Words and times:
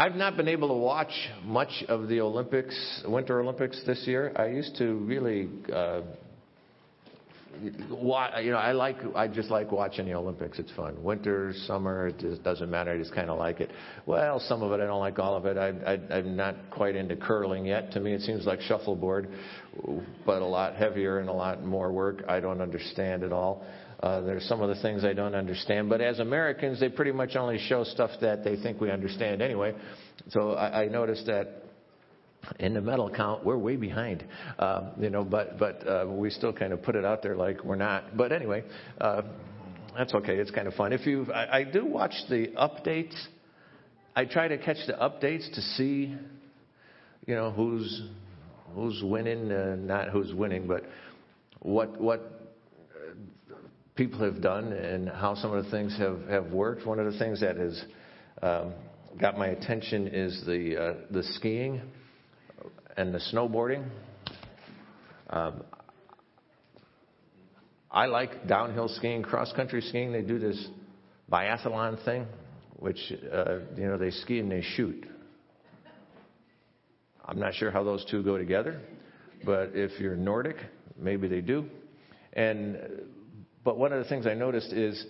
I've 0.00 0.14
not 0.14 0.36
been 0.36 0.46
able 0.46 0.68
to 0.68 0.74
watch 0.74 1.10
much 1.42 1.82
of 1.88 2.06
the 2.06 2.20
Olympics, 2.20 3.02
Winter 3.04 3.40
Olympics 3.40 3.82
this 3.84 4.04
year. 4.06 4.32
I 4.36 4.46
used 4.46 4.76
to 4.76 4.94
really. 4.94 5.48
Uh, 5.72 6.02
you 7.60 8.52
know, 8.52 8.56
I 8.58 8.70
like, 8.70 8.98
I 9.16 9.26
just 9.26 9.50
like 9.50 9.72
watching 9.72 10.06
the 10.06 10.14
Olympics. 10.14 10.60
It's 10.60 10.70
fun. 10.76 11.02
Winter, 11.02 11.52
summer, 11.66 12.06
it 12.06 12.18
just 12.20 12.44
doesn't 12.44 12.70
matter. 12.70 12.92
I 12.92 12.98
just 12.98 13.12
kind 13.12 13.28
of 13.28 13.36
like 13.36 13.60
it. 13.60 13.72
Well, 14.06 14.38
some 14.38 14.62
of 14.62 14.70
it, 14.70 14.80
I 14.80 14.86
don't 14.86 15.00
like 15.00 15.18
all 15.18 15.34
of 15.34 15.44
it. 15.46 15.56
I, 15.58 15.70
I, 15.94 16.18
I'm 16.18 16.36
not 16.36 16.54
quite 16.70 16.94
into 16.94 17.16
curling 17.16 17.66
yet. 17.66 17.90
To 17.92 18.00
me, 18.00 18.12
it 18.12 18.20
seems 18.20 18.46
like 18.46 18.60
shuffleboard, 18.60 19.28
but 20.24 20.40
a 20.40 20.46
lot 20.46 20.76
heavier 20.76 21.18
and 21.18 21.28
a 21.28 21.32
lot 21.32 21.64
more 21.64 21.90
work. 21.90 22.22
I 22.28 22.38
don't 22.38 22.60
understand 22.60 23.24
it 23.24 23.32
all. 23.32 23.66
Uh, 24.00 24.20
there's 24.20 24.44
some 24.44 24.60
of 24.60 24.68
the 24.68 24.80
things 24.80 25.04
I 25.04 25.12
don't 25.12 25.34
understand. 25.34 25.88
But 25.88 26.00
as 26.00 26.20
Americans, 26.20 26.78
they 26.78 26.88
pretty 26.88 27.12
much 27.12 27.34
only 27.34 27.58
show 27.58 27.84
stuff 27.84 28.10
that 28.20 28.44
they 28.44 28.56
think 28.56 28.80
we 28.80 28.90
understand 28.90 29.42
anyway. 29.42 29.74
So 30.30 30.52
I, 30.52 30.84
I 30.84 30.86
noticed 30.86 31.26
that 31.26 31.64
in 32.60 32.74
the 32.74 32.80
medal 32.80 33.10
count, 33.10 33.44
we're 33.44 33.58
way 33.58 33.76
behind, 33.76 34.24
uh, 34.58 34.90
you 34.98 35.10
know. 35.10 35.24
But 35.24 35.58
but 35.58 35.86
uh, 35.86 36.06
we 36.08 36.30
still 36.30 36.52
kind 36.52 36.72
of 36.72 36.82
put 36.82 36.94
it 36.94 37.04
out 37.04 37.22
there 37.22 37.36
like 37.36 37.64
we're 37.64 37.76
not. 37.76 38.16
But 38.16 38.32
anyway, 38.32 38.62
uh, 39.00 39.22
that's 39.96 40.14
okay. 40.14 40.36
It's 40.36 40.50
kind 40.50 40.68
of 40.68 40.74
fun. 40.74 40.92
If 40.92 41.06
you, 41.06 41.26
I, 41.32 41.58
I 41.58 41.64
do 41.64 41.84
watch 41.84 42.14
the 42.28 42.48
updates. 42.56 43.16
I 44.14 44.24
try 44.24 44.48
to 44.48 44.58
catch 44.58 44.78
the 44.86 44.94
updates 44.94 45.52
to 45.54 45.60
see, 45.60 46.16
you 47.26 47.34
know, 47.34 47.50
who's 47.50 48.02
who's 48.74 49.02
winning, 49.02 49.50
uh, 49.50 49.76
not 49.76 50.08
who's 50.10 50.32
winning, 50.32 50.66
but 50.66 50.84
what 51.60 52.00
what 52.00 52.37
people 53.98 54.20
have 54.20 54.40
done 54.40 54.72
and 54.72 55.08
how 55.08 55.34
some 55.34 55.52
of 55.52 55.64
the 55.64 55.70
things 55.72 55.98
have 55.98 56.20
have 56.28 56.46
worked. 56.52 56.86
One 56.86 57.00
of 57.00 57.12
the 57.12 57.18
things 57.18 57.40
that 57.40 57.56
has 57.56 57.84
um, 58.40 58.72
got 59.20 59.36
my 59.36 59.48
attention 59.48 60.06
is 60.06 60.44
the 60.46 60.80
uh, 60.80 60.94
the 61.10 61.24
skiing 61.24 61.82
and 62.96 63.12
the 63.12 63.18
snowboarding. 63.32 63.84
Um, 65.28 65.64
I 67.90 68.06
like 68.06 68.46
downhill 68.46 68.88
skiing, 68.88 69.22
cross 69.22 69.52
country 69.52 69.80
skiing. 69.80 70.12
They 70.12 70.22
do 70.22 70.38
this 70.38 70.68
biathlon 71.30 72.02
thing, 72.04 72.26
which 72.76 73.12
uh, 73.32 73.58
you 73.76 73.88
know 73.88 73.98
they 73.98 74.12
ski 74.12 74.38
and 74.38 74.50
they 74.50 74.62
shoot. 74.62 75.06
I'm 77.24 77.40
not 77.40 77.52
sure 77.54 77.72
how 77.72 77.82
those 77.82 78.06
two 78.08 78.22
go 78.22 78.38
together, 78.38 78.80
but 79.44 79.72
if 79.74 80.00
you're 80.00 80.16
Nordic, 80.16 80.56
maybe 80.96 81.26
they 81.26 81.40
do. 81.40 81.66
And 82.32 82.78
but 83.68 83.76
one 83.76 83.92
of 83.92 84.02
the 84.02 84.08
things 84.08 84.26
I 84.26 84.32
noticed 84.32 84.72
is 84.72 85.04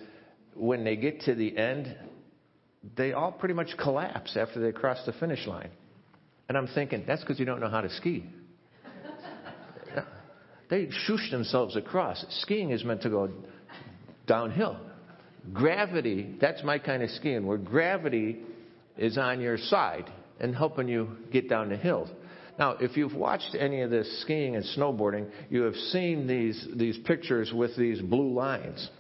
when 0.57 0.83
they 0.83 0.97
get 0.97 1.21
to 1.21 1.35
the 1.37 1.57
end, 1.57 1.97
they 2.97 3.13
all 3.13 3.31
pretty 3.31 3.55
much 3.55 3.69
collapse 3.79 4.37
after 4.37 4.59
they 4.59 4.73
cross 4.73 4.99
the 5.07 5.13
finish 5.13 5.47
line. 5.47 5.71
And 6.49 6.59
I'm 6.59 6.67
thinking, 6.67 7.05
that's 7.07 7.21
because 7.21 7.39
you 7.39 7.45
don't 7.45 7.61
know 7.61 7.69
how 7.69 7.83
to 7.83 7.89
ski. 7.89 8.25
they 10.71 10.89
shoosh 11.07 11.31
themselves 11.31 11.77
across. 11.77 12.27
Skiing 12.41 12.73
is 12.73 12.83
meant 12.83 13.03
to 13.03 13.11
go 13.11 13.31
downhill. 14.27 14.77
Gravity, 15.53 16.35
that's 16.41 16.65
my 16.65 16.81
kind 16.81 17.05
of 17.05 17.11
skiing, 17.11 17.47
where 17.47 17.59
gravity 17.59 18.41
is 18.97 19.19
on 19.19 19.41
your 19.41 19.57
side 19.57 20.11
and 20.41 20.53
helping 20.53 20.89
you 20.89 21.17
get 21.31 21.49
down 21.49 21.69
the 21.69 21.77
hill. 21.77 22.11
Now, 22.59 22.73
if 22.81 22.97
you've 22.97 23.15
watched 23.15 23.55
any 23.59 23.83
of 23.83 23.91
this 23.91 24.21
skiing 24.23 24.57
and 24.57 24.65
snowboarding, 24.77 25.31
you 25.49 25.63
have 25.63 25.75
seen 25.75 26.27
these, 26.27 26.67
these 26.75 26.99
pictures 26.99 27.53
with 27.53 27.77
these 27.77 28.01
blue 28.01 28.33
lines. 28.33 28.91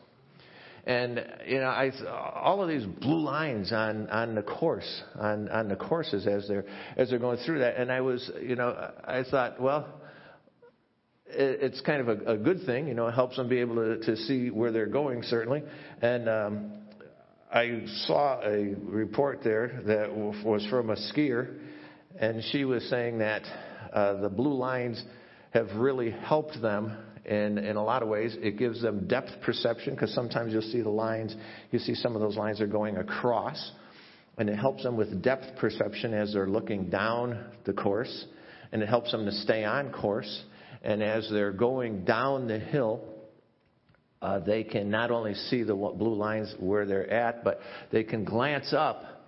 And 0.86 1.22
you 1.46 1.58
know, 1.58 1.66
I, 1.66 1.90
all 2.34 2.62
of 2.62 2.68
these 2.68 2.86
blue 2.86 3.20
lines 3.20 3.72
on 3.72 4.08
on 4.08 4.34
the 4.34 4.42
course, 4.42 5.02
on 5.16 5.50
on 5.50 5.68
the 5.68 5.76
courses 5.76 6.26
as 6.26 6.48
they're 6.48 6.64
as 6.96 7.10
they're 7.10 7.18
going 7.18 7.36
through 7.44 7.58
that, 7.58 7.76
and 7.76 7.92
I 7.92 8.00
was, 8.00 8.30
you 8.40 8.56
know, 8.56 8.90
I 9.04 9.22
thought, 9.30 9.60
well, 9.60 9.86
it, 11.26 11.58
it's 11.60 11.82
kind 11.82 12.00
of 12.00 12.08
a, 12.08 12.32
a 12.32 12.36
good 12.38 12.64
thing, 12.64 12.88
you 12.88 12.94
know, 12.94 13.06
it 13.06 13.12
helps 13.12 13.36
them 13.36 13.50
be 13.50 13.58
able 13.58 13.74
to 13.74 13.98
to 13.98 14.16
see 14.16 14.48
where 14.48 14.72
they're 14.72 14.86
going 14.86 15.22
certainly, 15.24 15.62
and. 16.00 16.28
um 16.28 16.72
I 17.50 17.84
saw 18.06 18.42
a 18.42 18.74
report 18.82 19.40
there 19.42 19.80
that 19.86 20.14
was 20.14 20.66
from 20.68 20.90
a 20.90 20.96
skier, 20.96 21.56
and 22.18 22.42
she 22.50 22.64
was 22.64 22.82
saying 22.90 23.18
that 23.18 23.42
uh, 23.92 24.20
the 24.20 24.28
blue 24.28 24.54
lines 24.54 25.02
have 25.52 25.68
really 25.76 26.10
helped 26.10 26.60
them 26.60 26.96
in, 27.24 27.58
in 27.58 27.76
a 27.76 27.82
lot 27.82 28.02
of 28.02 28.08
ways. 28.08 28.36
It 28.40 28.58
gives 28.58 28.82
them 28.82 29.06
depth 29.06 29.30
perception 29.44 29.94
because 29.94 30.12
sometimes 30.14 30.52
you'll 30.52 30.62
see 30.62 30.80
the 30.80 30.88
lines, 30.88 31.34
you 31.70 31.78
see 31.78 31.94
some 31.94 32.14
of 32.14 32.20
those 32.20 32.36
lines 32.36 32.60
are 32.60 32.66
going 32.66 32.96
across, 32.96 33.72
and 34.36 34.48
it 34.48 34.56
helps 34.58 34.82
them 34.82 34.96
with 34.96 35.22
depth 35.22 35.46
perception 35.58 36.12
as 36.12 36.32
they're 36.32 36.48
looking 36.48 36.90
down 36.90 37.44
the 37.64 37.72
course, 37.72 38.26
and 38.72 38.82
it 38.82 38.88
helps 38.88 39.12
them 39.12 39.24
to 39.24 39.32
stay 39.32 39.64
on 39.64 39.92
course. 39.92 40.44
And 40.82 41.02
as 41.02 41.28
they're 41.30 41.52
going 41.52 42.04
down 42.04 42.46
the 42.46 42.58
hill, 42.58 43.02
uh, 44.20 44.40
they 44.40 44.64
can 44.64 44.90
not 44.90 45.10
only 45.10 45.34
see 45.34 45.62
the 45.62 45.74
blue 45.74 46.14
lines 46.14 46.54
where 46.58 46.86
they're 46.86 47.10
at, 47.10 47.44
but 47.44 47.60
they 47.92 48.02
can 48.02 48.24
glance 48.24 48.72
up 48.72 49.18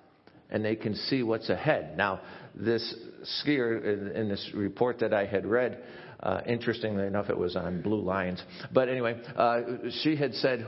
and 0.51 0.65
they 0.65 0.77
can 0.77 0.95
see 0.95 1.23
what's 1.23 1.49
ahead. 1.49 1.97
Now, 1.97 2.21
this 2.55 2.95
skier 3.43 3.83
in, 3.85 4.09
in 4.17 4.29
this 4.29 4.51
report 4.55 4.99
that 5.01 5.13
I 5.15 5.27
had 5.27 5.47
read 5.47 5.83
uh, 6.23 6.41
interestingly 6.47 7.07
enough, 7.07 7.31
it 7.31 7.39
was 7.39 7.57
on 7.57 7.81
Blue 7.83 8.03
Lines. 8.03 8.43
But 8.73 8.89
anyway, 8.89 9.21
uh, 9.37 9.63
she 10.03 10.17
had 10.17 10.35
said, 10.35 10.67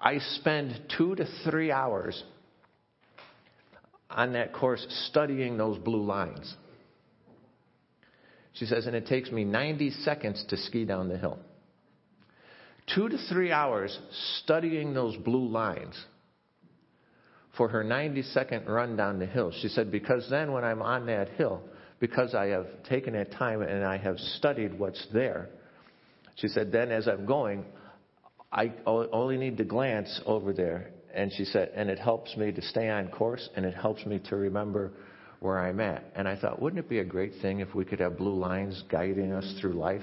I 0.00 0.18
spend 0.18 0.80
two 0.96 1.14
to 1.16 1.26
three 1.44 1.70
hours 1.70 2.22
on 4.08 4.32
that 4.32 4.52
course 4.52 4.84
studying 5.08 5.56
those 5.56 5.78
blue 5.78 6.02
lines. 6.02 6.54
She 8.54 8.66
says, 8.66 8.86
and 8.86 8.96
it 8.96 9.06
takes 9.06 9.30
me 9.30 9.44
90 9.44 9.90
seconds 9.90 10.44
to 10.48 10.56
ski 10.56 10.84
down 10.84 11.08
the 11.08 11.18
hill. 11.18 11.38
Two 12.92 13.08
to 13.08 13.18
three 13.28 13.52
hours 13.52 13.96
studying 14.38 14.94
those 14.94 15.16
blue 15.16 15.46
lines 15.46 15.94
for 17.56 17.68
her 17.68 17.82
90 17.82 18.22
second 18.22 18.66
run 18.66 18.96
down 18.96 19.18
the 19.18 19.26
hill. 19.26 19.52
She 19.60 19.68
said, 19.68 19.90
because 19.90 20.28
then 20.30 20.52
when 20.52 20.64
I'm 20.64 20.82
on 20.82 21.06
that 21.06 21.30
hill, 21.30 21.62
because 21.98 22.34
I 22.34 22.46
have 22.46 22.66
taken 22.88 23.12
that 23.14 23.32
time 23.32 23.62
and 23.62 23.84
I 23.84 23.98
have 23.98 24.18
studied 24.18 24.78
what's 24.78 25.06
there. 25.12 25.50
She 26.36 26.48
said, 26.48 26.72
then 26.72 26.90
as 26.90 27.06
I'm 27.06 27.26
going, 27.26 27.64
I 28.52 28.72
only 28.86 29.36
need 29.36 29.58
to 29.58 29.64
glance 29.64 30.20
over 30.26 30.52
there. 30.52 30.90
And 31.14 31.32
she 31.32 31.44
said, 31.44 31.70
and 31.74 31.90
it 31.90 31.98
helps 31.98 32.36
me 32.36 32.52
to 32.52 32.62
stay 32.62 32.88
on 32.88 33.08
course 33.08 33.48
and 33.56 33.66
it 33.66 33.74
helps 33.74 34.06
me 34.06 34.20
to 34.30 34.36
remember 34.36 34.92
where 35.40 35.58
I'm 35.58 35.80
at. 35.80 36.04
And 36.14 36.28
I 36.28 36.36
thought, 36.36 36.60
wouldn't 36.60 36.78
it 36.78 36.88
be 36.88 37.00
a 37.00 37.04
great 37.04 37.32
thing 37.42 37.60
if 37.60 37.74
we 37.74 37.84
could 37.84 38.00
have 38.00 38.16
blue 38.16 38.34
lines 38.34 38.82
guiding 38.90 39.32
us 39.32 39.54
through 39.60 39.74
life? 39.74 40.02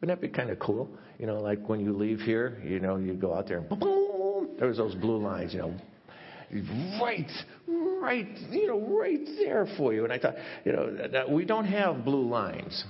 Wouldn't 0.00 0.20
that 0.20 0.26
be 0.26 0.32
kind 0.32 0.50
of 0.50 0.58
cool? 0.58 0.88
You 1.18 1.26
know, 1.26 1.40
like 1.40 1.68
when 1.68 1.80
you 1.80 1.96
leave 1.96 2.20
here, 2.20 2.60
you 2.64 2.80
know, 2.80 2.96
you 2.96 3.14
go 3.14 3.34
out 3.34 3.48
there 3.48 3.58
and 3.58 3.68
boom, 3.68 4.50
there's 4.58 4.76
those 4.76 4.94
blue 4.94 5.18
lines, 5.18 5.52
you 5.54 5.60
know, 5.60 5.74
right, 7.00 7.30
right, 7.66 8.28
you 8.50 8.66
know, 8.66 8.80
right 8.80 9.20
there 9.38 9.66
for 9.76 9.92
you. 9.92 10.04
And 10.04 10.12
I 10.12 10.18
thought, 10.18 10.34
you 10.64 10.72
know, 10.72 11.26
we 11.30 11.44
don't 11.44 11.66
have 11.66 12.04
blue 12.04 12.28
lines. 12.28 12.84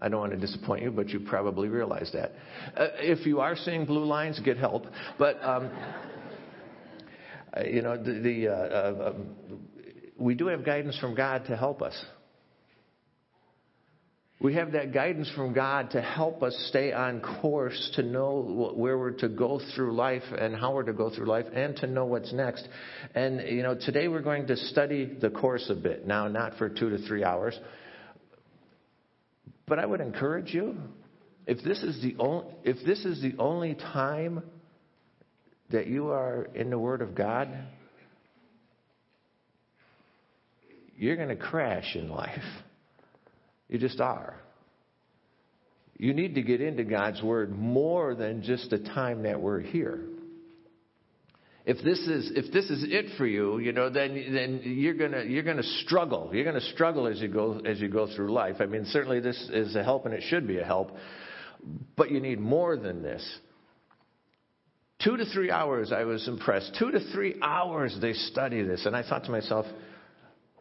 I 0.00 0.08
don't 0.08 0.20
want 0.20 0.32
to 0.32 0.38
disappoint 0.38 0.82
you, 0.82 0.90
but 0.90 1.08
you 1.08 1.20
probably 1.20 1.68
realize 1.68 2.10
that. 2.12 2.32
Uh, 2.76 2.88
if 2.98 3.26
you 3.26 3.40
are 3.40 3.56
seeing 3.56 3.86
blue 3.86 4.04
lines, 4.04 4.38
get 4.40 4.58
help. 4.58 4.84
But 5.18 5.42
um, 5.42 5.70
uh, 7.56 7.62
you 7.64 7.82
know, 7.82 7.96
the, 7.96 8.12
the 8.20 8.48
uh, 8.48 8.52
uh, 8.52 9.08
um, 9.10 9.36
we 10.18 10.34
do 10.34 10.46
have 10.48 10.64
guidance 10.64 10.98
from 10.98 11.14
God 11.14 11.46
to 11.46 11.56
help 11.56 11.82
us. 11.82 11.94
We 14.38 14.52
have 14.54 14.72
that 14.72 14.92
guidance 14.92 15.30
from 15.34 15.54
God 15.54 15.92
to 15.92 16.02
help 16.02 16.42
us 16.42 16.54
stay 16.68 16.92
on 16.92 17.20
course, 17.20 17.92
to 17.94 18.02
know 18.02 18.72
where 18.74 18.98
we're 18.98 19.12
to 19.12 19.30
go 19.30 19.60
through 19.74 19.96
life 19.96 20.24
and 20.38 20.54
how 20.54 20.74
we're 20.74 20.82
to 20.82 20.92
go 20.92 21.08
through 21.08 21.26
life, 21.26 21.46
and 21.54 21.74
to 21.76 21.86
know 21.86 22.04
what's 22.04 22.34
next. 22.34 22.68
And, 23.14 23.40
you 23.48 23.62
know, 23.62 23.74
today 23.74 24.08
we're 24.08 24.20
going 24.20 24.46
to 24.48 24.56
study 24.56 25.06
the 25.06 25.30
course 25.30 25.70
a 25.70 25.74
bit. 25.74 26.06
Now, 26.06 26.28
not 26.28 26.58
for 26.58 26.68
two 26.68 26.90
to 26.90 26.98
three 26.98 27.24
hours. 27.24 27.58
But 29.66 29.78
I 29.78 29.86
would 29.86 30.02
encourage 30.02 30.52
you, 30.52 30.76
if 31.46 31.64
this 31.64 31.82
is 31.82 32.02
the 32.02 32.14
only, 32.18 32.46
if 32.62 32.84
this 32.84 33.06
is 33.06 33.22
the 33.22 33.34
only 33.38 33.74
time 33.74 34.42
that 35.70 35.86
you 35.86 36.08
are 36.08 36.46
in 36.54 36.68
the 36.68 36.78
Word 36.78 37.00
of 37.00 37.14
God, 37.14 37.48
you're 40.98 41.16
going 41.16 41.30
to 41.30 41.36
crash 41.36 41.96
in 41.96 42.10
life. 42.10 42.44
You 43.68 43.78
just 43.78 44.00
are. 44.00 44.40
You 45.98 46.12
need 46.12 46.34
to 46.34 46.42
get 46.42 46.60
into 46.60 46.84
God's 46.84 47.22
Word 47.22 47.56
more 47.56 48.14
than 48.14 48.42
just 48.42 48.70
the 48.70 48.78
time 48.78 49.22
that 49.22 49.40
we're 49.40 49.60
here. 49.60 50.00
If 51.64 51.78
this 51.82 51.98
is 51.98 52.30
if 52.36 52.52
this 52.52 52.70
is 52.70 52.84
it 52.88 53.16
for 53.18 53.26
you, 53.26 53.58
you 53.58 53.72
know, 53.72 53.90
then 53.90 54.14
then 54.32 54.60
you're 54.62 54.94
gonna 54.94 55.24
you're 55.24 55.42
gonna 55.42 55.64
struggle. 55.84 56.30
You're 56.32 56.44
gonna 56.44 56.60
struggle 56.60 57.08
as 57.08 57.20
you 57.20 57.26
go 57.26 57.60
as 57.66 57.80
you 57.80 57.88
go 57.88 58.06
through 58.14 58.32
life. 58.32 58.56
I 58.60 58.66
mean, 58.66 58.84
certainly 58.86 59.18
this 59.18 59.36
is 59.52 59.74
a 59.74 59.82
help 59.82 60.06
and 60.06 60.14
it 60.14 60.22
should 60.28 60.46
be 60.46 60.58
a 60.58 60.64
help, 60.64 60.92
but 61.96 62.12
you 62.12 62.20
need 62.20 62.38
more 62.38 62.76
than 62.76 63.02
this. 63.02 63.38
Two 65.02 65.16
to 65.16 65.24
three 65.26 65.50
hours, 65.50 65.92
I 65.92 66.04
was 66.04 66.26
impressed. 66.28 66.76
Two 66.78 66.90
to 66.92 67.00
three 67.12 67.34
hours 67.42 67.96
they 68.00 68.12
study 68.12 68.62
this, 68.62 68.86
and 68.86 68.94
I 68.94 69.02
thought 69.02 69.24
to 69.24 69.30
myself, 69.30 69.66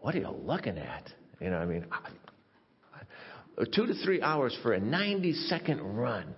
what 0.01 0.15
are 0.15 0.19
you 0.19 0.29
looking 0.29 0.77
at? 0.77 1.09
You 1.39 1.51
know, 1.51 1.57
I 1.57 1.65
mean, 1.65 1.85
two 3.63 3.85
to 3.87 3.93
three 4.03 4.21
hours 4.21 4.57
for 4.61 4.73
a 4.73 4.79
90 4.79 5.33
second 5.47 5.81
run. 5.81 6.35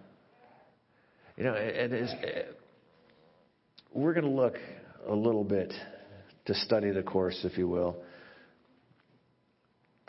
You 1.35 1.43
know, 1.43 1.53
it 1.53 1.93
is, 1.93 2.11
we're 3.93 4.13
going 4.13 4.25
to 4.25 4.31
look 4.31 4.55
a 5.07 5.13
little 5.13 5.43
bit 5.43 5.73
to 6.45 6.53
study 6.53 6.91
the 6.91 7.03
course, 7.03 7.39
if 7.43 7.57
you 7.57 7.67
will, 7.67 7.97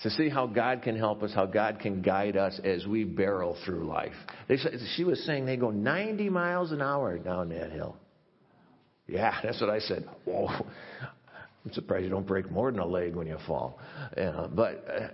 to 0.00 0.10
see 0.10 0.28
how 0.28 0.46
God 0.46 0.82
can 0.82 0.96
help 0.96 1.22
us, 1.22 1.32
how 1.34 1.46
God 1.46 1.80
can 1.80 2.02
guide 2.02 2.36
us 2.36 2.58
as 2.64 2.86
we 2.86 3.04
barrel 3.04 3.56
through 3.64 3.86
life. 3.86 4.14
They, 4.48 4.56
she 4.96 5.04
was 5.04 5.22
saying 5.24 5.46
they 5.46 5.56
go 5.56 5.70
90 5.70 6.30
miles 6.30 6.72
an 6.72 6.80
hour 6.80 7.18
down 7.18 7.48
that 7.50 7.72
hill. 7.72 7.96
Yeah, 9.06 9.34
that's 9.42 9.60
what 9.60 9.70
I 9.70 9.80
said. 9.80 10.08
Whoa. 10.24 10.48
I'm 11.64 11.72
surprised 11.72 12.04
you 12.04 12.10
don't 12.10 12.26
break 12.26 12.50
more 12.50 12.70
than 12.70 12.80
a 12.80 12.86
leg 12.86 13.16
when 13.16 13.26
you 13.26 13.36
fall. 13.46 13.78
Yeah, 14.16 14.46
but 14.50 14.84
uh, 14.88 15.08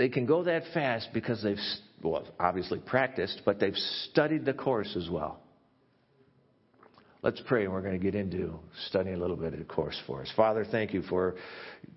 they 0.00 0.08
can 0.08 0.24
go 0.24 0.42
that 0.44 0.62
fast 0.72 1.10
because 1.12 1.42
they've, 1.42 1.58
well, 2.02 2.24
obviously 2.40 2.78
practiced, 2.78 3.42
but 3.44 3.60
they've 3.60 3.76
studied 4.10 4.46
the 4.46 4.54
course 4.54 4.96
as 4.96 5.10
well. 5.10 5.38
Let's 7.20 7.42
pray, 7.46 7.64
and 7.64 7.72
we're 7.74 7.82
going 7.82 7.98
to 7.98 8.02
get 8.02 8.14
into 8.14 8.58
studying 8.86 9.16
a 9.16 9.18
little 9.18 9.36
bit 9.36 9.52
of 9.52 9.58
the 9.58 9.66
course 9.66 10.00
for 10.06 10.22
us. 10.22 10.32
Father, 10.34 10.64
thank 10.64 10.94
you 10.94 11.02
for 11.02 11.34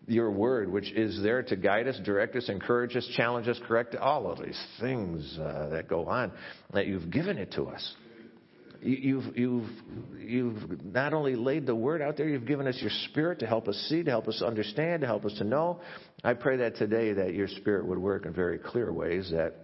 your 0.05 0.31
word, 0.31 0.69
which 0.69 0.91
is 0.91 1.23
there 1.23 1.43
to 1.43 1.55
guide 1.55 1.87
us, 1.87 1.97
direct 2.03 2.35
us, 2.35 2.49
encourage 2.49 2.97
us, 2.97 3.09
challenge 3.15 3.47
us, 3.47 3.57
correct 3.65 3.95
all 3.95 4.29
of 4.29 4.37
these 4.43 4.61
things 4.81 5.39
uh, 5.39 5.69
that 5.71 5.87
go 5.87 6.05
on, 6.05 6.33
that 6.73 6.87
you've 6.87 7.09
given 7.09 7.37
it 7.37 7.53
to 7.53 7.67
us. 7.67 7.95
You've, 8.83 9.37
you've, 9.37 9.69
you've 10.19 10.83
not 10.83 11.13
only 11.13 11.35
laid 11.35 11.65
the 11.65 11.75
word 11.75 12.01
out 12.01 12.17
there, 12.17 12.27
you've 12.27 12.45
given 12.45 12.67
us 12.67 12.77
your 12.81 12.91
spirit 13.09 13.39
to 13.39 13.47
help 13.47 13.67
us 13.67 13.77
see, 13.89 14.03
to 14.03 14.11
help 14.11 14.27
us 14.27 14.41
understand, 14.45 15.01
to 15.01 15.07
help 15.07 15.23
us 15.25 15.33
to 15.37 15.45
know. 15.45 15.79
I 16.23 16.33
pray 16.33 16.57
that 16.57 16.75
today 16.75 17.13
that 17.13 17.33
your 17.33 17.47
spirit 17.47 17.85
would 17.85 17.97
work 17.97 18.25
in 18.25 18.33
very 18.33 18.57
clear 18.57 18.91
ways, 18.91 19.29
that 19.31 19.55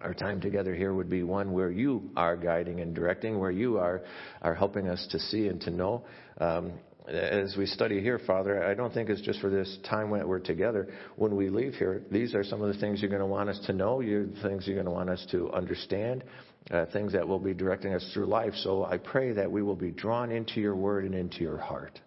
our 0.00 0.14
time 0.14 0.40
together 0.40 0.74
here 0.74 0.94
would 0.94 1.10
be 1.10 1.22
one 1.22 1.52
where 1.52 1.70
you 1.70 2.10
are 2.16 2.36
guiding 2.36 2.80
and 2.80 2.94
directing, 2.94 3.38
where 3.38 3.50
you 3.50 3.76
are, 3.76 4.02
are 4.40 4.54
helping 4.54 4.88
us 4.88 5.06
to 5.10 5.18
see 5.18 5.48
and 5.48 5.60
to 5.60 5.70
know. 5.70 6.04
Um, 6.40 6.72
as 7.06 7.56
we 7.56 7.66
study 7.66 8.00
here, 8.00 8.20
Father, 8.26 8.64
I 8.64 8.74
don't 8.74 8.94
think 8.94 9.10
it's 9.10 9.20
just 9.20 9.40
for 9.40 9.50
this 9.50 9.78
time 9.88 10.10
when 10.10 10.26
we're 10.26 10.38
together. 10.38 10.88
When 11.16 11.34
we 11.36 11.50
leave 11.50 11.74
here, 11.74 12.02
these 12.10 12.34
are 12.34 12.44
some 12.44 12.62
of 12.62 12.72
the 12.72 12.80
things 12.80 13.00
you're 13.00 13.10
going 13.10 13.20
to 13.20 13.26
want 13.26 13.50
us 13.50 13.60
to 13.66 13.72
know, 13.72 14.00
you're 14.00 14.26
the 14.26 14.40
things 14.42 14.66
you're 14.66 14.76
going 14.76 14.86
to 14.86 14.92
want 14.92 15.10
us 15.10 15.26
to 15.32 15.50
understand, 15.52 16.24
uh, 16.70 16.86
things 16.92 17.12
that 17.12 17.26
will 17.26 17.38
be 17.38 17.54
directing 17.54 17.94
us 17.94 18.08
through 18.12 18.26
life. 18.26 18.54
So 18.62 18.84
I 18.84 18.98
pray 18.98 19.32
that 19.32 19.50
we 19.50 19.62
will 19.62 19.76
be 19.76 19.90
drawn 19.90 20.30
into 20.30 20.60
your 20.60 20.76
word 20.76 21.04
and 21.04 21.14
into 21.14 21.40
your 21.40 21.58
heart. 21.58 21.98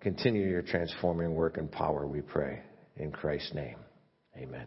Continue 0.00 0.48
your 0.48 0.62
transforming 0.62 1.34
work 1.34 1.58
and 1.58 1.70
power, 1.70 2.06
we 2.06 2.20
pray. 2.20 2.60
In 2.96 3.10
Christ's 3.10 3.54
name, 3.54 3.76
amen. 4.36 4.66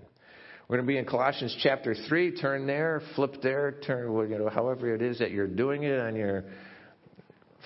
We're 0.67 0.77
going 0.77 0.87
to 0.87 0.91
be 0.93 0.97
in 0.97 1.05
Colossians 1.05 1.55
chapter 1.61 1.93
3. 1.93 2.37
Turn 2.37 2.65
there, 2.65 3.01
flip 3.15 3.35
there, 3.43 3.75
turn, 3.85 4.11
you 4.29 4.39
know, 4.39 4.49
however 4.49 4.95
it 4.95 5.01
is 5.01 5.19
that 5.19 5.29
you're 5.29 5.47
doing 5.47 5.83
it 5.83 5.99
on 5.99 6.15
your 6.15 6.45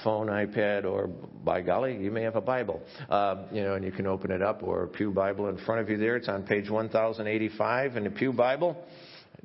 phone, 0.04 0.28
iPad, 0.28 0.86
or 0.86 1.08
by 1.08 1.62
golly, 1.62 1.98
you 1.98 2.12
may 2.12 2.24
have 2.24 2.36
a 2.36 2.42
Bible. 2.42 2.82
Uh, 3.10 3.44
you 3.52 3.64
know, 3.64 3.76
and 3.76 3.86
you 3.86 3.92
can 3.92 4.08
open 4.08 4.32
it 4.32 4.42
up 4.42 4.64
or 4.64 4.84
a 4.84 4.88
Pew 4.88 5.12
Bible 5.12 5.48
in 5.48 5.58
front 5.60 5.82
of 5.82 5.90
you 5.90 5.98
there. 5.98 6.18
It's 6.18 6.28
on 6.28 6.44
page 6.44 6.70
1085 6.70 7.98
in 7.98 8.04
the 8.04 8.10
Pew 8.10 8.34
Bible. 8.34 8.76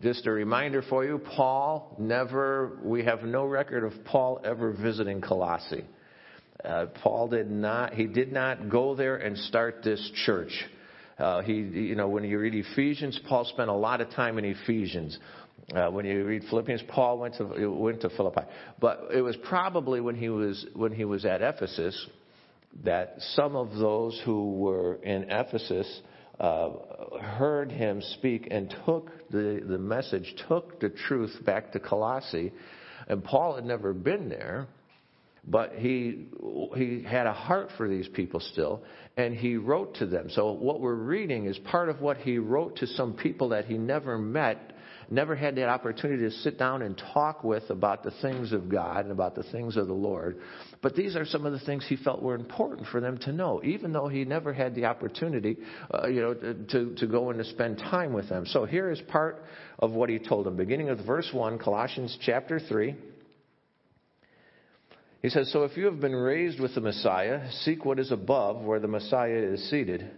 Just 0.02 0.26
a 0.26 0.30
reminder 0.30 0.82
for 0.82 1.04
you, 1.04 1.18
Paul 1.18 1.94
never, 1.98 2.78
we 2.82 3.04
have 3.04 3.22
no 3.22 3.44
record 3.44 3.84
of 3.84 4.04
Paul 4.04 4.40
ever 4.44 4.72
visiting 4.72 5.20
Colossae. 5.20 5.84
Uh, 6.64 6.86
Paul 7.02 7.28
did 7.28 7.50
not, 7.50 7.94
he 7.94 8.06
did 8.06 8.32
not 8.32 8.68
go 8.68 8.94
there 8.94 9.16
and 9.16 9.38
start 9.38 9.82
this 9.84 10.10
church. 10.24 10.64
Uh, 11.18 11.42
he, 11.42 11.52
you 11.52 11.94
know, 11.94 12.08
when 12.08 12.24
you 12.24 12.38
read 12.38 12.54
Ephesians, 12.54 13.20
Paul 13.28 13.44
spent 13.44 13.70
a 13.70 13.74
lot 13.74 14.00
of 14.00 14.10
time 14.10 14.38
in 14.38 14.44
Ephesians. 14.44 15.16
Uh, 15.72 15.88
when 15.90 16.04
you 16.04 16.24
read 16.24 16.42
Philippians, 16.50 16.82
Paul 16.88 17.18
went 17.18 17.36
to 17.36 17.70
went 17.70 18.00
to 18.02 18.10
Philippi, 18.10 18.42
but 18.80 19.08
it 19.14 19.22
was 19.22 19.36
probably 19.48 20.00
when 20.00 20.14
he 20.14 20.28
was 20.28 20.66
when 20.74 20.92
he 20.92 21.04
was 21.04 21.24
at 21.24 21.40
Ephesus 21.40 22.06
that 22.82 23.14
some 23.34 23.56
of 23.56 23.74
those 23.76 24.20
who 24.24 24.52
were 24.54 24.96
in 24.96 25.30
Ephesus 25.30 26.00
uh, 26.40 26.70
heard 27.20 27.70
him 27.70 28.02
speak 28.18 28.48
and 28.50 28.74
took 28.84 29.10
the 29.30 29.62
the 29.66 29.78
message, 29.78 30.34
took 30.48 30.80
the 30.80 30.90
truth 30.90 31.36
back 31.44 31.72
to 31.72 31.80
Colossae, 31.80 32.52
and 33.08 33.22
Paul 33.22 33.56
had 33.56 33.64
never 33.64 33.92
been 33.92 34.28
there, 34.28 34.66
but 35.46 35.74
he 35.74 36.26
he 36.76 37.02
had 37.02 37.26
a 37.26 37.32
heart 37.32 37.70
for 37.76 37.88
these 37.88 38.08
people 38.08 38.40
still, 38.40 38.82
and 39.16 39.34
he 39.34 39.56
wrote 39.56 39.94
to 39.96 40.06
them. 40.06 40.28
So 40.30 40.52
what 40.52 40.80
we're 40.80 40.94
reading 40.94 41.46
is 41.46 41.58
part 41.58 41.88
of 41.88 42.00
what 42.00 42.18
he 42.18 42.38
wrote 42.38 42.76
to 42.76 42.86
some 42.86 43.14
people 43.14 43.50
that 43.50 43.66
he 43.66 43.78
never 43.78 44.18
met, 44.18 44.73
never 45.10 45.34
had 45.34 45.56
that 45.56 45.68
opportunity 45.68 46.22
to 46.22 46.30
sit 46.30 46.58
down 46.58 46.82
and 46.82 47.00
talk 47.12 47.44
with 47.44 47.68
about 47.70 48.02
the 48.02 48.12
things 48.22 48.52
of 48.52 48.68
God 48.68 49.04
and 49.04 49.12
about 49.12 49.34
the 49.34 49.42
things 49.44 49.76
of 49.76 49.86
the 49.86 49.94
Lord. 49.94 50.40
But 50.82 50.94
these 50.94 51.16
are 51.16 51.24
some 51.24 51.46
of 51.46 51.52
the 51.52 51.58
things 51.60 51.84
he 51.88 51.96
felt 51.96 52.22
were 52.22 52.34
important 52.34 52.88
for 52.88 53.00
them 53.00 53.18
to 53.18 53.32
know, 53.32 53.60
even 53.64 53.92
though 53.92 54.08
he 54.08 54.24
never 54.24 54.52
had 54.52 54.74
the 54.74 54.86
opportunity, 54.86 55.56
uh, 55.92 56.08
you 56.08 56.20
know, 56.20 56.34
to, 56.34 56.94
to 56.94 57.06
go 57.06 57.30
and 57.30 57.38
to 57.38 57.44
spend 57.44 57.78
time 57.78 58.12
with 58.12 58.28
them. 58.28 58.46
So 58.46 58.64
here 58.64 58.90
is 58.90 59.00
part 59.08 59.44
of 59.78 59.92
what 59.92 60.08
he 60.08 60.18
told 60.18 60.46
them, 60.46 60.56
beginning 60.56 60.86
with 60.86 61.06
verse 61.06 61.28
1, 61.32 61.58
Colossians 61.58 62.16
chapter 62.20 62.60
3. 62.60 62.94
He 65.22 65.30
says, 65.30 65.50
So 65.52 65.64
if 65.64 65.76
you 65.76 65.86
have 65.86 66.00
been 66.00 66.14
raised 66.14 66.60
with 66.60 66.74
the 66.74 66.82
Messiah, 66.82 67.50
seek 67.62 67.84
what 67.84 67.98
is 67.98 68.12
above, 68.12 68.62
where 68.62 68.78
the 68.78 68.88
Messiah 68.88 69.38
is 69.38 69.70
seated 69.70 70.10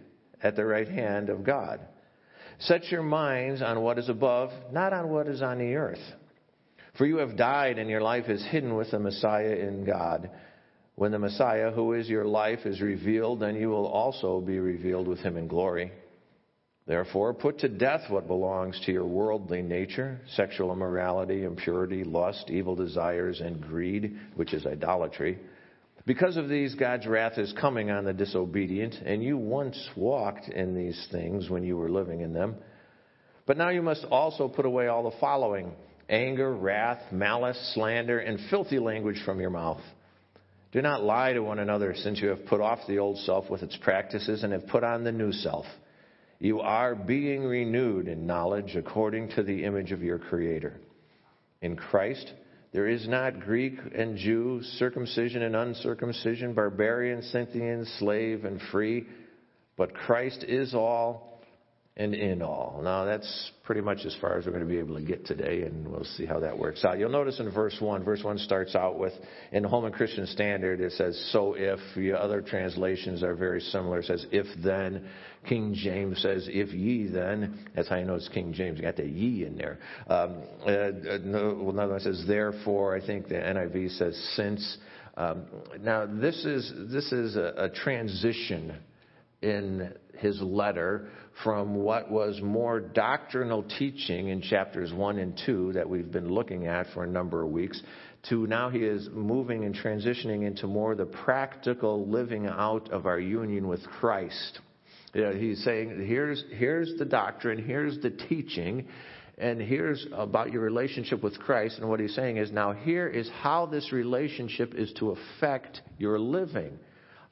at 0.43 0.55
the 0.55 0.65
right 0.65 0.87
hand 0.87 1.29
of 1.29 1.43
God. 1.45 1.79
Set 2.59 2.91
your 2.91 3.03
minds 3.03 3.61
on 3.61 3.81
what 3.81 3.99
is 3.99 4.09
above, 4.09 4.51
not 4.71 4.93
on 4.93 5.09
what 5.09 5.27
is 5.27 5.41
on 5.41 5.59
the 5.59 5.75
earth. 5.75 6.01
For 6.97 7.05
you 7.05 7.17
have 7.17 7.37
died, 7.37 7.77
and 7.77 7.89
your 7.89 8.01
life 8.01 8.27
is 8.27 8.43
hidden 8.45 8.75
with 8.75 8.91
the 8.91 8.99
Messiah 8.99 9.55
in 9.55 9.85
God. 9.85 10.31
When 10.95 11.11
the 11.11 11.19
Messiah, 11.19 11.71
who 11.71 11.93
is 11.93 12.09
your 12.09 12.25
life, 12.25 12.65
is 12.65 12.81
revealed, 12.81 13.41
then 13.41 13.55
you 13.55 13.69
will 13.69 13.85
also 13.85 14.41
be 14.41 14.57
revealed 14.57 15.07
with 15.07 15.19
him 15.19 15.37
in 15.37 15.47
glory. 15.47 15.91
Therefore, 16.87 17.33
put 17.35 17.59
to 17.59 17.69
death 17.69 18.09
what 18.09 18.27
belongs 18.27 18.79
to 18.85 18.91
your 18.91 19.05
worldly 19.05 19.61
nature 19.61 20.21
sexual 20.35 20.71
immorality, 20.71 21.43
impurity, 21.43 22.03
lust, 22.03 22.49
evil 22.49 22.75
desires, 22.75 23.41
and 23.41 23.61
greed, 23.61 24.17
which 24.35 24.53
is 24.53 24.65
idolatry. 24.65 25.37
Because 26.07 26.37
of 26.37 26.49
these, 26.49 26.73
God's 26.73 27.05
wrath 27.05 27.37
is 27.37 27.53
coming 27.61 27.91
on 27.91 28.05
the 28.05 28.13
disobedient, 28.13 28.95
and 29.05 29.23
you 29.23 29.37
once 29.37 29.77
walked 29.95 30.49
in 30.49 30.73
these 30.73 31.07
things 31.11 31.49
when 31.49 31.63
you 31.63 31.77
were 31.77 31.89
living 31.89 32.21
in 32.21 32.33
them. 32.33 32.55
But 33.45 33.57
now 33.57 33.69
you 33.69 33.83
must 33.83 34.05
also 34.05 34.47
put 34.47 34.65
away 34.65 34.87
all 34.87 35.03
the 35.03 35.17
following 35.19 35.73
anger, 36.09 36.55
wrath, 36.55 37.11
malice, 37.11 37.59
slander, 37.75 38.17
and 38.17 38.39
filthy 38.49 38.79
language 38.79 39.21
from 39.23 39.39
your 39.39 39.51
mouth. 39.51 39.81
Do 40.71 40.81
not 40.81 41.03
lie 41.03 41.33
to 41.33 41.41
one 41.41 41.59
another, 41.59 41.93
since 41.95 42.19
you 42.19 42.29
have 42.29 42.45
put 42.47 42.61
off 42.61 42.79
the 42.87 42.97
old 42.97 43.19
self 43.19 43.49
with 43.49 43.61
its 43.61 43.77
practices 43.77 44.43
and 44.43 44.53
have 44.53 44.67
put 44.67 44.83
on 44.83 45.03
the 45.03 45.11
new 45.11 45.31
self 45.31 45.65
you 46.39 46.59
are 46.59 46.93
being 46.93 47.43
renewed 47.43 48.07
in 48.07 48.27
knowledge 48.27 48.75
according 48.75 49.29
to 49.29 49.43
the 49.43 49.63
image 49.63 49.91
of 49.91 50.03
your 50.03 50.19
Creator. 50.19 50.79
In 51.61 51.75
Christ, 51.75 52.31
there 52.73 52.87
is 52.87 53.07
not 53.07 53.39
Greek 53.39 53.79
and 53.95 54.17
Jew, 54.17 54.61
circumcision 54.77 55.41
and 55.41 55.55
uncircumcision, 55.55 56.53
barbarian, 56.53 57.21
Scythian, 57.21 57.85
slave 57.97 58.45
and 58.45 58.61
free, 58.71 59.07
but 59.77 59.93
Christ 59.93 60.43
is 60.43 60.73
all 60.73 61.36
and 61.97 62.13
in 62.13 62.43
all. 62.43 62.79
Now, 62.83 63.05
that's 63.05 63.51
pretty 63.63 63.81
much 63.81 64.05
as 64.05 64.15
far 64.21 64.37
as 64.37 64.45
we're 64.45 64.51
going 64.51 64.63
to 64.63 64.69
be 64.69 64.77
able 64.77 64.95
to 64.95 65.01
get 65.01 65.25
today, 65.25 65.63
and 65.63 65.87
we'll 65.87 66.03
see 66.03 66.27
how 66.27 66.39
that 66.39 66.55
works 66.55 66.85
out. 66.85 66.99
You'll 66.99 67.09
notice 67.09 67.39
in 67.39 67.49
verse 67.49 67.75
1, 67.79 68.03
verse 68.03 68.23
1 68.23 68.37
starts 68.37 68.75
out 68.75 68.99
with, 68.99 69.13
in 69.51 69.63
the 69.63 69.69
Holman 69.69 69.91
Christian 69.91 70.27
Standard, 70.27 70.79
it 70.79 70.91
says, 70.91 71.29
so 71.31 71.55
if. 71.57 71.79
The 71.95 72.13
other 72.13 72.41
translations 72.41 73.23
are 73.23 73.33
very 73.33 73.61
similar. 73.61 73.99
It 73.99 74.05
says, 74.05 74.27
if 74.31 74.45
then. 74.63 75.09
King 75.49 75.73
James 75.73 76.21
says, 76.21 76.47
if 76.51 76.71
ye 76.71 77.07
then. 77.07 77.67
That's 77.75 77.89
how 77.89 77.95
you 77.95 78.05
know 78.05 78.15
it's 78.15 78.29
King 78.29 78.53
James. 78.53 78.77
You 78.77 78.85
got 78.85 78.97
the 78.97 79.07
ye 79.07 79.45
in 79.45 79.57
there. 79.57 79.79
Um, 80.07 80.43
uh, 80.65 80.69
uh 80.69 81.19
another 81.19 81.93
one 81.93 81.99
says, 81.99 82.25
therefore. 82.27 82.95
I 82.95 83.03
think 83.03 83.27
the 83.27 83.35
NIV 83.35 83.97
says, 83.97 84.33
since. 84.35 84.77
Um, 85.15 85.45
now, 85.79 86.05
this 86.05 86.45
is, 86.45 86.71
this 86.91 87.11
is 87.11 87.37
a, 87.37 87.53
a 87.57 87.69
transition 87.69 88.75
in 89.41 89.93
his 90.19 90.39
letter 90.41 91.09
from 91.43 91.75
what 91.75 92.09
was 92.09 92.41
more 92.41 92.79
doctrinal 92.79 93.63
teaching 93.63 94.29
in 94.29 94.41
chapters 94.41 94.91
1 94.91 95.19
and 95.19 95.39
2 95.45 95.73
that 95.73 95.87
we've 95.87 96.11
been 96.11 96.29
looking 96.29 96.67
at 96.67 96.87
for 96.93 97.03
a 97.03 97.07
number 97.07 97.43
of 97.43 97.49
weeks 97.49 97.81
to 98.29 98.47
now 98.47 98.69
he 98.69 98.79
is 98.79 99.07
moving 99.11 99.63
and 99.63 99.75
transitioning 99.75 100.45
into 100.45 100.67
more 100.67 100.95
the 100.95 101.05
practical 101.05 102.07
living 102.07 102.47
out 102.47 102.89
of 102.91 103.05
our 103.05 103.19
union 103.19 103.67
with 103.67 103.83
Christ. 103.83 104.59
You 105.13 105.21
know, 105.21 105.33
he's 105.33 105.63
saying, 105.63 106.05
here's, 106.05 106.43
here's 106.51 106.97
the 106.97 107.05
doctrine, 107.05 107.63
here's 107.63 107.99
the 108.01 108.09
teaching, 108.09 108.87
and 109.37 109.61
here's 109.61 110.05
about 110.11 110.51
your 110.51 110.63
relationship 110.63 111.23
with 111.23 111.39
Christ. 111.39 111.77
And 111.79 111.87
what 111.87 111.99
he's 111.99 112.15
saying 112.15 112.37
is, 112.37 112.51
now 112.51 112.73
here 112.73 113.07
is 113.07 113.29
how 113.41 113.67
this 113.67 113.91
relationship 113.91 114.73
is 114.73 114.91
to 114.93 115.11
affect 115.11 115.81
your 115.97 116.19
living 116.19 116.77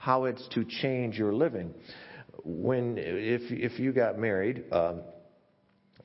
how 0.06 0.26
it's 0.26 0.48
to 0.50 0.64
change 0.64 1.18
your 1.18 1.34
living. 1.34 1.74
When, 2.44 2.96
if, 2.98 3.42
if 3.52 3.80
you 3.80 3.92
got 3.94 4.18
married, 4.18 4.66
um, 4.72 5.02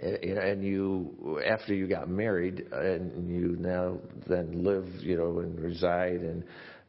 and 0.03 0.65
you 0.65 1.41
after 1.47 1.75
you 1.75 1.87
got 1.87 2.09
married 2.09 2.67
and 2.73 3.29
you 3.29 3.57
now 3.59 3.99
then 4.29 4.65
live 4.65 4.87
you 5.01 5.17
know 5.17 5.41
and 5.41 5.61
reside 5.61 6.21
and 6.21 6.45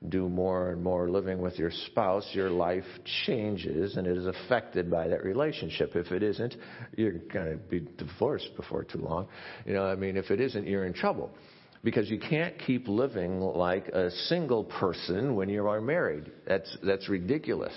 do 0.10 0.28
more 0.28 0.72
and 0.72 0.82
more 0.82 1.10
living 1.10 1.40
with 1.42 1.60
your 1.60 1.72
spouse 1.88 2.28
your 2.32 2.50
life 2.50 2.86
changes 3.26 3.98
and 3.98 4.08
it 4.08 4.18
is 4.18 4.26
affected 4.26 4.90
by 4.90 5.08
that 5.08 5.24
relationship. 5.24 5.96
If 5.96 6.12
it 6.12 6.24
isn't 6.24 6.56
you're 6.96 7.12
going 7.12 7.52
to 7.52 7.58
be 7.58 7.82
divorced 7.98 8.56
before 8.56 8.84
too 8.84 9.00
long. 9.00 9.28
You 9.66 9.74
know 9.74 9.86
i 9.86 9.96
mean 9.96 10.16
if 10.16 10.32
it 10.32 10.40
isn't 10.40 10.68
you're 10.68 10.86
in 10.86 10.94
trouble. 10.94 11.32
Because 11.84 12.12
you 12.12 12.20
can't 12.20 12.54
keep 12.60 12.88
living 12.88 13.42
like 13.42 13.88
a 13.88 14.12
single 14.12 14.66
person 14.66 15.36
when 15.36 15.50
you 15.50 15.68
are 15.68 15.82
married. 15.82 16.32
That's 16.48 16.78
that's 16.84 17.10
ridiculous 17.10 17.74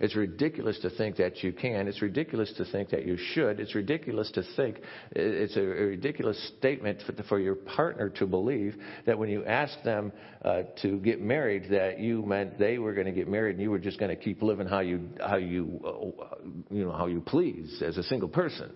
it's 0.00 0.16
ridiculous 0.16 0.78
to 0.80 0.90
think 0.90 1.16
that 1.16 1.44
you 1.44 1.52
can. 1.52 1.86
It's 1.86 2.00
ridiculous 2.00 2.52
to 2.56 2.64
think 2.64 2.90
that 2.90 3.06
you 3.06 3.16
should. 3.16 3.60
It's 3.60 3.74
ridiculous 3.74 4.30
to 4.32 4.42
think, 4.56 4.80
it's 5.12 5.56
a 5.56 5.60
ridiculous 5.60 6.52
statement 6.58 7.02
for 7.28 7.38
your 7.38 7.54
partner 7.54 8.08
to 8.10 8.26
believe 8.26 8.76
that 9.06 9.18
when 9.18 9.28
you 9.28 9.44
ask 9.44 9.80
them 9.84 10.12
uh, 10.44 10.62
to 10.82 10.98
get 10.98 11.20
married, 11.20 11.70
that 11.70 12.00
you 12.00 12.22
meant 12.22 12.58
they 12.58 12.78
were 12.78 12.94
going 12.94 13.06
to 13.06 13.12
get 13.12 13.28
married 13.28 13.56
and 13.56 13.62
you 13.62 13.70
were 13.70 13.78
just 13.78 13.98
going 13.98 14.14
to 14.14 14.22
keep 14.22 14.42
living 14.42 14.66
how 14.66 14.80
you, 14.80 15.08
how 15.20 15.36
you, 15.36 15.80
uh, 15.84 16.36
you 16.70 16.84
know, 16.84 16.92
how 16.92 17.06
you 17.06 17.20
please 17.20 17.82
as 17.84 17.98
a 17.98 18.02
single 18.02 18.28
person. 18.28 18.72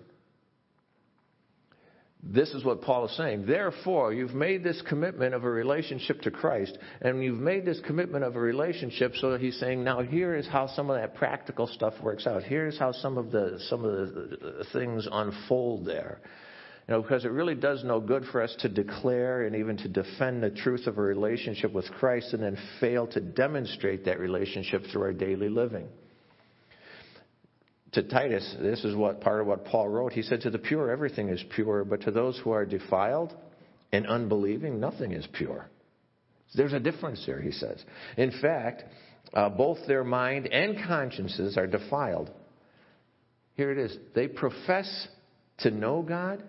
This 2.26 2.54
is 2.54 2.64
what 2.64 2.80
Paul 2.80 3.04
is 3.04 3.16
saying. 3.16 3.44
Therefore, 3.46 4.12
you've 4.14 4.34
made 4.34 4.64
this 4.64 4.80
commitment 4.88 5.34
of 5.34 5.44
a 5.44 5.50
relationship 5.50 6.22
to 6.22 6.30
Christ, 6.30 6.78
and 7.02 7.22
you've 7.22 7.38
made 7.38 7.66
this 7.66 7.80
commitment 7.86 8.24
of 8.24 8.34
a 8.34 8.40
relationship 8.40 9.12
so 9.16 9.36
he's 9.36 9.58
saying, 9.60 9.84
now 9.84 10.00
here 10.00 10.34
is 10.34 10.46
how 10.46 10.66
some 10.66 10.88
of 10.88 10.96
that 10.96 11.14
practical 11.14 11.66
stuff 11.66 11.92
works 12.02 12.26
out. 12.26 12.42
Here's 12.42 12.78
how 12.78 12.92
some 12.92 13.18
of 13.18 13.30
the, 13.30 13.58
some 13.68 13.84
of 13.84 14.14
the 14.14 14.64
things 14.72 15.06
unfold 15.10 15.84
there. 15.84 16.20
You 16.88 16.94
know, 16.94 17.02
because 17.02 17.26
it 17.26 17.30
really 17.30 17.54
does 17.54 17.84
no 17.84 18.00
good 18.00 18.24
for 18.32 18.42
us 18.42 18.54
to 18.60 18.68
declare 18.70 19.46
and 19.46 19.56
even 19.56 19.76
to 19.78 19.88
defend 19.88 20.42
the 20.42 20.50
truth 20.50 20.86
of 20.86 20.96
a 20.96 21.02
relationship 21.02 21.72
with 21.72 21.90
Christ 21.92 22.32
and 22.32 22.42
then 22.42 22.56
fail 22.80 23.06
to 23.08 23.20
demonstrate 23.20 24.06
that 24.06 24.18
relationship 24.18 24.82
through 24.90 25.02
our 25.02 25.12
daily 25.12 25.48
living 25.48 25.88
to 27.94 28.02
Titus, 28.02 28.56
this 28.60 28.84
is 28.84 28.94
what 28.94 29.20
part 29.20 29.40
of 29.40 29.46
what 29.46 29.64
Paul 29.64 29.88
wrote. 29.88 30.12
He 30.12 30.22
said, 30.22 30.42
To 30.42 30.50
the 30.50 30.58
pure, 30.58 30.90
everything 30.90 31.28
is 31.28 31.42
pure, 31.54 31.84
but 31.84 32.02
to 32.02 32.10
those 32.10 32.38
who 32.42 32.50
are 32.50 32.66
defiled 32.66 33.34
and 33.92 34.06
unbelieving, 34.06 34.80
nothing 34.80 35.12
is 35.12 35.26
pure. 35.32 35.68
There's 36.54 36.72
a 36.72 36.80
difference 36.80 37.24
here, 37.24 37.40
he 37.40 37.50
says. 37.50 37.82
In 38.16 38.30
fact, 38.40 38.84
uh, 39.32 39.48
both 39.48 39.78
their 39.88 40.04
mind 40.04 40.46
and 40.46 40.76
consciences 40.86 41.56
are 41.56 41.66
defiled. 41.66 42.30
Here 43.54 43.72
it 43.72 43.78
is. 43.78 43.96
They 44.14 44.28
profess 44.28 45.08
to 45.58 45.70
know 45.70 46.02
God, 46.02 46.42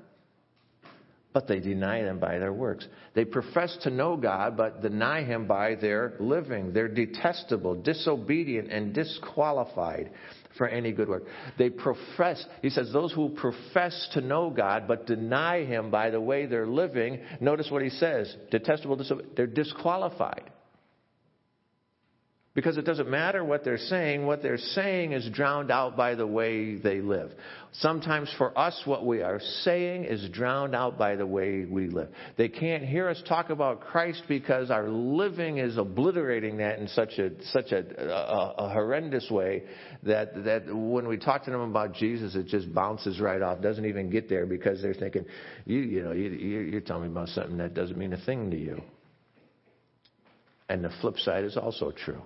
but 1.34 1.48
they 1.48 1.60
deny 1.60 2.00
Him 2.00 2.20
by 2.20 2.40
their 2.40 2.54
works. 2.54 2.88
They 3.14 3.26
profess 3.26 3.78
to 3.84 3.90
know 3.90 4.16
God, 4.16 4.58
but 4.58 4.82
deny 4.82 5.24
Him 5.24 5.48
by 5.48 5.76
their 5.76 6.14
living. 6.20 6.72
They're 6.74 6.88
detestable, 6.88 7.82
disobedient, 7.82 8.72
and 8.72 8.94
disqualified 8.94 10.12
for 10.58 10.68
any 10.68 10.92
good 10.92 11.10
work. 11.10 11.24
They 11.58 11.70
profess, 11.70 12.46
he 12.62 12.70
says, 12.70 12.92
those 12.92 13.12
who 13.12 13.30
profess 13.30 14.10
to 14.14 14.22
know 14.22 14.50
God 14.50 14.88
but 14.88 15.06
deny 15.06 15.66
Him 15.66 15.92
by 15.92 16.10
the 16.10 16.22
way 16.22 16.46
they're 16.46 16.68
living, 16.68 17.20
notice 17.40 17.70
what 17.70 17.82
he 17.82 17.90
says 17.90 18.36
detestable, 18.52 19.00
they're 19.36 19.48
disqualified. 19.48 20.52
Because 22.56 22.78
it 22.78 22.86
doesn't 22.86 23.10
matter 23.10 23.44
what 23.44 23.66
they're 23.66 23.78
saying, 23.78 24.26
what 24.26 24.42
they're 24.42 24.58
saying 24.58 25.12
is 25.12 25.30
drowned 25.30 25.70
out 25.70 25.98
by 25.98 26.16
the 26.16 26.26
way 26.26 26.76
they 26.76 27.02
live. 27.02 27.32
Sometimes 27.74 28.34
for 28.38 28.58
us, 28.58 28.82
what 28.86 29.06
we 29.06 29.22
are 29.22 29.42
saying 29.64 30.06
is 30.06 30.30
drowned 30.30 30.74
out 30.74 30.98
by 30.98 31.18
the 31.18 31.26
way 31.26 31.66
we 31.66 31.90
live. 31.90 32.08
They 32.38 32.48
can't 32.48 32.86
hear 32.86 33.10
us 33.10 33.22
talk 33.28 33.50
about 33.50 33.82
Christ 33.82 34.24
because 34.30 34.72
our 34.72 34.88
living 34.88 35.58
is 35.58 35.78
obliterating 35.78 36.56
that 36.60 36.80
in 36.80 36.88
such 36.88 37.20
a, 37.20 37.32
such 37.48 37.74
a, 37.74 37.84
a, 38.02 38.54
a 38.58 38.70
horrendous 38.70 39.30
way 39.30 39.64
that, 40.04 40.46
that 40.46 40.74
when 40.74 41.10
we 41.10 41.18
talk 41.18 41.44
to 41.44 41.52
them 41.52 41.60
about 41.60 41.94
Jesus, 41.94 42.36
it 42.36 42.48
just 42.48 42.74
bounces 42.74 43.20
right 43.20 43.42
off, 43.42 43.62
doesn't 43.62 43.86
even 43.86 44.10
get 44.10 44.30
there 44.30 44.46
because 44.46 44.82
they're 44.82 44.94
thinking, 44.94 45.26
you, 45.66 45.80
you 45.80 46.04
know, 46.04 46.14
you, 46.14 46.30
you're 46.30 46.80
telling 46.80 47.04
me 47.04 47.10
about 47.10 47.28
something 47.28 47.58
that 47.58 47.74
doesn't 47.74 47.98
mean 47.98 48.14
a 48.14 48.26
thing 48.26 48.50
to 48.52 48.58
you. 48.58 48.82
And 50.70 50.86
the 50.86 50.92
flip 51.02 51.20
side 51.20 51.44
is 51.44 51.58
also 51.58 51.92
true 51.92 52.22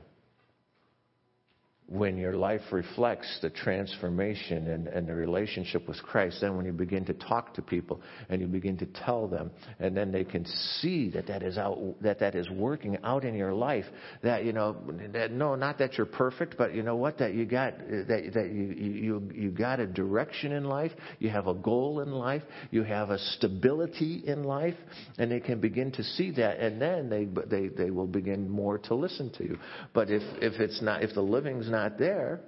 when 1.89 2.17
your 2.17 2.34
life 2.34 2.62
reflects 2.72 3.39
the 3.41 3.50
transformation 3.50 4.67
and, 4.67 4.88
and, 4.88 5.08
the 5.08 5.15
relationship 5.15 5.88
with 5.88 5.98
Christ, 6.03 6.38
then 6.41 6.55
when 6.55 6.65
you 6.65 6.72
begin 6.72 7.03
to 7.05 7.13
talk 7.13 7.55
to 7.55 7.63
people 7.63 8.00
and 8.29 8.39
you 8.39 8.46
begin 8.46 8.77
to 8.77 8.86
tell 8.86 9.27
them, 9.27 9.50
and 9.79 9.98
then 9.98 10.12
they 10.12 10.24
can 10.24 10.46
see 10.79 11.10
that 11.10 11.25
that 11.27 11.41
is 11.41 11.58
out, 11.58 11.96
that 12.01 12.19
that 12.19 12.36
is 12.36 12.48
working 12.51 12.98
out 13.03 13.25
in 13.25 13.34
your 13.34 13.53
life. 13.53 13.86
That 14.22 14.46
you 14.46 14.53
know, 14.53 14.77
that 15.13 15.31
no, 15.31 15.55
not 15.55 15.79
that 15.79 15.98
you're 15.98 16.05
perfect, 16.05 16.58
but 16.60 16.75
you 16.75 16.84
know 16.84 16.96
what? 16.96 17.17
That 17.17 17.34
you 17.34 17.46
got 17.46 17.79
that 17.79 18.31
that 18.36 18.51
you 18.51 18.65
you 18.75 19.31
you 19.34 19.50
got 19.50 19.79
a 19.79 19.88
direction 19.88 20.51
in 20.51 20.65
life. 20.65 20.91
You 21.17 21.29
have 21.29 21.48
a 21.48 21.55
goal 21.55 22.01
in 22.01 22.12
life. 22.12 22.43
You 22.69 22.84
have 22.84 23.10
a 23.10 23.17
stability 23.17 24.24
in 24.27 24.43
life, 24.43 24.77
and 25.17 25.31
they 25.31 25.39
can 25.39 25.60
begin 25.60 25.91
to 25.93 26.03
see 26.03 26.29
that, 26.31 26.60
and 26.60 26.79
then 26.79 27.10
they 27.10 27.25
they 27.48 27.69
they 27.69 27.89
will 27.89 28.08
begin 28.08 28.48
more 28.48 28.77
to 28.77 28.93
listen 28.93 29.31
to 29.38 29.43
you. 29.43 29.58
But 29.93 30.12
if 30.12 30.22
if 30.39 30.60
it's 30.60 30.84
not 30.84 31.03
if 31.03 31.15
the 31.15 31.22
living's 31.22 31.67
not 31.69 31.79
not 31.80 31.98
there. 31.98 32.42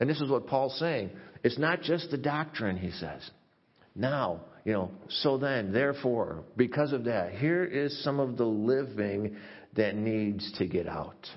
And 0.00 0.08
this 0.08 0.20
is 0.20 0.30
what 0.30 0.46
Paul's 0.46 0.78
saying. 0.78 1.10
It's 1.42 1.58
not 1.58 1.82
just 1.82 2.10
the 2.10 2.18
doctrine, 2.18 2.76
he 2.76 2.90
says. 2.90 3.28
Now, 3.94 4.40
you 4.64 4.72
know, 4.72 4.90
so 5.08 5.38
then, 5.38 5.72
therefore, 5.72 6.44
because 6.56 6.92
of 6.92 7.04
that, 7.04 7.32
here 7.32 7.64
is 7.64 8.02
some 8.02 8.18
of 8.18 8.36
the 8.36 8.46
living 8.46 9.36
that 9.76 9.94
needs 9.94 10.52
to 10.58 10.66
get 10.66 10.88
out. 10.88 11.28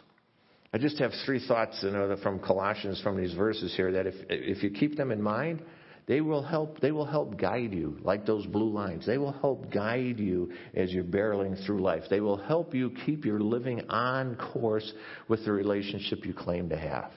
I 0.73 0.77
just 0.77 0.99
have 0.99 1.11
three 1.25 1.45
thoughts 1.45 1.79
you 1.81 1.91
know, 1.91 2.15
from 2.23 2.39
Colossians 2.39 3.01
from 3.01 3.17
these 3.17 3.33
verses 3.33 3.75
here 3.75 3.91
that 3.93 4.07
if, 4.07 4.15
if 4.29 4.63
you 4.63 4.69
keep 4.69 4.95
them 4.95 5.11
in 5.11 5.21
mind, 5.21 5.61
they 6.07 6.21
will 6.21 6.41
help, 6.41 6.79
they 6.79 6.93
will 6.93 7.05
help 7.05 7.37
guide 7.37 7.73
you, 7.73 7.97
like 8.01 8.25
those 8.25 8.45
blue 8.45 8.69
lines. 8.69 9.05
They 9.05 9.17
will 9.17 9.33
help 9.33 9.69
guide 9.71 10.19
you 10.19 10.53
as 10.73 10.91
you're 10.91 11.03
barreling 11.03 11.63
through 11.65 11.81
life. 11.81 12.03
They 12.09 12.21
will 12.21 12.37
help 12.37 12.73
you 12.73 12.93
keep 13.05 13.25
your 13.25 13.41
living 13.41 13.89
on 13.89 14.37
course 14.37 14.93
with 15.27 15.43
the 15.43 15.51
relationship 15.51 16.25
you 16.25 16.33
claim 16.33 16.69
to 16.69 16.77
have. 16.77 17.11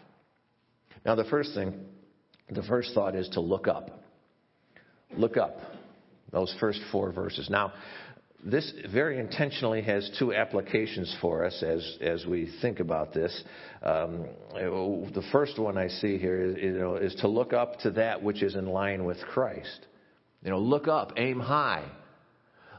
Now, 1.06 1.14
the 1.14 1.24
first 1.24 1.54
thing, 1.54 1.72
the 2.50 2.64
first 2.64 2.92
thought 2.92 3.14
is 3.14 3.28
to 3.30 3.40
look 3.40 3.68
up. 3.68 4.02
Look 5.16 5.36
up. 5.36 5.56
Those 6.32 6.54
first 6.58 6.80
four 6.90 7.12
verses. 7.12 7.48
Now, 7.48 7.72
this 8.44 8.72
very 8.92 9.18
intentionally 9.18 9.82
has 9.82 10.10
two 10.18 10.34
applications 10.34 11.14
for 11.20 11.44
us 11.44 11.62
as, 11.62 11.98
as 12.00 12.24
we 12.24 12.50
think 12.62 12.80
about 12.80 13.12
this. 13.12 13.44
Um, 13.82 14.26
the 14.54 15.24
first 15.30 15.58
one 15.58 15.76
I 15.76 15.88
see 15.88 16.16
here 16.16 16.40
is, 16.40 16.56
you 16.62 16.78
know, 16.78 16.96
is 16.96 17.14
to 17.16 17.28
look 17.28 17.52
up 17.52 17.78
to 17.80 17.90
that 17.92 18.22
which 18.22 18.42
is 18.42 18.54
in 18.54 18.66
line 18.66 19.04
with 19.04 19.18
Christ. 19.18 19.86
You 20.42 20.50
know, 20.50 20.58
look 20.58 20.88
up, 20.88 21.12
aim 21.18 21.38
high. 21.38 21.84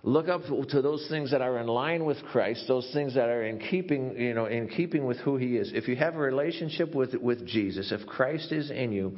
Look 0.03 0.30
up 0.30 0.41
to 0.70 0.82
those 0.82 1.06
things 1.12 1.30
that 1.30 1.41
are 1.41 1.60
in 1.60 1.68
line 1.68 2.06
with 2.06 2.18
Christ, 2.32 2.65
those 2.68 2.89
things 2.91 3.13
that 3.13 3.30
are 3.30 3.44
in 3.44 3.60
keeping, 3.60 4.18
you 4.18 4.34
know, 4.34 4.46
in 4.46 4.68
keeping 4.68 5.06
with 5.06 5.18
who 5.18 5.38
He 5.38 5.58
is. 5.58 5.72
If 5.75 5.88
you 5.88 5.96
have 5.96 6.15
a 6.15 6.20
relationship 6.20 6.96
with, 6.96 7.13
with 7.13 7.46
Jesus, 7.46 7.91
if 7.91 8.08
Christ 8.08 8.51
is 8.51 8.72
in 8.72 8.91
you, 8.91 9.15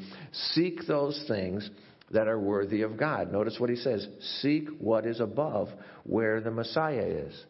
seek 0.54 0.86
those 0.86 1.24
things 1.26 1.70
that 2.13 2.27
are 2.27 2.39
worthy 2.39 2.82
of 2.82 2.98
God. 2.98 3.32
Notice 3.32 3.58
what 3.60 3.70
he 3.70 3.75
says 3.75 4.08
seek 4.41 4.70
what 4.79 5.05
is 5.05 5.20
above 5.20 5.70
where 6.03 6.41
the 6.41 6.51
Messiah 6.51 7.05
is. 7.05 7.46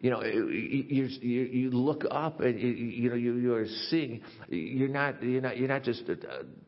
You 0.00 0.08
know, 0.08 0.24
you, 0.24 0.48
you, 0.48 1.04
you 1.20 1.70
look 1.70 2.04
up 2.10 2.40
and 2.40 2.58
you 2.58 3.10
know 3.10 3.16
you, 3.16 3.34
you 3.34 3.54
are 3.54 3.66
seeing. 3.90 4.22
You're 4.48 4.88
not 4.88 5.22
you're 5.22 5.42
not 5.42 5.58
you're 5.58 5.68
not 5.68 5.82
just 5.82 6.04
uh, 6.08 6.14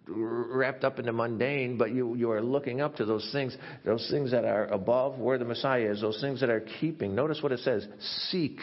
wrapped 0.07 0.85
up 0.85 0.99
in 0.99 1.07
the 1.07 1.12
mundane, 1.12 1.78
but 1.78 1.95
you 1.95 2.14
you 2.14 2.31
are 2.31 2.42
looking 2.42 2.83
up 2.83 2.97
to 2.97 3.07
those 3.07 3.26
things, 3.33 3.57
those 3.87 4.07
things 4.11 4.33
that 4.33 4.45
are 4.45 4.66
above 4.66 5.19
where 5.19 5.38
the 5.38 5.47
Messiah 5.47 5.90
is, 5.90 6.02
those 6.02 6.21
things 6.21 6.40
that 6.40 6.50
are 6.50 6.61
keeping. 6.81 7.14
Notice 7.14 7.42
what 7.42 7.52
it 7.52 7.61
says: 7.61 7.88
seek 8.31 8.61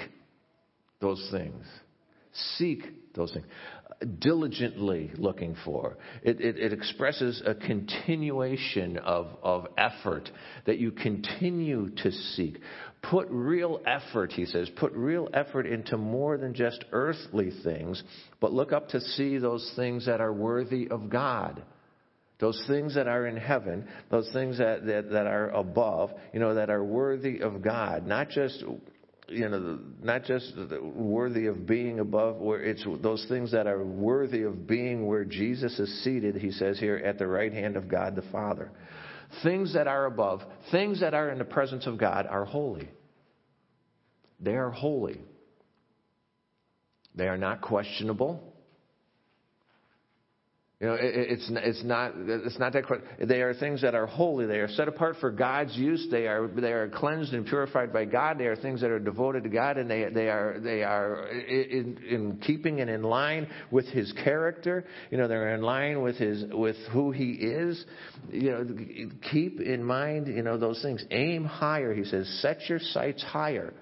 those 1.01 1.27
things. 1.31 1.65
Seek 2.57 2.83
those 3.15 3.33
things 3.33 3.47
diligently 4.19 5.11
looking 5.15 5.55
for. 5.65 5.97
It, 6.23 6.39
it, 6.39 6.57
it, 6.57 6.73
expresses 6.73 7.41
a 7.45 7.53
continuation 7.53 8.97
of, 8.97 9.27
of 9.43 9.67
effort 9.77 10.29
that 10.65 10.79
you 10.79 10.91
continue 10.91 11.89
to 11.97 12.11
seek. 12.11 12.59
Put 13.01 13.27
real 13.29 13.81
effort, 13.85 14.31
he 14.31 14.45
says, 14.45 14.69
put 14.77 14.93
real 14.93 15.27
effort 15.33 15.65
into 15.65 15.97
more 15.97 16.37
than 16.37 16.53
just 16.53 16.85
earthly 16.91 17.51
things, 17.63 18.01
but 18.39 18.53
look 18.53 18.71
up 18.71 18.89
to 18.89 19.01
see 19.01 19.37
those 19.37 19.69
things 19.75 20.05
that 20.05 20.21
are 20.21 20.33
worthy 20.33 20.87
of 20.89 21.09
God. 21.09 21.61
Those 22.39 22.61
things 22.67 22.95
that 22.95 23.07
are 23.07 23.27
in 23.27 23.35
heaven, 23.35 23.85
those 24.09 24.29
things 24.31 24.59
that, 24.59 24.85
that, 24.85 25.11
that 25.11 25.27
are 25.27 25.49
above, 25.49 26.11
you 26.33 26.39
know, 26.39 26.55
that 26.55 26.69
are 26.69 26.83
worthy 26.83 27.41
of 27.41 27.61
God. 27.61 28.07
Not 28.07 28.29
just 28.29 28.63
you 29.29 29.47
know, 29.47 29.79
not 30.01 30.23
just 30.23 30.53
worthy 30.81 31.47
of 31.47 31.65
being 31.65 31.99
above, 31.99 32.37
where 32.37 32.61
it's 32.61 32.85
those 33.01 33.25
things 33.29 33.51
that 33.51 33.67
are 33.67 33.83
worthy 33.83 34.43
of 34.43 34.67
being 34.67 35.07
where 35.07 35.25
Jesus 35.25 35.79
is 35.79 36.03
seated, 36.03 36.35
he 36.35 36.51
says 36.51 36.79
here, 36.79 36.97
at 36.97 37.17
the 37.17 37.27
right 37.27 37.53
hand 37.53 37.77
of 37.77 37.87
God 37.87 38.15
the 38.15 38.23
Father. 38.31 38.71
Things 39.43 39.73
that 39.73 39.87
are 39.87 40.05
above, 40.05 40.41
things 40.71 41.01
that 41.01 41.13
are 41.13 41.29
in 41.29 41.37
the 41.37 41.45
presence 41.45 41.85
of 41.85 41.97
God 41.97 42.25
are 42.27 42.45
holy. 42.45 42.89
They 44.39 44.55
are 44.55 44.71
holy. 44.71 45.21
They 47.15 47.27
are 47.27 47.37
not 47.37 47.61
questionable. 47.61 48.48
You 50.79 50.87
know, 50.87 50.93
it, 50.93 51.01
it's 51.03 51.51
it's 51.51 51.83
not 51.83 52.13
it's 52.15 52.57
not 52.57 52.71
that 52.71 52.85
they 53.19 53.41
are 53.41 53.53
things 53.53 53.81
that 53.81 53.95
are 53.95 54.05
holy. 54.05 54.45
They 54.45 54.59
are 54.59 54.69
set 54.69 54.87
apart 54.87 55.17
for 55.19 55.29
God's 55.29 55.75
use. 55.75 56.07
They 56.09 56.25
are 56.25 56.47
they 56.47 56.71
are 56.71 56.87
cleansed 56.87 57.33
and 57.33 57.45
purified 57.45 57.91
by 57.91 58.05
God. 58.05 58.37
They 58.37 58.45
are 58.45 58.55
things 58.55 58.79
that 58.79 58.89
are 58.89 58.99
devoted 58.99 59.43
to 59.43 59.49
God, 59.49 59.77
and 59.77 59.91
they 59.91 60.05
they 60.09 60.29
are 60.29 60.57
they 60.63 60.83
are 60.83 61.27
in, 61.27 61.97
in 62.09 62.37
keeping 62.37 62.79
and 62.79 62.89
in 62.89 63.03
line 63.03 63.49
with 63.71 63.87
His 63.87 64.13
character. 64.23 64.85
You 65.11 65.17
know, 65.17 65.27
they're 65.27 65.53
in 65.53 65.63
line 65.63 66.01
with 66.01 66.15
His 66.15 66.45
with 66.49 66.77
who 66.93 67.11
He 67.11 67.31
is. 67.31 67.83
You 68.31 68.51
know, 68.51 68.67
keep 69.31 69.59
in 69.59 69.83
mind 69.83 70.27
you 70.27 70.43
know 70.43 70.57
those 70.57 70.81
things. 70.81 71.03
Aim 71.11 71.43
higher. 71.43 71.93
He 71.93 72.05
says, 72.05 72.25
set 72.41 72.69
your 72.69 72.79
sights 72.79 73.21
higher. 73.21 73.73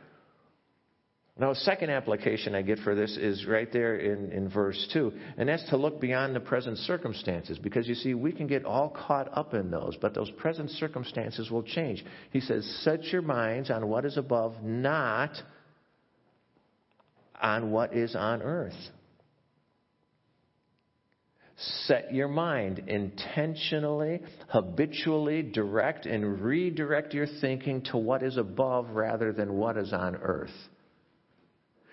Now, 1.40 1.54
second 1.54 1.92
application 1.92 2.56
I 2.56 2.64
get 2.64 2.80
for 2.80 2.96
this 2.96 3.16
is 3.16 3.46
right 3.46 3.72
there 3.72 3.98
in, 3.98 4.32
in 4.32 4.50
verse 4.50 4.88
2, 4.92 5.14
and 5.38 5.48
that's 5.48 5.68
to 5.70 5.78
look 5.78 6.02
beyond 6.02 6.36
the 6.36 6.40
present 6.40 6.80
circumstances, 6.80 7.60
because 7.60 7.88
you 7.88 7.94
see, 7.94 8.16
we 8.16 8.32
can 8.32 8.48
get 8.48 8.66
all 8.66 8.90
caught 8.90 9.30
up 9.38 9.54
in 9.54 9.70
those, 9.70 9.96
but 10.02 10.16
those 10.16 10.32
present 10.32 10.72
circumstances 10.72 11.52
will 11.52 11.62
change. 11.62 12.04
He 12.32 12.40
says, 12.40 12.66
Set 12.84 13.04
your 13.06 13.22
minds 13.22 13.70
on 13.70 13.88
what 13.88 14.04
is 14.04 14.18
above, 14.18 14.64
not 14.64 15.32
on 17.40 17.70
what 17.70 17.96
is 17.96 18.16
on 18.16 18.42
earth. 18.42 18.74
Set 21.86 22.14
your 22.14 22.28
mind 22.28 22.84
intentionally, 22.88 24.22
habitually 24.48 25.44
direct 25.44 26.08
and 26.08 26.42
redirect 26.42 27.14
your 27.14 27.28
thinking 27.42 27.82
to 27.92 27.98
what 27.98 28.24
is 28.24 28.38
above 28.38 28.90
rather 28.92 29.34
than 29.34 29.54
what 29.54 29.78
is 29.78 29.94
on 29.94 30.16
earth. 30.16 30.50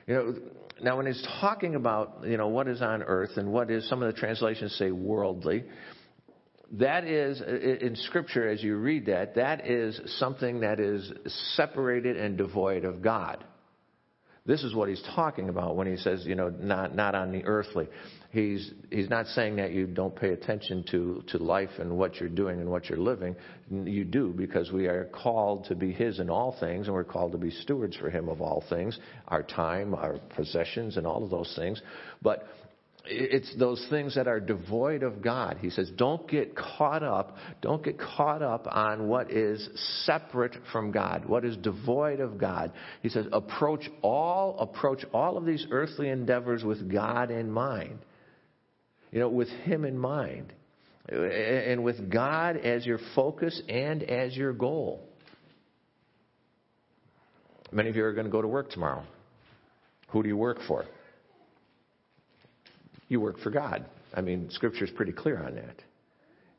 You 0.07 0.15
know, 0.15 0.35
now 0.83 0.97
when 0.97 1.07
he's 1.07 1.27
talking 1.41 1.75
about, 1.75 2.25
you 2.25 2.37
know, 2.37 2.49
what 2.49 2.69
is 2.69 2.83
on 2.83 3.03
earth 3.03 3.37
and 3.37 3.53
what 3.53 3.71
is, 3.71 3.89
some 3.89 4.03
of 4.03 4.13
the 4.13 4.19
translations 4.19 4.75
say 4.77 4.91
worldly, 4.91 5.65
that 6.73 7.05
is, 7.05 7.41
in 7.41 7.95
Scripture, 7.97 8.49
as 8.49 8.63
you 8.63 8.77
read 8.77 9.07
that, 9.07 9.37
that 9.37 9.67
is 9.67 10.01
something 10.19 10.61
that 10.61 10.81
is 10.81 11.13
separated 11.55 12.17
and 12.17 12.37
devoid 12.37 12.85
of 12.85 13.01
God. 13.01 13.45
This 14.47 14.63
is 14.63 14.75
what 14.75 14.91
he's 14.91 15.03
talking 15.15 15.49
about 15.49 15.75
when 15.75 15.87
he 15.87 15.97
says, 15.97 16.27
you 16.27 16.35
know, 16.35 16.51
not, 16.51 16.95
not 16.95 17.15
on 17.15 17.33
the 17.33 17.43
earthly. 17.45 17.89
He's, 18.31 18.73
he's 18.91 19.09
not 19.09 19.27
saying 19.29 19.57
that 19.57 19.73
you 19.73 19.87
don't 19.87 20.15
pay 20.15 20.31
attention 20.31 20.85
to, 20.91 21.25
to 21.29 21.39
life 21.39 21.71
and 21.79 21.97
what 21.97 22.21
you're 22.21 22.29
doing 22.29 22.61
and 22.61 22.69
what 22.69 22.91
you're 22.91 22.99
living. 22.99 23.37
You 23.71 24.05
do 24.05 24.35
because 24.37 24.71
we 24.71 24.87
are 24.87 25.07
called 25.07 25.65
to 25.67 25.75
be 25.75 25.93
his 25.93 26.19
in 26.19 26.29
all 26.29 26.55
things 26.61 26.89
and 26.89 26.95
we're 26.95 27.05
called 27.05 27.33
to 27.33 27.39
be 27.39 27.51
stewards 27.51 27.97
for 27.97 28.11
him 28.11 28.29
of 28.29 28.43
all 28.43 28.63
things, 28.69 28.99
our 29.29 29.43
time, 29.43 29.95
our 29.95 30.19
possessions, 30.37 30.99
and 30.99 31.07
all 31.07 31.25
of 31.25 31.31
those 31.31 31.55
things. 31.57 31.81
But 32.21 32.47
it's 33.07 33.55
those 33.59 33.85
things 33.91 34.15
that 34.15 34.27
are 34.27 34.41
devoid 34.41 35.03
of 35.03 35.21
God. 35.21 35.59
He 35.61 35.71
says, 35.71 35.91
don't 35.97 36.27
get 36.29 36.57
caught 36.57 37.03
up, 37.03 37.37
don't 37.61 37.83
get 37.83 37.99
caught 37.99 38.43
up 38.43 38.67
on 38.71 39.09
what 39.09 39.31
is 39.31 39.69
separate 40.05 40.57
from 40.73 40.91
God, 40.91 41.27
what 41.27 41.45
is 41.45 41.57
devoid 41.59 42.21
of 42.21 42.39
God. 42.39 42.73
He 43.03 43.11
says, 43.11 43.27
approach 43.33 43.91
all, 44.03 44.59
approach 44.59 45.05
all 45.13 45.37
of 45.37 45.45
these 45.45 45.67
earthly 45.71 46.09
endeavors 46.09 46.65
with 46.65 46.91
God 46.91 47.31
in 47.31 47.51
mind. 47.51 47.99
You 49.13 49.21
know, 49.21 49.29
with 49.29 49.49
Him 49.49 49.85
in 49.85 49.99
mind. 49.99 50.53
And 51.07 51.85
with 51.85 52.11
God 52.11 52.57
as 52.57 52.87
your 52.87 52.99
focus 53.15 53.61
and 53.69 54.03
as 54.03 54.35
your 54.35 54.55
goal. 54.55 55.07
Many 57.71 57.91
of 57.91 57.97
you 57.97 58.05
are 58.05 58.15
going 58.15 58.25
to 58.25 58.33
go 58.33 58.41
to 58.41 58.49
work 58.49 58.71
tomorrow. 58.71 59.05
Who 60.09 60.23
do 60.23 60.29
you 60.29 60.37
work 60.37 60.59
for? 60.67 60.87
You 63.09 63.21
work 63.21 63.39
for 63.41 63.51
God. 63.51 63.85
I 64.15 64.21
mean, 64.21 64.49
Scripture 64.51 64.85
is 64.85 64.91
pretty 64.91 65.13
clear 65.13 65.43
on 65.43 65.57
that. 65.57 65.83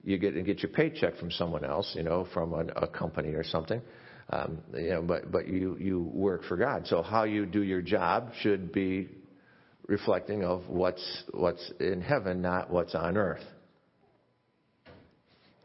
You 0.04 0.18
get 0.18 0.34
get 0.46 0.60
your 0.60 0.72
paycheck 0.72 1.18
from 1.18 1.32
someone 1.32 1.66
else, 1.66 1.92
you 1.96 2.04
know, 2.04 2.28
from 2.34 2.54
a, 2.54 2.66
a 2.84 2.88
company 2.88 3.30
or 3.30 3.44
something. 3.44 3.82
Um, 4.30 4.60
you 4.74 4.90
know, 4.90 5.02
but 5.02 5.32
but 5.32 5.48
you 5.48 5.78
you 5.80 6.02
work 6.14 6.44
for 6.46 6.58
God. 6.58 6.88
So 6.88 7.02
how 7.02 7.24
you 7.24 7.46
do 7.46 7.62
your 7.62 7.82
job 7.82 8.32
should 8.42 8.72
be 8.72 9.10
reflecting 9.88 10.44
of 10.44 10.68
what's 10.68 11.24
what's 11.32 11.72
in 11.80 12.02
heaven, 12.02 12.42
not 12.42 12.70
what's 12.70 12.96
on 12.96 13.18
earth. 13.18 13.44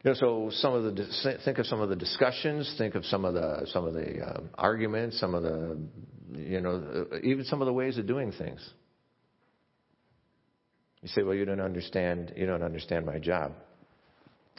You 0.03 0.11
know, 0.11 0.13
so 0.15 0.49
some 0.51 0.73
of 0.73 0.83
the 0.83 1.37
think 1.45 1.59
of 1.59 1.67
some 1.67 1.79
of 1.79 1.89
the 1.89 1.95
discussions, 1.95 2.73
think 2.77 2.95
of 2.95 3.05
some 3.05 3.25
of 3.25 3.35
the 3.35 3.67
some 3.67 3.85
of 3.85 3.93
the 3.93 4.27
um, 4.27 4.49
arguments, 4.55 5.19
some 5.19 5.35
of 5.35 5.43
the 5.43 5.77
you 6.33 6.61
know 6.61 7.05
even 7.23 7.45
some 7.45 7.61
of 7.61 7.67
the 7.67 7.73
ways 7.73 7.97
of 7.97 8.07
doing 8.07 8.31
things. 8.31 8.67
You 11.01 11.09
say, 11.09 11.23
well, 11.23 11.35
you 11.35 11.45
don't 11.45 11.61
understand, 11.61 12.33
you 12.35 12.45
don't 12.45 12.63
understand 12.63 13.05
my 13.05 13.17
job. 13.17 13.53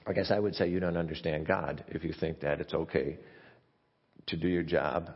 I 0.07 0.13
guess 0.13 0.33
I 0.33 0.39
would 0.39 0.55
say 0.55 0.69
you 0.69 0.81
don't 0.81 0.97
understand 0.97 1.47
God 1.47 1.85
if 1.89 2.03
you 2.03 2.13
think 2.13 2.41
that 2.41 2.61
it's 2.61 2.75
okay 2.75 3.19
to 4.27 4.37
do 4.37 4.49
your 4.49 4.65
job 4.65 5.11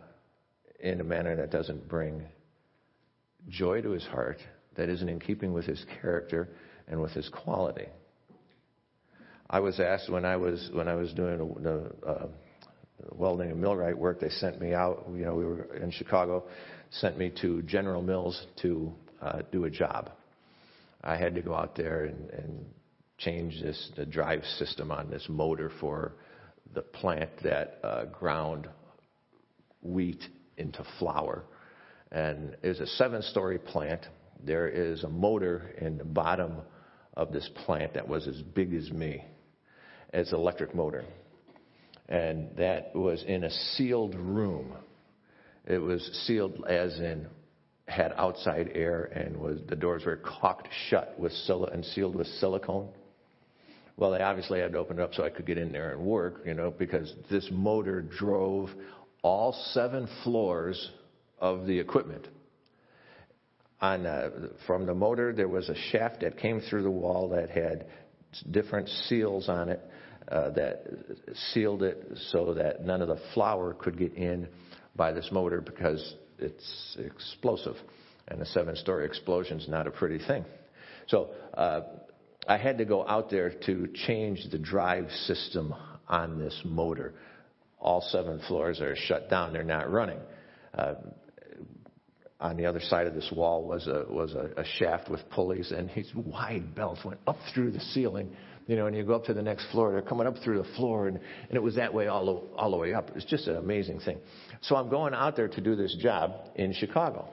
in 0.79 1.01
a 1.01 1.05
manner 1.05 1.35
that 1.37 1.51
doesn't 1.51 1.89
bring 1.89 2.25
joy 3.49 3.81
to 3.83 3.91
his 3.91 4.05
heart, 4.05 4.39
that 4.77 4.89
isn't 4.89 5.09
in 5.09 5.19
keeping 5.19 5.53
with 5.53 5.65
his 5.65 5.85
character 6.01 6.49
and 6.87 7.01
with 7.01 7.12
his 7.12 7.29
quality. 7.29 7.87
I 9.49 9.61
was 9.61 9.81
asked 9.81 10.11
when 10.11 10.25
I 10.25 10.37
was 10.37 10.71
when 10.73 10.89
I 10.89 10.95
was 10.95 11.12
doing 11.12 11.39
the 11.39 11.93
uh, 12.07 12.27
welding 13.12 13.51
and 13.51 13.61
millwright 13.61 13.97
work, 13.97 14.21
they 14.21 14.29
sent 14.29 14.61
me 14.61 14.75
out. 14.75 15.07
You 15.12 15.25
know, 15.25 15.35
we 15.35 15.45
were 15.45 15.75
in 15.77 15.91
Chicago, 15.91 16.45
sent 16.91 17.17
me 17.17 17.33
to 17.43 17.62
General 17.62 18.03
Mills 18.03 18.47
to 18.62 18.93
uh, 19.23 19.43
do 19.53 19.65
a 19.65 19.71
job. 19.71 20.11
I 21.07 21.16
had 21.16 21.37
to 21.37 21.40
go 21.40 21.55
out 21.55 21.77
there 21.77 22.05
and, 22.05 22.31
and 22.31 22.66
change 23.16 23.62
this 23.62 23.92
the 23.97 24.05
drive 24.05 24.45
system 24.59 24.90
on 24.90 25.09
this 25.09 25.25
motor 25.29 25.71
for 25.81 26.14
the 26.75 26.83
plant 26.83 27.31
that 27.45 27.79
uh, 27.85 28.05
ground 28.07 28.69
wheat 29.83 30.23
into 30.57 30.85
flour. 30.99 31.45
And 32.11 32.57
it 32.61 32.69
was 32.69 32.81
a 32.81 32.87
seven-story 32.87 33.59
plant. 33.59 34.05
There 34.45 34.69
is 34.69 35.05
a 35.05 35.09
motor 35.09 35.75
in 35.81 35.97
the 35.97 36.05
bottom 36.05 36.57
of 37.14 37.33
this 37.33 37.49
plant 37.64 37.95
that 37.95 38.09
was 38.09 38.27
as 38.27 38.42
big 38.42 38.75
as 38.75 38.90
me. 38.90 39.25
It's 40.12 40.33
an 40.33 40.38
electric 40.38 40.75
motor. 40.75 41.05
And 42.09 42.57
that 42.57 42.95
was 42.97 43.23
in 43.27 43.45
a 43.45 43.51
sealed 43.51 44.16
room. 44.16 44.75
It 45.66 45.79
was 45.79 46.03
sealed 46.27 46.64
as 46.69 46.99
in 46.99 47.29
had 47.88 48.12
outside 48.16 48.70
air 48.75 49.05
and 49.05 49.37
was 49.37 49.61
the 49.68 49.77
doors 49.77 50.05
were 50.05 50.16
caulked 50.16 50.68
shut 50.88 51.18
with 51.18 51.33
sil- 51.33 51.70
and 51.72 51.85
sealed 51.85 52.16
with 52.16 52.27
silicone. 52.27 52.88
Well, 53.96 54.11
they 54.11 54.20
obviously 54.20 54.61
had 54.61 54.72
to 54.72 54.79
open 54.79 54.99
it 54.99 55.03
up 55.03 55.14
so 55.14 55.25
I 55.25 55.31
could 55.31 55.46
get 55.46 55.57
in 55.57 55.72
there 55.72 55.92
and 55.92 56.03
work, 56.03 56.42
you 56.44 56.55
know, 56.55 56.70
because 56.70 57.14
this 57.31 57.49
motor 57.51 58.03
drove 58.03 58.70
all 59.22 59.53
seven 59.72 60.09
floors 60.22 60.90
of 61.38 61.66
the 61.66 61.79
equipment. 61.79 62.29
On 63.81 64.05
uh, 64.07 64.31
from 64.66 64.87
the 64.87 64.94
motor, 64.94 65.33
there 65.33 65.49
was 65.49 65.68
a 65.68 65.75
shaft 65.90 66.20
that 66.20 66.38
came 66.38 66.61
through 66.61 66.83
the 66.83 66.90
wall 66.90 67.29
that 67.31 67.51
had 67.51 67.87
different 68.51 68.88
seals 68.88 69.49
on 69.49 69.68
it 69.68 69.81
uh, 70.29 70.51
that 70.51 70.85
sealed 71.53 71.83
it 71.83 72.05
so 72.31 72.55
that 72.55 72.85
none 72.85 73.01
of 73.01 73.09
the 73.09 73.20
flour 73.33 73.75
could 73.75 73.99
get 73.99 74.14
in 74.14 74.49
by 74.96 75.12
this 75.12 75.29
motor 75.31 75.61
because 75.61 76.14
it's 76.38 76.96
explosive, 76.99 77.77
and 78.29 78.40
a 78.40 78.46
seven-story 78.46 79.07
explosion 79.07 79.61
is 79.61 79.68
not 79.68 79.87
a 79.87 79.90
pretty 79.90 80.25
thing. 80.27 80.44
So 81.09 81.31
uh, 81.55 81.81
I 82.49 82.57
had 82.57 82.79
to 82.79 82.85
go 82.85 83.07
out 83.07 83.31
there 83.31 83.51
to 83.66 83.88
change 84.07 84.46
the 84.51 84.59
drive 84.59 85.11
system 85.27 85.75
on 86.09 86.38
this 86.38 86.61
motor. 86.64 87.14
All 87.79 88.01
seven 88.01 88.40
floors 88.46 88.81
are 88.81 88.96
shut 88.96 89.29
down; 89.29 89.53
they're 89.53 89.62
not 89.62 89.90
running. 89.90 90.18
Uh, 90.77 90.94
on 92.38 92.57
the 92.57 92.66
other 92.66 92.81
side 92.81 93.07
of 93.07 93.14
this 93.14 93.31
wall 93.35 93.64
was 93.64 93.87
a 93.87 94.05
was 94.09 94.35
a, 94.35 94.51
a 94.61 94.64
shaft 94.79 95.09
with 95.11 95.29
pulleys, 95.31 95.72
and 95.72 95.90
these 95.94 96.11
wide 96.14 96.75
belts 96.75 97.05
went 97.05 97.20
up 97.27 97.38
through 97.55 97.70
the 97.70 97.81
ceiling. 97.81 98.35
You 98.66 98.74
know, 98.74 98.87
and 98.87 98.96
you 98.96 99.05
go 99.05 99.14
up 99.14 99.24
to 99.26 99.35
the 99.35 99.42
next 99.42 99.70
floor, 99.70 99.92
they're 99.92 100.02
coming 100.02 100.26
up 100.26 100.35
through 100.42 100.59
the 100.61 100.68
floor, 100.76 101.07
and, 101.07 101.18
and 101.18 101.57
it 101.57 101.62
was 101.62 101.76
that 101.76 101.94
way 101.94 102.09
all 102.09 102.26
the, 102.26 102.57
all 102.57 102.70
the 102.72 102.76
way 102.76 102.94
up. 102.94 103.11
It 103.11 103.14
was 103.14 103.24
just 103.24 103.46
an 103.46 103.57
amazing 103.57 104.00
thing. 104.00 104.18
So 104.62 104.74
I'm 104.74 104.88
going 104.88 105.14
out 105.14 105.37
there 105.37 105.48
to 105.48 105.61
do 105.61 105.76
this 105.76 105.96
job 106.00 106.33
in 106.57 106.72
Chicago, 106.72 107.29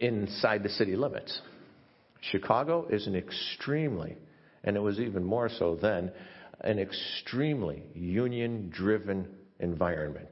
inside 0.00 0.64
the 0.64 0.68
city 0.68 0.96
limits. 0.96 1.40
Chicago 2.20 2.88
is 2.90 3.06
an 3.06 3.14
extremely, 3.14 4.16
and 4.64 4.76
it 4.76 4.80
was 4.80 4.98
even 4.98 5.22
more 5.22 5.48
so 5.48 5.78
then, 5.80 6.10
an 6.62 6.80
extremely 6.80 7.84
union 7.94 8.70
driven 8.70 9.28
environment. 9.60 10.30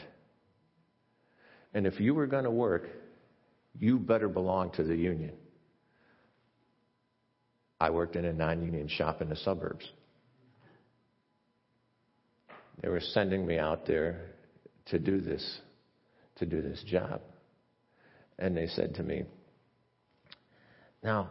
And 1.73 1.87
if 1.87 2.01
you 2.01 2.15
were 2.15 2.27
going 2.27 2.45
to 2.45 2.51
work, 2.51 2.89
you 3.79 3.99
better 3.99 4.29
belong 4.29 4.73
to 4.73 4.83
the 4.83 4.97
union. 4.97 5.35
I 7.81 7.91
worked 7.91 8.17
in 8.17 8.25
a 8.25 8.33
non 8.33 8.63
union 8.63 8.89
shop 8.89 9.21
in 9.21 9.29
the 9.29 9.37
suburbs. 9.37 9.85
They 12.83 12.89
were 12.89 13.01
sending 13.01 13.47
me 13.47 13.59
out 13.59 13.87
there 13.87 14.33
to 14.87 14.99
do 14.99 15.21
this, 15.21 15.61
to 16.37 16.47
do 16.47 16.63
this 16.63 16.83
job. 16.87 17.21
And 18.39 18.57
they 18.57 18.67
said 18.67 18.95
to 18.97 19.03
me, 19.03 19.25
Now, 21.03 21.31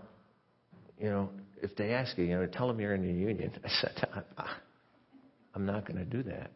you 0.99 1.09
know, 1.09 1.29
if 1.61 1.75
they 1.75 1.91
ask 1.93 2.17
you, 2.17 2.25
you 2.25 2.35
know, 2.35 2.45
tell 2.47 2.67
them 2.67 2.79
you're 2.79 2.95
in 2.95 3.01
the 3.01 3.13
union. 3.13 3.51
I 3.63 3.69
said, 3.81 4.05
I'm 5.53 5.65
not 5.65 5.87
going 5.87 5.97
to 5.97 6.05
do 6.05 6.23
that. 6.23 6.51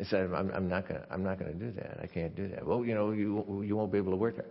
I 0.00 0.04
said, 0.04 0.30
I'm, 0.32 0.50
I'm 0.52 0.68
not 0.68 0.88
going 0.88 1.52
to, 1.52 1.58
do 1.58 1.72
that. 1.72 1.98
I 2.00 2.06
can't 2.06 2.34
do 2.36 2.48
that. 2.48 2.64
Well, 2.64 2.84
you 2.84 2.94
know, 2.94 3.10
you, 3.10 3.62
you 3.64 3.76
won't 3.76 3.90
be 3.90 3.98
able 3.98 4.12
to 4.12 4.16
work 4.16 4.36
there. 4.36 4.46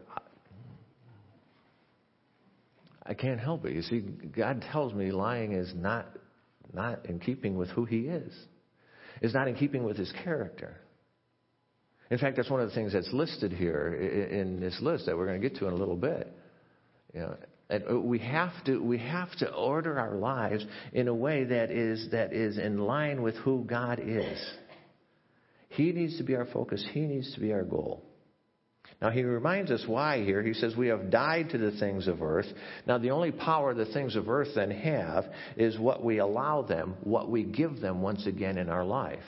I 3.08 3.14
can't 3.14 3.40
help 3.40 3.66
it. 3.66 3.74
You 3.74 3.82
see, 3.82 4.00
God 4.02 4.66
tells 4.72 4.94
me 4.94 5.12
lying 5.12 5.54
is 5.54 5.74
not, 5.74 6.08
not 6.74 7.06
in 7.06 7.20
keeping 7.20 7.56
with 7.56 7.70
who 7.70 7.86
He 7.86 8.02
is. 8.02 8.34
It's 9.22 9.34
not 9.34 9.48
in 9.48 9.56
keeping 9.56 9.84
with 9.84 9.98
His 9.98 10.12
character. 10.24 10.78
In 12.10 12.18
fact, 12.18 12.38
that's 12.38 12.50
one 12.50 12.62
of 12.62 12.70
the 12.70 12.76
things 12.76 12.94
that's 12.94 13.12
listed 13.12 13.52
here 13.52 13.94
in 13.94 14.60
this 14.60 14.78
list 14.82 15.06
that 15.06 15.18
we're 15.18 15.26
going 15.26 15.42
to 15.42 15.50
get 15.50 15.58
to 15.60 15.68
in 15.68 15.74
a 15.74 15.78
little 15.78 15.96
bit. 15.96 16.32
You 17.14 17.22
know, 17.22 17.38
and 17.70 17.84
uh, 17.90 18.00
we 18.00 18.20
have 18.20 18.52
to 18.66 18.80
we 18.80 18.98
have 18.98 19.32
to 19.40 19.52
order 19.52 20.00
our 20.00 20.16
lives 20.16 20.66
in 20.94 21.08
a 21.08 21.14
way 21.14 21.44
that 21.46 21.72
is 21.72 22.10
that 22.12 22.32
is 22.34 22.58
in 22.58 22.78
line 22.78 23.22
with 23.22 23.36
who 23.38 23.66
God 23.66 24.00
is. 24.02 24.40
He 25.70 25.92
needs 25.92 26.18
to 26.18 26.24
be 26.24 26.36
our 26.36 26.46
focus. 26.46 26.86
He 26.94 27.02
needs 27.02 27.34
to 27.34 27.40
be 27.42 27.52
our 27.52 27.64
goal. 27.64 28.04
Now, 29.02 29.12
he 29.12 29.22
reminds 29.22 29.70
us 29.70 29.84
why 29.86 30.24
here. 30.24 30.42
He 30.42 30.54
says, 30.54 30.76
We 30.76 30.88
have 30.88 31.12
died 31.12 31.52
to 31.52 31.60
the 31.60 31.78
things 31.78 32.08
of 32.08 32.24
earth. 32.24 32.48
Now, 32.88 32.98
the 32.98 33.12
only 33.12 33.32
power 33.32 33.76
the 33.76 33.86
things 33.86 34.16
of 34.16 34.28
earth 34.28 34.50
then 34.56 34.72
have 34.72 35.26
is 35.56 35.78
what 35.78 36.04
we 36.04 36.18
allow 36.18 36.64
them, 36.64 36.96
what 37.04 37.30
we 37.30 37.44
give 37.44 37.80
them 37.80 38.02
once 38.02 38.26
again 38.26 38.58
in 38.58 38.70
our 38.70 38.84
life. 38.84 39.24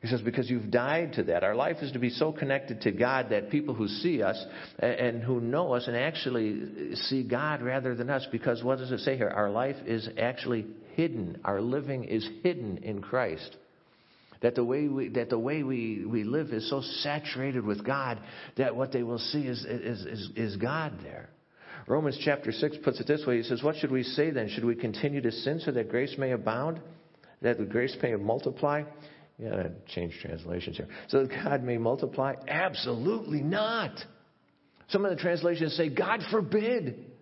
He 0.00 0.08
says, 0.08 0.20
because 0.20 0.50
you've 0.50 0.70
died 0.70 1.14
to 1.14 1.22
that. 1.24 1.44
Our 1.44 1.54
life 1.54 1.78
is 1.80 1.92
to 1.92 1.98
be 1.98 2.10
so 2.10 2.30
connected 2.30 2.82
to 2.82 2.92
God 2.92 3.30
that 3.30 3.48
people 3.48 3.74
who 3.74 3.88
see 3.88 4.22
us 4.22 4.42
and 4.78 5.22
who 5.22 5.40
know 5.40 5.72
us 5.72 5.86
and 5.86 5.96
actually 5.96 6.94
see 6.94 7.22
God 7.22 7.62
rather 7.62 7.94
than 7.94 8.10
us, 8.10 8.26
because 8.30 8.62
what 8.62 8.76
does 8.76 8.92
it 8.92 9.00
say 9.00 9.16
here? 9.16 9.30
Our 9.30 9.50
life 9.50 9.76
is 9.86 10.06
actually 10.18 10.66
hidden. 10.94 11.40
Our 11.42 11.62
living 11.62 12.04
is 12.04 12.28
hidden 12.42 12.78
in 12.82 13.00
Christ. 13.00 13.56
That 14.44 14.54
the 14.54 14.62
way 14.62 14.88
we, 14.88 15.08
that 15.08 15.30
the 15.30 15.38
way 15.38 15.62
we, 15.62 16.04
we 16.04 16.22
live 16.22 16.48
is 16.48 16.68
so 16.68 16.82
saturated 17.00 17.64
with 17.64 17.82
God 17.82 18.20
that 18.58 18.76
what 18.76 18.92
they 18.92 19.02
will 19.02 19.18
see 19.18 19.46
is, 19.46 19.64
is, 19.64 20.04
is, 20.04 20.28
is 20.36 20.56
God 20.56 20.98
there. 21.02 21.30
Romans 21.86 22.18
chapter 22.22 22.52
6 22.52 22.76
puts 22.84 23.00
it 23.00 23.06
this 23.06 23.24
way 23.26 23.38
He 23.38 23.42
says, 23.42 23.62
What 23.62 23.76
should 23.76 23.90
we 23.90 24.02
say 24.02 24.32
then? 24.32 24.50
Should 24.50 24.66
we 24.66 24.74
continue 24.74 25.22
to 25.22 25.32
sin 25.32 25.60
so 25.64 25.70
that 25.70 25.88
grace 25.88 26.14
may 26.18 26.32
abound? 26.32 26.82
That 27.40 27.56
the 27.56 27.64
grace 27.64 27.96
may 28.02 28.14
multiply? 28.16 28.82
Yeah, 29.38 29.68
change 29.86 30.12
translations 30.20 30.76
here. 30.76 30.88
So 31.08 31.24
that 31.24 31.30
God 31.30 31.62
may 31.62 31.78
multiply? 31.78 32.34
Absolutely 32.46 33.40
not. 33.40 33.98
Some 34.90 35.06
of 35.06 35.10
the 35.10 35.16
translations 35.16 35.74
say, 35.74 35.88
God 35.88 36.20
forbid. 36.30 37.12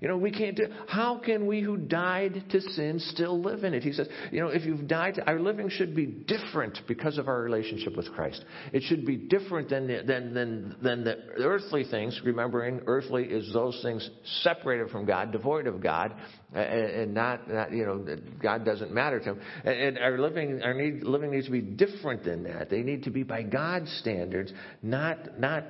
You 0.00 0.08
know, 0.08 0.16
we 0.16 0.30
can't 0.30 0.56
do. 0.56 0.66
How 0.88 1.18
can 1.18 1.46
we 1.46 1.60
who 1.60 1.76
died 1.76 2.44
to 2.50 2.60
sin 2.60 2.98
still 2.98 3.40
live 3.40 3.64
in 3.64 3.74
it? 3.74 3.82
He 3.82 3.92
says, 3.92 4.08
you 4.30 4.40
know, 4.40 4.48
if 4.48 4.64
you've 4.64 4.86
died, 4.86 5.22
our 5.26 5.40
living 5.40 5.68
should 5.68 5.94
be 5.94 6.06
different 6.06 6.78
because 6.86 7.18
of 7.18 7.28
our 7.28 7.40
relationship 7.40 7.96
with 7.96 8.12
Christ. 8.12 8.44
It 8.72 8.82
should 8.82 9.06
be 9.06 9.16
different 9.16 9.70
than 9.70 9.86
the, 9.86 10.02
than 10.06 10.34
than 10.34 10.76
than 10.82 11.04
the 11.04 11.16
earthly 11.38 11.84
things. 11.84 12.20
Remembering, 12.24 12.82
earthly 12.86 13.24
is 13.24 13.52
those 13.52 13.78
things 13.82 14.08
separated 14.42 14.90
from 14.90 15.06
God, 15.06 15.32
devoid 15.32 15.66
of 15.66 15.82
God, 15.82 16.14
and 16.52 17.06
and 17.06 17.14
not, 17.14 17.48
not 17.48 17.72
you 17.72 17.84
know, 17.84 18.04
God 18.42 18.64
doesn't 18.64 18.92
matter 18.92 19.18
to 19.20 19.24
them. 19.24 19.40
And 19.64 19.98
our 19.98 20.18
living, 20.18 20.62
our 20.62 20.74
need, 20.74 21.02
living 21.02 21.30
needs 21.30 21.46
to 21.46 21.52
be 21.52 21.60
different 21.60 22.24
than 22.24 22.44
that. 22.44 22.70
They 22.70 22.82
need 22.82 23.04
to 23.04 23.10
be 23.10 23.22
by 23.22 23.42
God's 23.42 23.90
standards, 23.98 24.52
not 24.82 25.38
not 25.38 25.64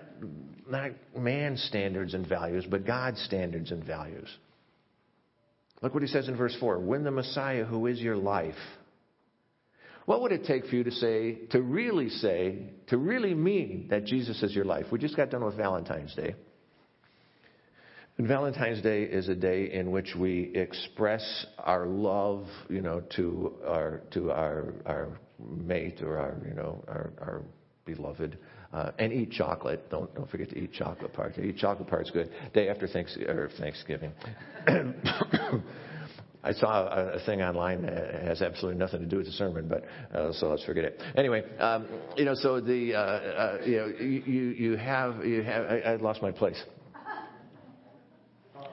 not 0.69 0.91
man's 1.17 1.63
standards 1.65 2.15
and 2.15 2.27
values, 2.27 2.67
but 2.69 2.87
God's 2.87 3.21
standards 3.23 3.71
and 3.71 3.85
values. 3.85 4.29
Look 5.83 5.95
what 5.95 6.03
he 6.03 6.09
says 6.09 6.29
in 6.29 6.37
verse 6.37 6.57
4 6.59 6.79
When 6.81 7.05
the 7.05 7.11
Messiah, 7.11 7.65
who 7.65 7.87
is 7.87 8.01
your 8.01 8.17
life, 8.17 8.55
what 10.07 10.23
would 10.23 10.33
it 10.33 10.45
take 10.45 10.67
for 10.67 10.77
you 10.77 10.85
to 10.85 10.93
say, 10.93 11.35
to 11.51 11.61
really 11.61 12.09
say, 12.09 12.71
to 12.89 12.97
really 12.97 13.35
mean 13.35 13.89
that 13.91 14.05
Jesus 14.05 14.43
is 14.43 14.55
your 14.55 14.65
life? 14.65 14.87
We 14.91 14.99
just 14.99 15.17
got 15.17 15.31
done 15.31 15.45
with 15.45 15.57
Valentine's 15.57 16.15
Day. 16.15 16.35
And 18.19 18.27
Valentine's 18.27 18.81
Day 18.81 19.03
is 19.03 19.29
a 19.29 19.35
day 19.35 19.71
in 19.73 19.91
which 19.91 20.15
we 20.17 20.53
express 20.55 21.47
our 21.59 21.87
love, 21.87 22.47
you 22.71 22.81
know, 22.81 23.03
to 23.17 23.55
our 23.67 24.01
to 24.13 24.31
our 24.31 24.73
our 24.87 25.19
mate 25.39 26.01
or 26.03 26.19
our 26.19 26.37
you 26.49 26.55
know 26.55 26.83
our, 26.89 27.13
our 27.21 27.43
beloved. 27.85 28.39
Uh, 28.77 28.93
and 28.99 29.11
eat 29.11 29.31
chocolate. 29.31 29.89
Don't 29.89 30.15
don't 30.15 30.29
forget 30.29 30.51
to 30.51 30.59
eat 30.59 30.71
chocolate 30.71 31.11
part. 31.15 31.39
Eat 31.39 31.57
chocolate 31.57 31.89
part's 31.89 32.11
good. 32.11 32.31
Day 32.53 32.69
after 32.69 32.87
Thanksgiving. 32.87 34.13
I 36.45 36.53
saw 36.53 36.87
a, 36.87 37.15
a, 37.15 37.21
thing 37.25 37.41
online 37.41 37.81
that 37.87 38.23
has 38.23 38.43
absolutely 38.43 38.79
nothing 38.79 39.01
to 39.01 39.07
do 39.07 39.17
with 39.17 39.25
the 39.25 39.33
sermon, 39.33 39.67
but 39.67 39.83
uh, 40.15 40.31
so 40.33 40.51
let's 40.51 40.63
forget 40.65 40.85
it. 40.85 41.03
Anyway, 41.17 41.43
um, 41.59 41.89
you 42.19 42.27
know, 42.27 42.35
so 42.35 42.61
the 42.61 42.95
uh, 42.95 42.99
uh, 42.99 43.59
you 43.65 43.77
know 43.79 43.87
you 43.99 44.51
you 44.51 44.77
have 44.77 45.25
you 45.25 45.43
have 45.43 45.65
I, 45.65 45.79
I 45.79 45.97
lost 45.97 46.21
my 46.21 46.31
place. 46.31 46.63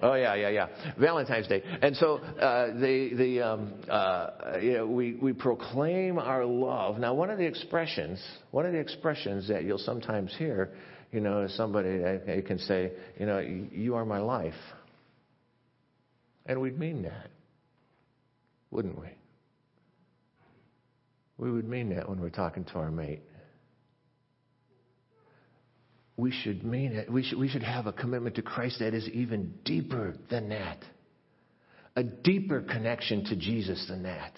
Oh 0.04 0.16
yeah, 0.16 0.36
yeah, 0.36 0.50
yeah. 0.50 0.68
Valentine's 1.00 1.48
Day, 1.48 1.64
and 1.82 1.96
so 1.96 2.18
uh, 2.18 2.74
the 2.78 3.14
the 3.16 3.42
um, 3.42 3.74
uh, 3.90 4.58
you 4.62 4.74
know, 4.74 4.86
we 4.86 5.14
we 5.14 5.32
proclaim 5.32 6.20
our 6.20 6.44
love. 6.44 7.00
Now, 7.00 7.14
one 7.14 7.30
of 7.30 7.38
the 7.38 7.46
expressions, 7.46 8.22
one 8.52 8.66
of 8.66 8.74
the 8.74 8.80
expressions 8.80 9.48
that 9.48 9.64
you'll 9.64 9.78
sometimes 9.78 10.36
hear, 10.38 10.72
you 11.14 11.22
know, 11.22 11.48
somebody 11.48 12.02
can 12.46 12.60
say, 12.60 12.92
you 13.18 13.26
know, 13.26 13.40
you 13.40 13.96
are 13.96 14.04
my 14.04 14.20
life, 14.20 14.54
and 16.46 16.60
we'd 16.60 16.78
mean 16.78 17.04
that, 17.04 17.30
wouldn't 18.72 19.00
we? 19.00 19.08
We 21.38 21.50
would 21.50 21.68
mean 21.68 21.96
that 21.96 22.10
when 22.10 22.20
we're 22.20 22.30
talking 22.30 22.66
to 22.66 22.74
our 22.74 22.92
mate 22.92 23.22
we 26.16 26.32
should 26.32 26.64
mean 26.64 26.94
it. 26.94 27.12
We 27.12 27.24
should, 27.24 27.40
we 27.40 27.50
should 27.50 27.64
have 27.64 27.88
a 27.88 27.94
commitment 27.94 28.36
to 28.36 28.42
Christ 28.42 28.80
that 28.80 28.94
is 28.94 29.08
even 29.10 29.54
deeper 29.66 30.16
than 30.30 30.50
that. 30.50 30.78
A 31.96 32.04
deeper 32.04 32.62
connection 32.62 33.26
to 33.26 33.36
Jesus 33.36 33.86
than 33.88 34.04
that. 34.04 34.34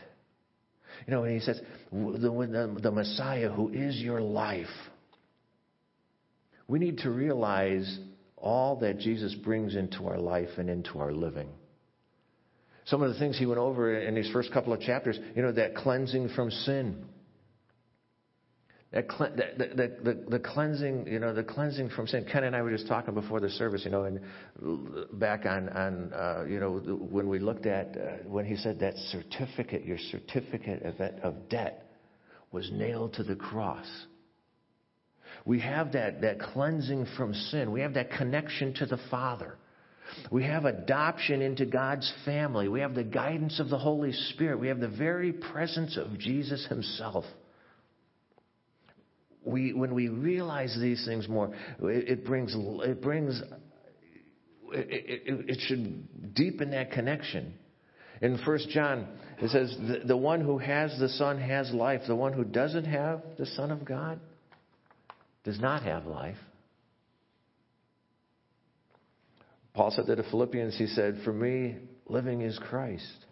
You 1.06 1.14
know, 1.14 1.22
when 1.22 1.34
he 1.34 1.40
says, 1.40 1.60
the, 1.92 2.20
the, 2.20 2.80
the 2.82 2.92
Messiah 2.92 3.50
who 3.50 3.70
is 3.70 3.98
your 3.98 4.22
life, 4.22 4.68
we 6.68 6.80
need 6.80 7.00
to 7.00 7.12
realize 7.12 8.00
all 8.38 8.78
that 8.78 9.00
Jesus 9.00 9.34
brings 9.36 9.76
into 9.76 10.08
our 10.08 10.18
life 10.18 10.50
and 10.58 10.70
into 10.70 11.00
our 11.00 11.12
living. 11.12 11.50
Some 12.86 13.02
of 13.02 13.12
the 13.12 13.20
things 13.20 13.38
he 13.38 13.46
went 13.46 13.60
over 13.60 14.00
in 14.00 14.16
these 14.16 14.30
first 14.32 14.52
couple 14.54 14.72
of 14.72 14.80
chapters, 14.80 15.18
you 15.36 15.42
know, 15.42 15.52
that 15.52 15.76
cleansing 15.76 16.30
from 16.30 16.52
sin 16.52 17.06
that 18.96 19.10
the, 19.58 19.92
the, 20.04 20.24
the, 20.30 20.40
cleansing, 20.40 21.06
you 21.06 21.20
know, 21.20 21.34
the 21.34 21.44
cleansing 21.44 21.90
from 21.90 22.08
sin. 22.08 22.26
Ken 22.32 22.46
and 22.46 22.56
I 22.56 22.62
were 22.62 22.72
just 22.72 22.88
talking 22.88 23.14
before 23.14 23.42
the 23.42 23.50
service, 23.50 23.82
you 23.84 23.92
know, 23.92 24.06
and 24.06 24.22
back 25.20 25.46
on, 25.46 25.68
on 25.68 26.14
uh, 26.14 26.46
you 26.48 26.62
know, 26.62 26.78
when 26.78 27.28
we 27.28 27.40
looked 27.40 27.66
at, 27.66 27.98
uh, 27.98 28.24
when 28.26 28.46
he 28.46 28.56
said 28.56 28.80
that 28.80 28.96
certificate, 29.12 29.84
your 29.84 29.98
certificate 30.12 30.84
of, 30.84 31.02
of 31.24 31.50
debt 31.50 31.92
was 32.54 32.72
nailed 32.72 33.14
to 33.16 33.24
the 33.24 33.36
cross. 33.36 33.86
We 35.44 35.60
have 35.60 35.92
that, 35.92 36.22
that 36.22 36.40
cleansing 36.40 37.06
from 37.18 37.34
sin. 37.34 37.74
We 37.74 37.82
have 37.82 37.96
that 37.96 38.12
connection 38.12 38.74
to 38.76 38.86
the 38.86 39.00
Father. 39.12 39.58
We 40.32 40.46
have 40.46 40.64
adoption 40.64 41.42
into 41.42 41.66
God's 41.66 42.10
family. 42.24 42.70
We 42.70 42.80
have 42.80 42.96
the 42.96 43.04
guidance 43.04 43.60
of 43.60 43.70
the 43.70 43.78
Holy 43.78 44.14
Spirit. 44.14 44.58
We 44.58 44.70
have 44.70 44.80
the 44.80 44.88
very 44.88 45.34
presence 45.34 45.98
of 45.98 46.18
Jesus 46.18 46.66
Himself 46.70 47.26
we, 49.46 49.74
when 49.74 49.94
we 49.94 50.10
realize 50.10 50.76
these 50.80 51.06
things 51.06 51.28
more, 51.28 51.54
it, 51.82 52.10
it 52.10 52.26
brings, 52.26 52.54
it 52.56 53.02
brings, 53.02 53.42
it, 54.72 55.24
it, 55.28 55.50
it, 55.50 55.60
should 55.68 56.34
deepen 56.34 56.72
that 56.72 56.92
connection. 56.92 57.54
In 58.22 58.40
First 58.46 58.70
John, 58.70 59.08
it 59.42 59.50
says, 59.50 59.76
the, 59.80 60.08
the 60.08 60.18
one 60.18 60.42
who 60.42 60.58
has 60.58 60.98
the 61.00 61.10
Son 61.10 61.40
has 61.40 61.72
life. 61.72 62.02
The 62.08 62.16
one 62.16 62.34
who 62.34 62.44
doesn't 62.44 62.86
have 62.86 63.22
the 63.38 63.46
Son 63.46 63.72
of 63.72 63.86
God 63.86 64.20
does 65.44 65.60
not 65.60 65.84
have 65.84 66.06
life. 66.06 66.38
Paul 69.74 69.92
said 69.92 70.08
that 70.08 70.16
to 70.16 70.24
Philippians, 70.24 70.78
he 70.78 70.88
said, 70.88 71.20
For 71.26 71.34
me, 71.34 71.76
living 72.08 72.42
is 72.42 72.58
Christ. 72.70 73.26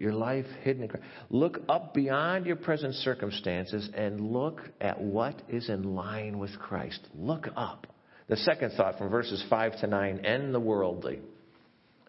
Your 0.00 0.14
life 0.14 0.46
hidden 0.62 0.84
in 0.84 0.88
Christ. 0.88 1.04
Look 1.28 1.60
up 1.68 1.92
beyond 1.92 2.46
your 2.46 2.56
present 2.56 2.94
circumstances 2.94 3.90
and 3.94 4.32
look 4.32 4.62
at 4.80 4.98
what 4.98 5.42
is 5.46 5.68
in 5.68 5.94
line 5.94 6.38
with 6.38 6.58
Christ. 6.58 7.06
Look 7.14 7.48
up. 7.54 7.86
The 8.26 8.38
second 8.38 8.72
thought 8.78 8.96
from 8.96 9.10
verses 9.10 9.44
5 9.50 9.80
to 9.80 9.86
9 9.86 10.24
end 10.24 10.54
the 10.54 10.60
worldly. 10.60 11.20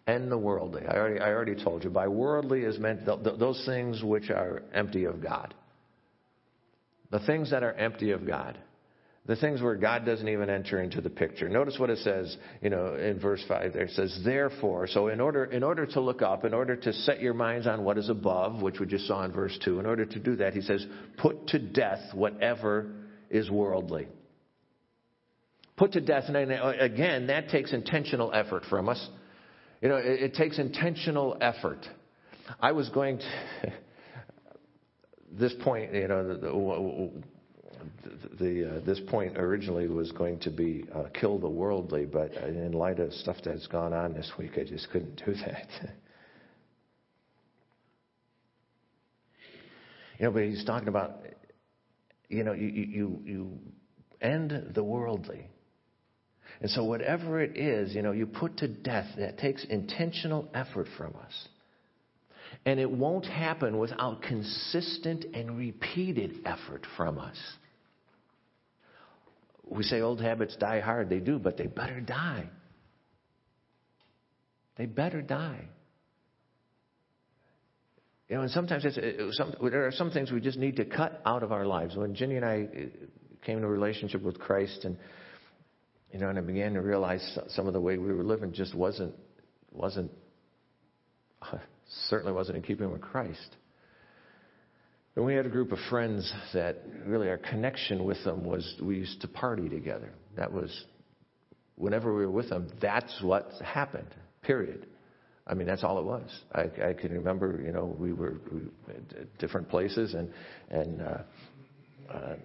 End 0.06 0.32
the 0.32 0.38
worldly. 0.38 0.86
I 0.88 0.96
already, 0.96 1.20
I 1.20 1.28
already 1.28 1.62
told 1.62 1.84
you. 1.84 1.90
By 1.90 2.08
worldly 2.08 2.62
is 2.62 2.78
meant 2.78 3.04
th- 3.04 3.24
th- 3.24 3.38
those 3.38 3.62
things 3.66 4.02
which 4.02 4.30
are 4.30 4.62
empty 4.72 5.04
of 5.04 5.22
God. 5.22 5.52
The 7.10 7.20
things 7.20 7.50
that 7.50 7.62
are 7.62 7.74
empty 7.74 8.12
of 8.12 8.26
God. 8.26 8.56
The 9.26 9.36
things 9.36 9.62
where 9.62 9.76
God 9.76 10.04
doesn't 10.04 10.28
even 10.28 10.50
enter 10.50 10.82
into 10.82 11.00
the 11.00 11.10
picture. 11.10 11.48
Notice 11.48 11.78
what 11.78 11.90
it 11.90 11.98
says, 11.98 12.36
you 12.60 12.70
know, 12.70 12.96
in 12.96 13.20
verse 13.20 13.42
5 13.46 13.72
there. 13.72 13.84
It 13.84 13.92
says, 13.92 14.20
therefore. 14.24 14.88
So 14.88 15.08
in 15.08 15.20
order, 15.20 15.44
in 15.44 15.62
order 15.62 15.86
to 15.86 16.00
look 16.00 16.22
up, 16.22 16.44
in 16.44 16.52
order 16.52 16.74
to 16.74 16.92
set 16.92 17.20
your 17.20 17.32
minds 17.32 17.68
on 17.68 17.84
what 17.84 17.98
is 17.98 18.08
above, 18.08 18.60
which 18.60 18.80
we 18.80 18.86
just 18.86 19.06
saw 19.06 19.24
in 19.24 19.30
verse 19.30 19.56
2, 19.64 19.78
in 19.78 19.86
order 19.86 20.04
to 20.04 20.18
do 20.18 20.34
that, 20.36 20.54
he 20.54 20.60
says, 20.60 20.84
put 21.18 21.46
to 21.48 21.60
death 21.60 22.00
whatever 22.14 22.90
is 23.30 23.48
worldly. 23.48 24.08
Put 25.76 25.92
to 25.92 26.00
death, 26.00 26.24
and 26.26 26.36
uh, 26.36 26.72
again, 26.80 27.28
that 27.28 27.48
takes 27.48 27.72
intentional 27.72 28.32
effort 28.32 28.64
from 28.68 28.88
us. 28.88 29.08
You 29.80 29.88
know, 29.88 29.96
it, 29.96 30.22
it 30.22 30.34
takes 30.34 30.58
intentional 30.58 31.36
effort. 31.40 31.86
I 32.60 32.72
was 32.72 32.88
going 32.90 33.18
to, 33.18 33.72
this 35.32 35.54
point, 35.62 35.94
you 35.94 36.08
know, 36.08 37.12
the, 38.38 38.76
uh, 38.76 38.80
this 38.84 39.00
point 39.08 39.36
originally 39.38 39.88
was 39.88 40.12
going 40.12 40.38
to 40.40 40.50
be 40.50 40.84
uh, 40.94 41.04
kill 41.14 41.38
the 41.38 41.48
worldly, 41.48 42.06
but 42.06 42.32
in 42.34 42.72
light 42.72 42.98
of 42.98 43.12
stuff 43.12 43.36
that's 43.44 43.66
gone 43.66 43.92
on 43.92 44.14
this 44.14 44.30
week, 44.38 44.52
I 44.58 44.64
just 44.64 44.90
couldn't 44.90 45.22
do 45.24 45.34
that. 45.34 45.68
you 50.18 50.26
know, 50.26 50.30
but 50.30 50.42
he's 50.42 50.64
talking 50.64 50.88
about, 50.88 51.20
you 52.28 52.44
know, 52.44 52.52
you, 52.52 52.68
you, 52.68 53.20
you 53.24 53.58
end 54.20 54.72
the 54.74 54.84
worldly. 54.84 55.48
And 56.60 56.70
so, 56.70 56.84
whatever 56.84 57.40
it 57.40 57.56
is, 57.56 57.94
you 57.94 58.02
know, 58.02 58.12
you 58.12 58.26
put 58.26 58.58
to 58.58 58.68
death, 58.68 59.06
that 59.18 59.38
takes 59.38 59.64
intentional 59.64 60.48
effort 60.54 60.86
from 60.96 61.14
us. 61.24 61.48
And 62.64 62.78
it 62.78 62.90
won't 62.90 63.26
happen 63.26 63.78
without 63.78 64.22
consistent 64.22 65.24
and 65.34 65.56
repeated 65.56 66.40
effort 66.44 66.86
from 66.96 67.18
us. 67.18 67.36
We 69.72 69.82
say 69.84 70.00
old 70.00 70.20
habits 70.20 70.56
die 70.56 70.80
hard. 70.80 71.08
They 71.08 71.20
do, 71.20 71.38
but 71.38 71.56
they 71.56 71.66
better 71.66 72.00
die. 72.00 72.48
They 74.76 74.86
better 74.86 75.22
die. 75.22 75.68
You 78.28 78.36
know, 78.36 78.42
and 78.42 78.50
sometimes 78.50 78.84
it's, 78.84 78.96
it, 78.96 79.16
some, 79.32 79.54
there 79.70 79.86
are 79.86 79.92
some 79.92 80.10
things 80.10 80.30
we 80.30 80.40
just 80.40 80.58
need 80.58 80.76
to 80.76 80.84
cut 80.84 81.20
out 81.26 81.42
of 81.42 81.52
our 81.52 81.66
lives. 81.66 81.96
When 81.96 82.14
Ginny 82.14 82.36
and 82.36 82.44
I 82.44 82.62
uh, 82.64 83.06
came 83.44 83.56
into 83.56 83.68
a 83.68 83.70
relationship 83.70 84.22
with 84.22 84.38
Christ 84.38 84.84
and 84.84 84.96
you 86.12 86.18
know, 86.18 86.28
and 86.28 86.38
I 86.38 86.42
began 86.42 86.74
to 86.74 86.82
realize 86.82 87.38
some 87.48 87.66
of 87.66 87.72
the 87.72 87.80
way 87.80 87.96
we 87.96 88.12
were 88.12 88.22
living 88.22 88.52
just 88.52 88.74
wasn't 88.74 89.14
wasn't 89.70 90.10
certainly 92.08 92.32
wasn't 92.32 92.58
in 92.58 92.62
keeping 92.62 92.90
with 92.92 93.00
Christ. 93.00 93.56
And 95.14 95.24
we 95.26 95.34
had 95.34 95.44
a 95.44 95.50
group 95.50 95.72
of 95.72 95.78
friends 95.90 96.32
that 96.54 96.78
really 97.04 97.28
our 97.28 97.36
connection 97.36 98.04
with 98.04 98.22
them 98.24 98.44
was 98.44 98.76
we 98.82 98.96
used 98.96 99.20
to 99.20 99.28
party 99.28 99.68
together. 99.68 100.10
That 100.36 100.50
was 100.50 100.84
whenever 101.76 102.14
we 102.14 102.24
were 102.24 102.32
with 102.32 102.48
them, 102.48 102.68
that's 102.80 103.20
what 103.22 103.50
happened. 103.62 104.08
Period. 104.42 104.86
I 105.46 105.54
mean, 105.54 105.66
that's 105.66 105.84
all 105.84 105.98
it 105.98 106.04
was. 106.04 106.30
I, 106.54 106.90
I 106.90 106.92
can 106.94 107.12
remember, 107.12 107.60
you 107.64 107.72
know, 107.72 107.96
we 107.98 108.12
were 108.12 108.36
we, 108.50 108.60
at 108.88 109.38
different 109.38 109.68
places, 109.68 110.14
and 110.14 110.30
and 110.70 111.02
uh, 111.02 111.18
uh, 112.10 112.36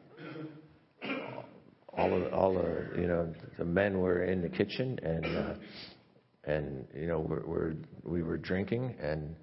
all 1.93 2.13
of 2.13 2.34
all 2.34 2.53
the 2.53 2.99
you 2.99 3.08
know 3.08 3.34
the 3.58 3.65
men 3.65 3.99
were 3.99 4.23
in 4.23 4.41
the 4.41 4.49
kitchen 4.49 4.99
and 5.03 5.25
uh, 5.25 5.53
and 6.45 6.88
you 6.95 7.08
know 7.08 7.19
we're, 7.19 7.45
we're 7.45 7.73
we 8.03 8.23
were 8.23 8.38
drinking 8.38 8.95
and 8.99 9.36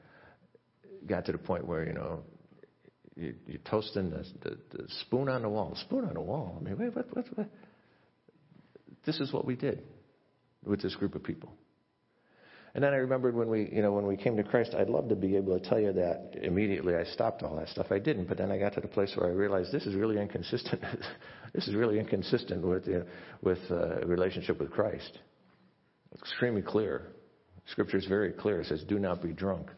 got 1.07 1.25
to 1.25 1.33
the 1.33 1.39
point 1.39 1.67
where 1.67 1.87
you 1.87 1.93
know 1.93 2.23
you, 3.17 3.35
you're 3.47 3.59
toasting 3.59 4.11
the, 4.11 4.25
the, 4.43 4.59
the 4.77 4.85
spoon 5.03 5.29
on 5.29 5.43
the 5.43 5.49
wall 5.49 5.77
spoon 5.77 6.05
on 6.05 6.15
the 6.15 6.21
wall 6.21 6.59
I 6.61 6.65
mean 6.65 6.79
wait 6.79 6.95
what, 6.95 7.15
what 7.17 7.27
what 7.37 7.49
this 9.07 9.21
is 9.21 9.33
what 9.33 9.45
we 9.45 9.57
did 9.57 9.83
with 10.65 10.83
this 10.83 10.95
group 10.95 11.15
of 11.15 11.23
people 11.23 11.53
and 12.75 12.83
then 12.83 12.93
I 12.93 12.97
remembered 12.97 13.37
when 13.37 13.49
we, 13.49 13.71
you 13.73 13.83
know, 13.83 13.93
when 13.93 14.05
we 14.05 14.17
came 14.17 14.37
to 14.37 14.43
Christ, 14.43 14.75
I'd 14.77 14.89
love 14.89 15.09
to 15.09 15.15
be 15.15 15.37
able 15.37 15.59
to 15.59 15.69
tell 15.69 15.79
you 15.79 15.93
that 15.93 16.33
immediately 16.43 16.97
I 16.97 17.05
stopped 17.05 17.45
all 17.45 17.55
that 17.57 17.69
stuff. 17.69 17.87
I 17.91 18.01
didn't, 18.01 18.25
but 18.25 18.37
then 18.37 18.51
I 18.51 18.59
got 18.59 18.75
to 18.75 18.81
the 18.81 18.89
place 18.89 19.13
where 19.17 19.29
I 19.29 19.33
realized 19.33 19.71
this 19.71 19.87
is 19.87 19.95
really 19.95 20.21
inconsistent. 20.21 20.83
this 21.55 21.69
is 21.69 21.75
really 21.77 22.01
inconsistent 22.01 22.67
with 22.67 22.89
you 22.89 22.95
know, 22.95 23.05
with 23.43 23.61
uh, 23.71 24.05
relationship 24.07 24.59
with 24.59 24.73
Christ. 24.73 25.19
It's 26.11 26.23
extremely 26.23 26.63
clear. 26.63 27.13
Scripture 27.67 27.97
is 27.97 28.07
very 28.07 28.33
clear. 28.33 28.61
It 28.61 28.67
says, 28.67 28.83
"Do 28.89 28.99
not 28.99 29.23
be 29.23 29.33
drunk." 29.33 29.71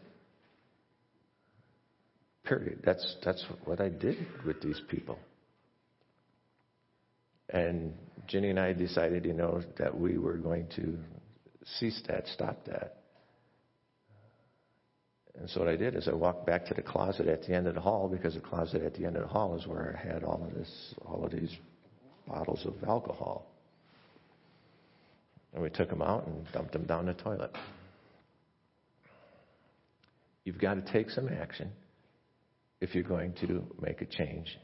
Period. 2.47 2.81
That's 2.85 3.17
that's 3.25 3.45
what 3.65 3.81
I 3.81 3.89
did 3.89 4.17
with 4.45 4.61
these 4.61 4.81
people. 4.89 5.19
And 7.49 7.93
Ginny 8.29 8.51
and 8.51 8.61
I 8.61 8.73
decided, 8.73 9.25
you 9.25 9.33
know, 9.33 9.63
that 9.79 9.99
we 9.99 10.19
were 10.19 10.37
going 10.37 10.67
to 10.77 10.99
cease 11.79 12.01
that, 12.09 12.27
stop 12.29 12.65
that. 12.67 12.99
And 15.39 15.51
so 15.51 15.61
what 15.61 15.69
I 15.69 15.77
did 15.77 15.95
is 15.95 16.09
I 16.09 16.15
walked 16.15 16.47
back 16.47 16.65
to 16.67 16.75
the 16.75 16.83
closet 16.83 17.29
at 17.29 17.43
the 17.43 17.55
end 17.55 17.67
of 17.67 17.75
the 17.75 17.81
hall 17.81 18.09
because 18.09 18.35
the 18.35 18.41
closet 18.41 18.83
at 18.83 18.95
the 18.95 19.05
end 19.05 19.17
of 19.17 19.23
the 19.23 19.29
hall 19.29 19.57
is 19.57 19.67
where 19.67 19.97
I 19.97 20.13
had 20.13 20.25
all 20.25 20.43
of 20.47 20.55
this, 20.55 20.95
all 21.05 21.25
of 21.25 21.33
these 21.33 21.55
bottles 22.27 22.65
of 22.65 22.75
alcohol. 22.89 23.47
And 25.53 25.63
we 25.63 25.71
took 25.71 25.91
them 25.91 26.03
out 26.03 26.27
and 26.27 26.47
dumped 26.53 26.73
them 26.73 26.85
down 26.85 27.07
the 27.07 27.15
toilet. 27.15 27.51
You've 30.45 30.59
got 30.59 30.75
to 30.75 30.93
take 30.93 31.11
some 31.11 31.29
action 31.29 31.71
if 32.81 32.95
you're 32.95 33.05
going 33.05 33.33
to 33.41 33.65
make 33.81 34.01
a 34.03 34.07
change 34.07 34.59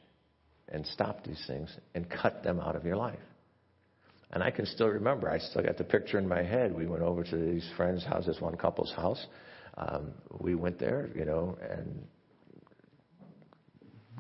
and 0.68 0.87
stop 0.87 1.25
these 1.25 1.42
things 1.46 1.75
and 1.94 2.09
cut 2.09 2.42
them 2.42 2.61
out 2.61 2.77
of 2.77 2.85
your 2.85 2.96
life. 2.96 3.18
And 4.33 4.42
I 4.42 4.51
can 4.51 4.64
still 4.64 4.88
remember, 4.88 5.31
I 5.31 5.38
still 5.38 5.62
got 5.62 5.77
the 5.77 5.85
picture 5.85 6.18
in 6.18 6.27
my 6.27 6.42
head. 6.42 6.75
We 6.75 6.87
went 6.87 7.03
over 7.03 7.22
to 7.22 7.37
these 7.37 7.68
friends' 7.77 8.05
house, 8.05 8.27
this 8.27 8.40
one 8.40 8.57
couple's 8.57 8.92
house. 8.92 9.27
Um, 9.77 10.12
we 10.40 10.55
went 10.55 10.79
there, 10.79 11.11
you 11.14 11.25
know, 11.25 11.59
and 11.70 12.03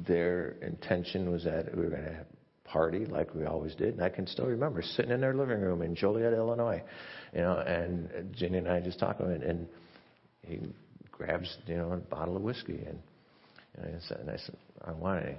their 0.06 0.56
intention 0.62 1.30
was 1.30 1.44
that 1.44 1.74
we 1.74 1.84
were 1.84 1.90
going 1.90 2.04
to 2.04 2.26
party 2.64 3.04
like 3.06 3.34
we 3.34 3.44
always 3.44 3.74
did. 3.74 3.94
And 3.94 4.02
I 4.02 4.08
can 4.08 4.26
still 4.26 4.46
remember 4.46 4.82
sitting 4.82 5.12
in 5.12 5.20
their 5.20 5.34
living 5.34 5.60
room 5.60 5.82
in 5.82 5.94
Joliet, 5.94 6.32
Illinois, 6.32 6.82
you 7.34 7.40
know, 7.40 7.58
and 7.58 8.34
Ginny 8.34 8.58
and 8.58 8.68
I 8.68 8.80
just 8.80 8.98
talking, 8.98 9.26
and, 9.26 9.42
and 9.42 9.68
he 10.42 10.60
grabs, 11.10 11.56
you 11.66 11.76
know, 11.76 11.92
a 11.92 11.96
bottle 11.96 12.36
of 12.36 12.42
whiskey, 12.42 12.84
and, 12.86 12.98
and 13.76 13.96
I 13.96 13.98
said, 14.06 14.18
and 14.20 14.30
I 14.30 14.36
said, 14.36 14.56
I 14.84 14.92
want 14.92 15.24
any. 15.24 15.36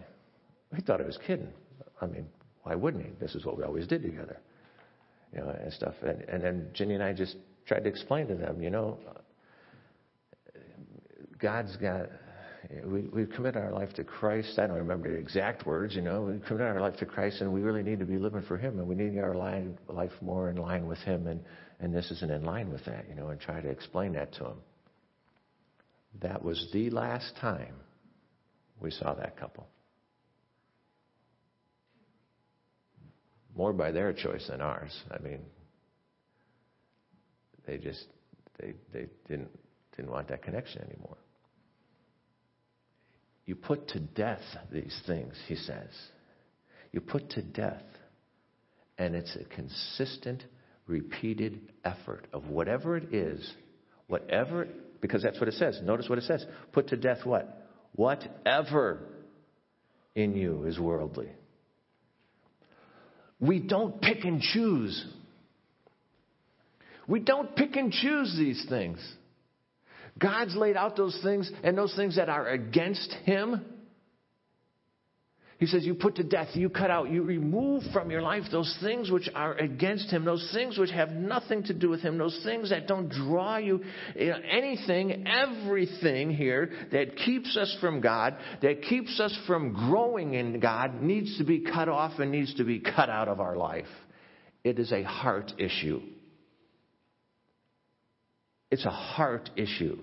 He 0.76 0.82
thought 0.82 1.02
I 1.02 1.06
was 1.06 1.20
kidding. 1.26 1.50
I 2.02 2.08
mean, 2.08 2.26
why 2.64 2.76
wouldn't 2.76 3.06
he? 3.06 3.12
This 3.20 3.36
is 3.36 3.46
what 3.46 3.58
we 3.58 3.64
always 3.64 3.88
did 3.88 4.02
together 4.02 4.40
you 5.34 5.42
know, 5.42 5.50
and 5.50 5.74
stuff. 5.74 5.96
And, 6.02 6.22
and 6.24 6.44
then 6.44 6.68
Ginny 6.74 6.96
and 6.96 7.04
I 7.04 7.14
just 7.14 7.36
tried 7.66 7.84
to 7.84 7.90
explain 7.90 8.28
to 8.28 8.36
them, 8.36 8.62
you 8.62 8.70
know, 8.70 8.98
God's 11.40 11.76
got, 11.78 12.10
we, 12.86 13.02
we've 13.02 13.30
committed 13.30 13.62
our 13.62 13.72
life 13.72 13.94
to 13.96 14.04
Christ. 14.04 14.60
I 14.60 14.68
don't 14.68 14.78
remember 14.78 15.12
the 15.12 15.18
exact 15.18 15.66
words, 15.66 15.96
you 15.96 16.02
know, 16.02 16.22
we've 16.22 16.44
committed 16.46 16.68
our 16.68 16.82
life 16.82 16.98
to 16.98 17.06
Christ 17.06 17.42
and 17.42 17.52
we 17.52 17.62
really 17.62 17.84
need 17.84 18.00
to 18.00 18.06
be 18.06 18.18
living 18.18 18.44
for 18.44 18.58
Him 18.58 18.80
and 18.80 18.88
we 18.88 18.96
need 18.96 19.18
our 19.20 19.34
line, 19.34 19.78
life 19.90 20.12
more 20.22 20.50
in 20.50 20.58
line 20.58 20.88
with 20.88 21.00
Him 21.00 21.28
and, 21.28 21.42
and 21.80 21.94
this 21.94 22.10
isn't 22.12 22.32
in 22.32 22.44
line 22.44 22.72
with 22.72 22.86
that, 22.86 23.06
you 23.10 23.16
know, 23.16 23.30
and 23.30 23.40
try 23.40 23.60
to 23.60 23.70
explain 23.70 24.14
that 24.14 24.34
to 24.34 24.46
Him. 24.46 24.58
That 26.22 26.44
was 26.44 26.70
the 26.72 26.90
last 26.92 27.36
time 27.42 27.74
we 28.84 28.92
saw 28.92 29.16
that 29.16 29.38
couple. 29.38 29.68
more 33.56 33.74
by 33.74 33.92
their 33.92 34.14
choice 34.14 34.48
than 34.50 34.62
ours. 34.62 34.92
I 35.12 35.22
mean, 35.22 35.40
they 37.66 37.78
just 37.78 38.06
they 38.60 38.74
they 38.92 39.08
didn't 39.28 39.50
didn't 39.96 40.12
want 40.12 40.28
that 40.30 40.44
connection 40.44 40.82
anymore. 40.82 41.18
You 43.46 43.56
put 43.56 43.90
to 43.90 44.00
death 44.00 44.42
these 44.72 44.98
things, 45.06 45.36
he 45.48 45.56
says. 45.56 45.90
You 46.92 47.02
put 47.02 47.32
to 47.32 47.42
death, 47.42 47.84
and 48.98 49.16
it's 49.16 49.36
a 49.36 49.44
consistent, 49.54 50.44
repeated 50.88 51.60
effort 51.84 52.28
of 52.32 52.48
whatever 52.48 52.96
it 52.96 53.14
is, 53.14 53.54
whatever, 54.08 54.68
because 55.02 55.24
that's 55.24 55.40
what 55.40 55.50
it 55.50 55.56
says. 55.56 55.82
Notice 55.84 56.08
what 56.08 56.20
it 56.20 56.24
says. 56.24 56.46
Put 56.72 56.88
to 56.90 56.96
death 56.96 57.26
what? 57.26 57.63
Whatever 57.96 59.00
in 60.16 60.36
you 60.36 60.66
is 60.66 60.80
worldly. 60.80 61.30
We 63.40 63.60
don't 63.60 64.02
pick 64.02 64.24
and 64.24 64.42
choose. 64.42 65.06
We 67.08 67.20
don't 67.20 67.56
pick 67.56 67.76
and 67.76 67.92
choose 67.92 68.36
these 68.38 68.66
things. 68.70 69.00
God's 70.18 70.56
laid 70.56 70.78
out 70.78 70.96
those 70.96 71.20
things 71.24 71.52
and 71.64 71.78
those 71.78 71.96
things 71.96 72.16
that 72.16 72.30
are 72.30 72.48
against 72.48 73.12
Him. 73.26 73.66
He 75.64 75.68
says, 75.68 75.86
You 75.86 75.96
put 75.96 76.16
to 76.16 76.26
death, 76.26 76.50
you 76.56 76.70
cut 76.70 76.92
out, 76.92 77.10
you 77.10 77.24
remove 77.24 77.84
from 77.94 78.12
your 78.12 78.22
life 78.22 78.44
those 78.52 78.78
things 78.82 79.10
which 79.10 79.30
are 79.34 79.54
against 79.54 80.10
Him, 80.10 80.26
those 80.26 80.52
things 80.54 80.78
which 80.78 80.92
have 80.92 81.12
nothing 81.12 81.64
to 81.64 81.74
do 81.74 81.88
with 81.88 82.02
Him, 82.02 82.18
those 82.18 82.38
things 82.44 82.72
that 82.72 82.86
don't 82.86 83.08
draw 83.08 83.56
you, 83.56 83.80
anything, 84.14 85.26
everything 85.26 86.32
here 86.32 86.70
that 86.92 87.16
keeps 87.16 87.56
us 87.56 87.74
from 87.80 88.02
God, 88.02 88.36
that 88.62 88.82
keeps 88.82 89.22
us 89.22 89.34
from 89.48 89.72
growing 89.72 90.34
in 90.34 90.60
God, 90.60 91.02
needs 91.02 91.38
to 91.38 91.46
be 91.46 91.62
cut 91.62 91.88
off 91.88 92.20
and 92.20 92.30
needs 92.30 92.54
to 92.56 92.66
be 92.66 92.82
cut 92.82 93.10
out 93.10 93.30
of 93.30 93.40
our 93.40 93.56
life. 93.56 93.88
It 94.66 94.80
is 94.80 94.92
a 94.92 95.04
heart 95.04 95.54
issue. 95.58 96.02
It's 98.70 98.84
a 98.84 98.90
heart 98.90 99.50
issue. 99.56 99.98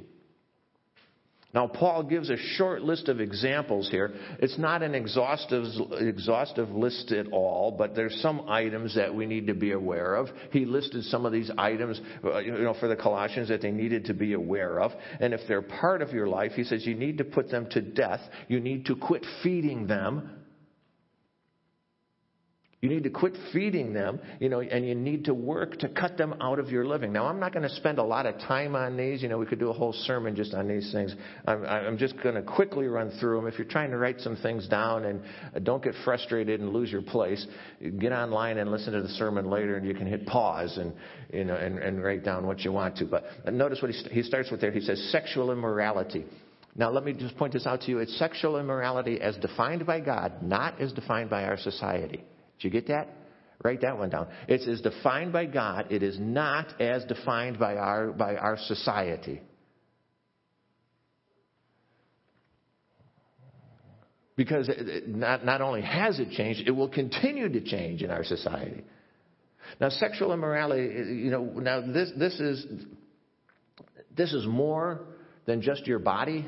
Now, 1.52 1.66
Paul 1.66 2.04
gives 2.04 2.30
a 2.30 2.36
short 2.36 2.82
list 2.82 3.08
of 3.08 3.20
examples 3.20 3.90
here. 3.90 4.12
It's 4.38 4.56
not 4.56 4.84
an 4.84 4.94
exhaustive, 4.94 5.64
exhaustive 5.98 6.70
list 6.70 7.10
at 7.10 7.26
all, 7.32 7.72
but 7.72 7.96
there's 7.96 8.14
some 8.22 8.48
items 8.48 8.94
that 8.94 9.12
we 9.12 9.26
need 9.26 9.48
to 9.48 9.54
be 9.54 9.72
aware 9.72 10.14
of. 10.14 10.28
He 10.52 10.64
listed 10.64 11.02
some 11.04 11.26
of 11.26 11.32
these 11.32 11.50
items, 11.58 12.00
uh, 12.24 12.38
you 12.38 12.52
know, 12.52 12.74
for 12.78 12.86
the 12.86 12.94
Colossians 12.94 13.48
that 13.48 13.62
they 13.62 13.72
needed 13.72 14.04
to 14.04 14.14
be 14.14 14.34
aware 14.34 14.80
of. 14.80 14.92
And 15.18 15.34
if 15.34 15.40
they're 15.48 15.60
part 15.60 16.02
of 16.02 16.12
your 16.12 16.28
life, 16.28 16.52
he 16.52 16.62
says 16.62 16.86
you 16.86 16.94
need 16.94 17.18
to 17.18 17.24
put 17.24 17.50
them 17.50 17.68
to 17.70 17.80
death. 17.80 18.20
You 18.46 18.60
need 18.60 18.86
to 18.86 18.94
quit 18.94 19.26
feeding 19.42 19.88
them 19.88 20.39
you 22.82 22.88
need 22.88 23.02
to 23.02 23.10
quit 23.10 23.36
feeding 23.52 23.92
them, 23.92 24.18
you 24.38 24.48
know, 24.48 24.60
and 24.60 24.86
you 24.86 24.94
need 24.94 25.26
to 25.26 25.34
work 25.34 25.78
to 25.80 25.88
cut 25.88 26.16
them 26.16 26.34
out 26.40 26.58
of 26.58 26.70
your 26.70 26.86
living. 26.86 27.12
Now, 27.12 27.26
I'm 27.26 27.38
not 27.38 27.52
going 27.52 27.68
to 27.68 27.74
spend 27.74 27.98
a 27.98 28.02
lot 28.02 28.24
of 28.24 28.38
time 28.38 28.74
on 28.74 28.96
these. 28.96 29.22
You 29.22 29.28
know, 29.28 29.36
we 29.36 29.44
could 29.44 29.58
do 29.58 29.68
a 29.68 29.72
whole 29.72 29.92
sermon 29.92 30.34
just 30.34 30.54
on 30.54 30.66
these 30.66 30.90
things. 30.90 31.14
I'm, 31.46 31.66
I'm 31.66 31.98
just 31.98 32.16
going 32.22 32.36
to 32.36 32.42
quickly 32.42 32.86
run 32.86 33.10
through 33.20 33.36
them. 33.36 33.46
If 33.46 33.58
you're 33.58 33.68
trying 33.68 33.90
to 33.90 33.98
write 33.98 34.20
some 34.20 34.34
things 34.36 34.66
down 34.66 35.04
and 35.04 35.20
uh, 35.54 35.58
don't 35.58 35.84
get 35.84 35.94
frustrated 36.06 36.60
and 36.60 36.70
lose 36.70 36.90
your 36.90 37.02
place, 37.02 37.46
get 37.98 38.12
online 38.12 38.56
and 38.56 38.70
listen 38.70 38.94
to 38.94 39.02
the 39.02 39.08
sermon 39.08 39.50
later, 39.50 39.76
and 39.76 39.86
you 39.86 39.94
can 39.94 40.06
hit 40.06 40.24
pause 40.24 40.78
and 40.78 40.94
you 41.34 41.44
know 41.44 41.56
and, 41.56 41.78
and 41.78 42.02
write 42.02 42.24
down 42.24 42.46
what 42.46 42.60
you 42.60 42.72
want 42.72 42.96
to. 42.96 43.04
But 43.04 43.24
uh, 43.44 43.50
notice 43.50 43.82
what 43.82 43.90
he, 43.90 44.08
he 44.08 44.22
starts 44.22 44.50
with 44.50 44.62
there. 44.62 44.72
He 44.72 44.80
says 44.80 45.10
sexual 45.12 45.52
immorality. 45.52 46.24
Now, 46.76 46.90
let 46.90 47.04
me 47.04 47.12
just 47.12 47.36
point 47.36 47.52
this 47.52 47.66
out 47.66 47.82
to 47.82 47.90
you. 47.90 47.98
It's 47.98 48.16
sexual 48.18 48.58
immorality 48.58 49.20
as 49.20 49.36
defined 49.36 49.84
by 49.84 50.00
God, 50.00 50.42
not 50.42 50.80
as 50.80 50.92
defined 50.92 51.28
by 51.28 51.44
our 51.44 51.58
society. 51.58 52.24
Did 52.60 52.64
you 52.64 52.70
get 52.70 52.88
that? 52.88 53.08
Write 53.62 53.80
that 53.82 53.98
one 53.98 54.10
down. 54.10 54.28
It's 54.48 54.66
as 54.66 54.80
defined 54.80 55.32
by 55.32 55.46
God. 55.46 55.90
It 55.90 56.02
is 56.02 56.18
not 56.18 56.80
as 56.80 57.04
defined 57.04 57.58
by 57.58 57.76
our, 57.76 58.12
by 58.12 58.36
our 58.36 58.58
society. 58.58 59.40
Because 64.36 64.70
it, 64.70 65.08
not, 65.08 65.44
not 65.44 65.60
only 65.60 65.82
has 65.82 66.18
it 66.18 66.30
changed, 66.30 66.66
it 66.66 66.70
will 66.70 66.88
continue 66.88 67.48
to 67.50 67.60
change 67.60 68.02
in 68.02 68.10
our 68.10 68.24
society. 68.24 68.82
Now, 69.78 69.90
sexual 69.90 70.32
immorality, 70.32 70.82
you 70.82 71.30
know, 71.30 71.44
now 71.44 71.80
this, 71.80 72.10
this 72.16 72.40
is, 72.40 72.66
this 74.16 74.32
is 74.32 74.46
more 74.46 75.02
than 75.44 75.60
just 75.60 75.86
your 75.86 75.98
body. 75.98 76.46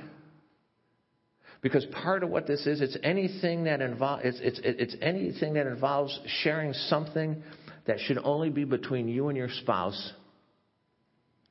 Because 1.63 1.87
part 1.87 2.25
of 2.25 2.29
what 2.29 2.47
this 2.49 2.67
is, 2.67 2.81
it's 2.81 2.97
anything 3.05 3.65
that 3.65 3.81
involves 3.81 4.25
it's, 4.25 4.41
it's, 4.43 4.61
it's 4.65 4.97
anything 5.01 5.55
that 5.55 5.69
involves 5.69 6.19
sharing 6.43 6.73
something 6.73 7.41
that 7.87 8.01
should 8.01 8.19
only 8.19 8.51
be 8.51 8.65
between 8.65 9.09
you 9.09 9.29
and 9.29 9.39
your 9.39 9.49
spouse, 9.49 10.13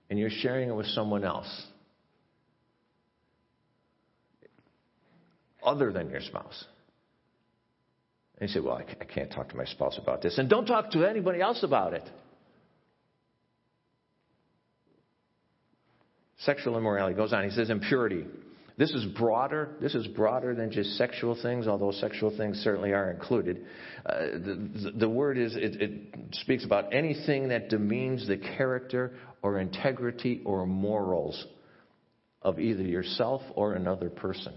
and 0.10 0.20
you're 0.20 0.30
sharing 0.30 0.70
it 0.70 0.76
with 0.76 0.88
someone 0.88 1.24
else. 1.24 1.50
Other 5.64 5.94
than 5.94 6.10
your 6.10 6.22
spouse. 6.22 6.66
And 8.38 8.50
you 8.50 8.54
say, 8.54 8.60
Well, 8.60 8.82
I 9.00 9.06
can't 9.06 9.32
talk 9.32 9.50
to 9.50 9.56
my 9.56 9.66
spouse 9.66 9.98
about 9.98 10.22
this. 10.22 10.38
And 10.38 10.50
don't 10.50 10.66
talk 10.66 10.92
to 10.92 11.06
anybody 11.06 11.40
else 11.40 11.64
about 11.64 11.94
it. 11.94 12.04
Sexual 16.40 16.78
immorality 16.78 17.16
goes 17.16 17.32
on. 17.32 17.44
He 17.46 17.52
says 17.52 17.70
impurity. 17.70 18.26
This 18.82 18.96
is 18.96 19.06
broader. 19.06 19.76
This 19.80 19.94
is 19.94 20.08
broader 20.08 20.56
than 20.56 20.72
just 20.72 20.98
sexual 20.98 21.40
things, 21.40 21.68
although 21.68 21.92
sexual 21.92 22.36
things 22.36 22.58
certainly 22.64 22.94
are 22.94 23.12
included. 23.12 23.64
Uh, 24.04 24.22
the, 24.34 24.92
the, 24.96 25.08
word 25.08 25.38
is, 25.38 25.56
it, 25.56 25.80
it 25.80 25.92
speaks 26.32 26.66
about 26.66 26.92
anything 26.92 27.50
that 27.50 27.70
demeans 27.70 28.28
the 28.28 28.38
character 28.38 29.14
or 29.44 29.60
integrity 29.60 30.42
or 30.46 30.66
morals 30.66 31.46
of 32.42 32.60
either 32.60 32.82
yourself 32.82 33.44
or 33.54 33.74
another 33.74 34.10
person. 34.10 34.56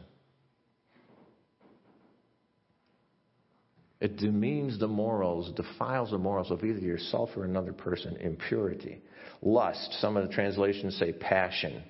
It 4.00 4.16
demeans 4.16 4.80
the 4.80 4.88
morals, 4.88 5.52
defiles 5.54 6.12
the 6.12 6.18
morals 6.18 6.50
of 6.50 6.64
either 6.64 6.80
yourself 6.80 7.28
or 7.36 7.44
another 7.44 7.74
person. 7.74 8.16
Impurity. 8.16 9.02
Lust. 9.42 9.98
Some 10.00 10.16
of 10.16 10.26
the 10.26 10.32
translations 10.32 10.96
say 10.96 11.12
passion. 11.12 11.82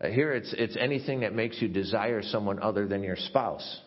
Uh, 0.00 0.08
here 0.08 0.32
it's, 0.32 0.54
it's 0.56 0.76
anything 0.76 1.20
that 1.20 1.34
makes 1.34 1.60
you 1.60 1.68
desire 1.68 2.22
someone 2.22 2.60
other 2.60 2.86
than 2.86 3.02
your 3.02 3.16
spouse. 3.16 3.80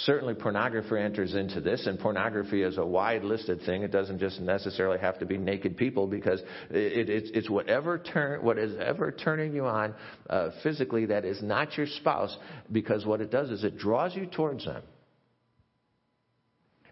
Certainly, 0.00 0.34
pornography 0.34 0.98
enters 0.98 1.34
into 1.34 1.58
this, 1.62 1.86
and 1.86 1.98
pornography 1.98 2.62
is 2.62 2.76
a 2.76 2.84
wide 2.84 3.24
listed 3.24 3.62
thing. 3.64 3.82
It 3.82 3.90
doesn't 3.90 4.18
just 4.18 4.40
necessarily 4.40 4.98
have 4.98 5.18
to 5.20 5.24
be 5.24 5.38
naked 5.38 5.78
people 5.78 6.06
because 6.06 6.40
it, 6.68 7.08
it, 7.08 7.30
it's 7.32 7.48
whatever 7.48 7.98
turn, 7.98 8.44
what 8.44 8.58
is 8.58 8.76
ever 8.78 9.10
turning 9.10 9.54
you 9.54 9.64
on 9.64 9.94
uh, 10.28 10.50
physically 10.62 11.06
that 11.06 11.24
is 11.24 11.42
not 11.42 11.78
your 11.78 11.86
spouse, 11.86 12.36
because 12.70 13.06
what 13.06 13.22
it 13.22 13.30
does 13.30 13.48
is 13.48 13.64
it 13.64 13.78
draws 13.78 14.14
you 14.14 14.26
towards 14.26 14.66
them. 14.66 14.82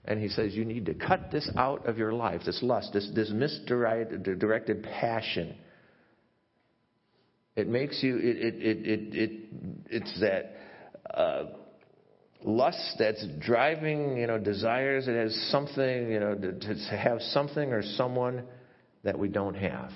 And 0.06 0.18
he 0.18 0.28
says 0.28 0.54
you 0.54 0.64
need 0.64 0.86
to 0.86 0.94
cut 0.94 1.30
this 1.30 1.50
out 1.58 1.86
of 1.86 1.98
your 1.98 2.12
life, 2.14 2.40
this 2.46 2.62
lust, 2.62 2.94
this, 2.94 3.10
this 3.14 3.30
misdirected 3.30 4.82
passion. 4.82 5.56
It 7.56 7.68
makes 7.68 8.02
you, 8.02 8.16
it, 8.18 8.36
it, 8.36 8.54
it, 8.56 8.86
it, 8.86 9.14
it 9.14 9.30
it's 9.90 10.20
that 10.20 10.56
uh, 11.16 11.44
lust 12.42 12.96
that's 12.98 13.24
driving, 13.40 14.16
you 14.16 14.26
know, 14.26 14.38
desires. 14.38 15.06
It 15.06 15.16
has 15.16 15.34
something, 15.50 16.10
you 16.10 16.20
know, 16.20 16.34
to, 16.34 16.52
to 16.52 16.96
have 16.96 17.20
something 17.20 17.72
or 17.72 17.82
someone 17.82 18.44
that 19.04 19.18
we 19.18 19.28
don't 19.28 19.54
have. 19.54 19.90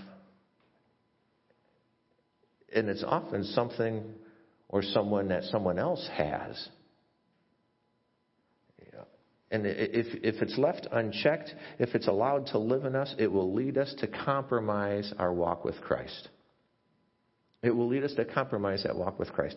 And 2.75 2.89
it's 2.89 3.05
often 3.05 3.45
something 3.45 4.05
or 4.69 4.83
someone 4.83 5.29
that 5.29 5.45
someone 5.45 5.79
else 5.79 6.07
has. 6.13 6.69
And 9.51 9.65
if, 9.67 10.07
if 10.23 10.43
it's 10.43 10.59
left 10.59 10.87
unchecked, 10.93 11.55
if 11.79 11.95
it's 11.95 12.07
allowed 12.07 12.49
to 12.49 12.59
live 12.59 12.85
in 12.85 12.95
us, 12.95 13.15
it 13.19 13.33
will 13.33 13.55
lead 13.55 13.79
us 13.79 13.95
to 14.01 14.07
compromise 14.07 15.13
our 15.19 15.33
walk 15.33 15.65
with 15.65 15.81
Christ. 15.81 16.29
It 17.63 17.71
will 17.71 17.89
lead 17.89 18.05
us 18.05 18.15
to 18.15 18.25
compromise 18.25 18.85
that 18.85 18.97
walk 18.97 19.19
with 19.19 19.33
Christ. 19.33 19.57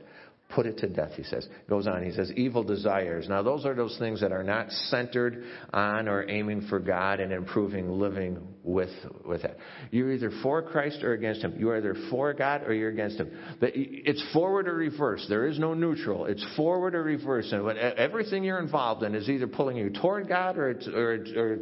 Put 0.56 0.66
it 0.66 0.80
to 0.80 0.90
death, 0.90 1.12
he 1.16 1.24
says. 1.24 1.48
Goes 1.70 1.88
on, 1.88 2.04
he 2.04 2.12
says, 2.12 2.30
evil 2.36 2.64
desires. 2.64 3.30
Now, 3.30 3.42
those 3.42 3.66
are 3.66 3.74
those 3.74 3.96
things 4.00 4.20
that 4.20 4.34
are 4.34 4.44
not 4.44 4.70
centered 4.70 5.46
on 5.72 6.10
or 6.10 6.30
aiming 6.30 6.68
for 6.68 6.80
God 6.80 7.22
and 7.22 7.32
improving 7.32 7.90
living 7.90 8.40
with, 8.64 8.90
with 9.24 9.46
it. 9.46 9.58
You're 9.92 10.12
either 10.12 10.32
for 10.42 10.62
Christ 10.62 11.04
or 11.04 11.14
against 11.14 11.42
Him. 11.42 11.56
You're 11.58 11.78
either 11.78 11.96
for 12.10 12.34
God 12.34 12.64
or 12.64 12.74
you're 12.74 12.90
against 12.90 13.18
Him. 13.18 13.32
But 13.62 13.72
it's 13.76 14.24
forward 14.34 14.68
or 14.68 14.74
reverse. 14.74 15.26
There 15.30 15.48
is 15.48 15.58
no 15.58 15.74
neutral. 15.74 16.26
It's 16.26 16.46
forward 16.58 16.96
or 16.96 17.04
reverse. 17.04 17.54
And 17.54 17.66
everything 17.78 18.44
you're 18.44 18.60
involved 18.60 19.04
in 19.04 19.16
is 19.16 19.30
either 19.30 19.48
pulling 19.48 19.78
you 19.78 19.90
toward 19.90 20.28
God 20.28 20.58
or, 20.58 20.72
it's, 20.72 20.88
or, 20.88 21.24
or 21.38 21.58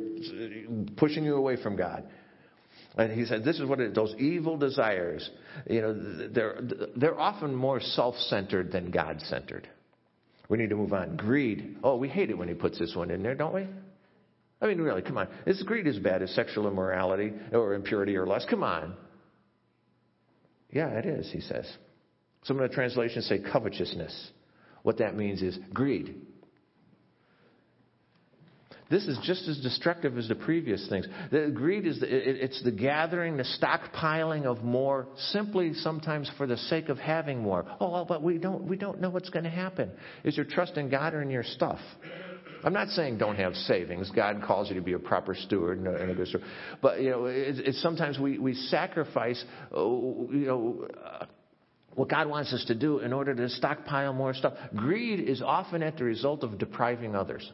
pushing 0.96 1.26
you 1.26 1.36
away 1.36 1.62
from 1.62 1.76
God. 1.76 2.06
And 2.98 3.12
he 3.12 3.26
said, 3.26 3.44
this 3.44 3.60
is 3.60 3.66
what 3.66 3.80
it, 3.80 3.94
those 3.94 4.16
evil 4.18 4.58
desires, 4.58 5.30
you 5.70 5.82
know, 5.82 6.30
they're, 6.30 6.60
they're 6.96 7.20
often 7.20 7.54
more 7.54 7.80
self-centered 7.80 8.72
than 8.72 8.92
God-centered. 8.92 9.70
We 10.50 10.58
need 10.58 10.72
to 10.72 10.76
move 10.76 10.94
on. 10.94 11.16
Greed. 11.16 11.78
Oh, 11.84 11.96
we 11.96 12.10
hate 12.10 12.30
it 12.32 12.38
when 12.38 12.48
he 12.48 12.56
puts 12.56 12.80
this 12.80 12.96
one 12.96 13.12
in 13.12 13.22
there, 13.22 13.36
don't 13.36 13.54
we? 13.54 13.68
I 14.62 14.68
mean, 14.68 14.82
really, 14.82 15.04
come 15.04 15.18
on. 15.18 15.28
Is 15.46 15.62
greed 15.64 15.88
as 15.88 16.00
bad 16.00 16.22
as 16.22 16.32
sexual 16.32 16.68
immorality 16.68 17.32
or 17.54 17.76
impurity 17.76 18.18
or 18.18 18.26
lust? 18.26 18.48
Come 18.50 18.64
on. 18.64 18.96
Yeah, 20.72 20.88
it 20.90 21.06
is, 21.06 21.32
he 21.32 21.42
says. 21.42 21.72
Some 22.44 22.60
of 22.60 22.68
the 22.68 22.74
translations 22.74 23.28
say 23.28 23.40
covetousness. 23.40 24.32
What 24.84 24.98
that 24.98 25.16
means 25.16 25.42
is 25.42 25.58
greed. 25.74 26.16
This 28.90 29.06
is 29.06 29.20
just 29.24 29.48
as 29.48 29.60
destructive 29.60 30.18
as 30.18 30.28
the 30.28 30.36
previous 30.36 30.88
things. 30.90 31.08
The 31.32 31.52
greed 31.54 31.86
is 31.86 32.00
the, 32.00 32.08
it, 32.08 32.38
it's 32.38 32.64
the 32.64 32.72
gathering, 32.72 33.38
the 33.38 33.46
stockpiling 33.62 34.46
of 34.46 34.64
more, 34.64 35.08
simply 35.30 35.74
sometimes 35.76 36.30
for 36.38 36.48
the 36.48 36.58
sake 36.58 36.90
of 36.90 36.98
having 36.98 37.40
more. 37.40 37.66
Oh, 37.80 38.04
but 38.04 38.24
we 38.24 38.40
don't 38.40 38.64
we 38.64 38.78
don't 38.78 39.00
know 39.00 39.12
what's 39.12 39.30
going 39.30 39.44
to 39.46 39.52
happen. 39.52 39.92
Is 40.24 40.36
your 40.36 40.46
trust 40.46 40.78
in 40.78 40.90
God 40.90 41.14
or 41.14 41.22
in 41.22 41.30
your 41.30 41.44
stuff? 41.44 41.80
I'm 42.64 42.74
not 42.74 42.90
saying 42.90 43.20
don't 43.20 43.36
have 43.36 43.54
savings. 43.54 44.12
God 44.12 44.42
calls 44.46 44.70
you 44.70 44.76
to 44.76 44.82
be 44.82 44.94
a 44.94 45.00
proper 45.00 45.36
steward 45.36 45.78
and 45.78 45.88
a, 45.88 46.14
good 46.16 46.28
steward. 46.28 46.44
But 46.82 47.00
you 47.00 47.12
know, 47.12 47.26
it's, 47.26 47.60
it's 47.60 47.82
sometimes 47.82 48.18
we 48.18 48.40
we 48.40 48.56
sacrifice, 48.56 49.44
uh, 49.76 49.80
you 49.80 50.46
know. 50.48 50.88
Uh, 51.06 51.26
what 51.96 52.08
God 52.08 52.30
wants 52.30 52.54
us 52.54 52.64
to 52.68 52.76
do 52.76 53.00
in 53.00 53.12
order 53.12 53.36
to 53.36 53.50
stockpile 53.50 54.14
more 54.14 54.34
stuff. 54.34 54.54
Greed 54.74 55.20
is 55.20 55.42
often 55.42 55.84
at 55.84 55.98
the 55.98 56.06
result 56.06 56.44
of 56.44 56.58
depriving 56.58 57.14
others. 57.14 57.52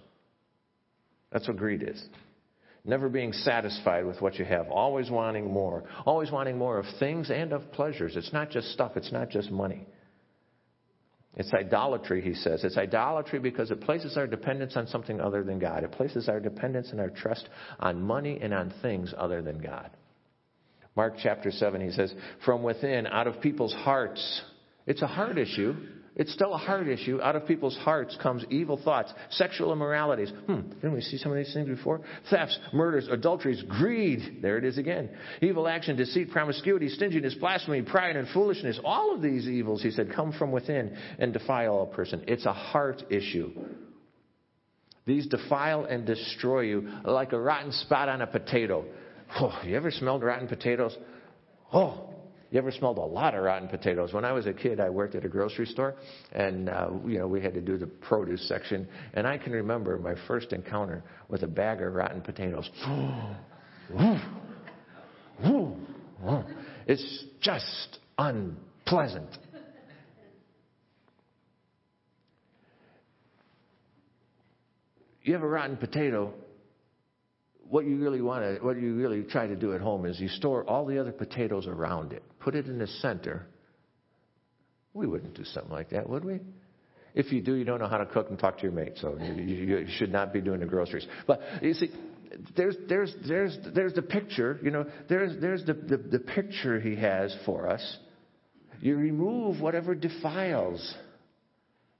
That's 1.35 1.49
what 1.49 1.57
greed 1.57 1.83
is. 1.83 2.01
Never 2.85 3.09
being 3.09 3.33
satisfied 3.33 4.05
with 4.05 4.21
what 4.21 4.35
you 4.35 4.45
have, 4.45 4.69
always 4.69 5.11
wanting 5.11 5.51
more, 5.51 5.83
always 6.05 6.31
wanting 6.31 6.57
more 6.57 6.77
of 6.77 6.85
things 6.97 7.29
and 7.29 7.51
of 7.51 7.73
pleasures. 7.73 8.15
It's 8.15 8.31
not 8.31 8.51
just 8.51 8.71
stuff, 8.71 8.93
it's 8.95 9.11
not 9.11 9.29
just 9.29 9.51
money. 9.51 9.85
It's 11.35 11.53
idolatry, 11.53 12.21
he 12.21 12.35
says. 12.35 12.63
It's 12.63 12.77
idolatry 12.77 13.39
because 13.39 13.69
it 13.69 13.81
places 13.81 14.15
our 14.15 14.27
dependence 14.27 14.77
on 14.77 14.87
something 14.87 15.19
other 15.19 15.43
than 15.43 15.59
God. 15.59 15.83
It 15.83 15.91
places 15.91 16.29
our 16.29 16.39
dependence 16.39 16.91
and 16.91 17.01
our 17.01 17.09
trust 17.09 17.49
on 17.81 18.01
money 18.01 18.39
and 18.41 18.53
on 18.53 18.73
things 18.81 19.13
other 19.17 19.41
than 19.41 19.57
God. 19.57 19.89
Mark 20.95 21.15
chapter 21.21 21.51
7, 21.51 21.81
he 21.81 21.91
says, 21.91 22.13
From 22.45 22.63
within, 22.63 23.07
out 23.07 23.27
of 23.27 23.41
people's 23.41 23.73
hearts, 23.73 24.41
it's 24.87 25.01
a 25.01 25.07
heart 25.07 25.37
issue. 25.37 25.75
It's 26.15 26.31
still 26.31 26.53
a 26.53 26.57
heart 26.57 26.87
issue. 26.87 27.19
Out 27.21 27.35
of 27.35 27.45
people's 27.45 27.75
hearts 27.75 28.17
comes 28.23 28.45
evil 28.49 28.77
thoughts, 28.81 29.13
sexual 29.31 29.73
immoralities. 29.73 30.31
Hmm, 30.45 30.61
didn't 30.75 30.93
we 30.93 31.01
see 31.01 31.17
some 31.17 31.31
of 31.31 31.37
these 31.37 31.53
things 31.53 31.67
before? 31.67 32.01
Thefts, 32.29 32.57
murders, 32.71 33.09
adulteries, 33.11 33.61
greed. 33.67 34.37
There 34.41 34.57
it 34.57 34.63
is 34.63 34.77
again. 34.77 35.09
Evil 35.41 35.67
action, 35.67 35.97
deceit, 35.97 36.31
promiscuity, 36.31 36.87
stinginess, 36.87 37.35
blasphemy, 37.35 37.81
pride, 37.81 38.15
and 38.15 38.29
foolishness. 38.29 38.79
All 38.85 39.13
of 39.13 39.21
these 39.21 39.47
evils, 39.49 39.83
he 39.83 39.91
said, 39.91 40.13
come 40.15 40.31
from 40.31 40.53
within 40.53 40.97
and 41.19 41.33
defile 41.33 41.81
a 41.91 41.93
person. 41.93 42.23
It's 42.27 42.45
a 42.45 42.53
heart 42.53 43.03
issue. 43.09 43.51
These 45.05 45.27
defile 45.27 45.83
and 45.83 46.05
destroy 46.05 46.61
you 46.61 46.89
like 47.03 47.33
a 47.33 47.39
rotten 47.39 47.73
spot 47.73 48.07
on 48.07 48.21
a 48.21 48.27
potato. 48.27 48.85
Oh, 49.39 49.59
you 49.65 49.75
ever 49.75 49.91
smelled 49.91 50.23
rotten 50.23 50.47
potatoes? 50.47 50.97
Oh, 51.73 52.14
you 52.55 52.61
ever 52.61 52.71
smelled 52.71 52.97
a 52.99 53.01
lot 53.01 53.35
of 53.35 53.43
rotten 53.43 53.67
potatoes? 53.67 54.13
When 54.13 54.23
I 54.23 54.31
was 54.31 54.47
a 54.47 54.53
kid, 54.53 54.79
I 54.79 54.89
worked 54.89 55.13
at 55.13 55.25
a 55.25 55.27
grocery 55.27 55.65
store, 55.65 55.95
and 56.31 56.69
uh, 56.69 56.87
you 57.05 57.19
know 57.19 57.27
we 57.27 57.41
had 57.41 57.53
to 57.53 57.59
do 57.59 57.77
the 57.77 57.87
produce 57.87 58.47
section. 58.47 58.87
And 59.13 59.27
I 59.27 59.37
can 59.37 59.51
remember 59.51 59.97
my 59.97 60.15
first 60.25 60.53
encounter 60.53 61.03
with 61.27 61.43
a 61.43 61.47
bag 61.47 61.81
of 61.81 61.93
rotten 61.93 62.21
potatoes. 62.21 62.69
it's 66.87 67.25
just 67.41 67.99
unpleasant. 68.17 69.37
You 75.23 75.33
have 75.33 75.43
a 75.43 75.47
rotten 75.47 75.75
potato, 75.75 76.33
what 77.69 77.85
you 77.85 77.97
really 77.97 78.21
want 78.21 78.43
to, 78.43 78.63
what 78.63 78.79
you 78.79 78.95
really 78.95 79.23
try 79.23 79.47
to 79.47 79.55
do 79.55 79.73
at 79.73 79.81
home 79.81 80.05
is 80.05 80.19
you 80.19 80.27
store 80.27 80.63
all 80.69 80.85
the 80.85 80.99
other 80.99 81.11
potatoes 81.11 81.67
around 81.67 82.13
it, 82.13 82.23
put 82.39 82.55
it 82.55 82.67
in 82.67 82.77
the 82.77 82.87
center. 82.87 83.47
We 84.93 85.07
wouldn't 85.07 85.35
do 85.35 85.43
something 85.43 85.71
like 85.71 85.89
that, 85.89 86.07
would 86.09 86.23
we? 86.23 86.39
If 87.13 87.31
you 87.31 87.41
do, 87.41 87.55
you 87.55 87.63
don't 87.63 87.79
know 87.79 87.87
how 87.87 87.97
to 87.97 88.05
cook 88.05 88.29
and 88.29 88.37
talk 88.37 88.57
to 88.57 88.63
your 88.63 88.71
mate, 88.71 88.93
so 88.97 89.17
you, 89.17 89.43
you 89.43 89.85
should 89.97 90.11
not 90.11 90.33
be 90.33 90.41
doing 90.41 90.59
the 90.59 90.65
groceries. 90.65 91.07
But 91.25 91.41
you 91.61 91.73
see, 91.73 91.89
there's 92.57 92.75
there's 92.89 93.13
there's 93.25 93.57
there's 93.73 93.93
the 93.93 94.01
picture. 94.01 94.59
You 94.61 94.71
know, 94.71 94.85
there's 95.07 95.39
there's 95.39 95.65
the, 95.65 95.73
the, 95.73 95.97
the 95.97 96.19
picture 96.19 96.79
he 96.79 96.95
has 96.97 97.35
for 97.45 97.69
us. 97.69 97.97
You 98.81 98.97
remove 98.97 99.61
whatever 99.61 99.95
defiles 99.95 100.93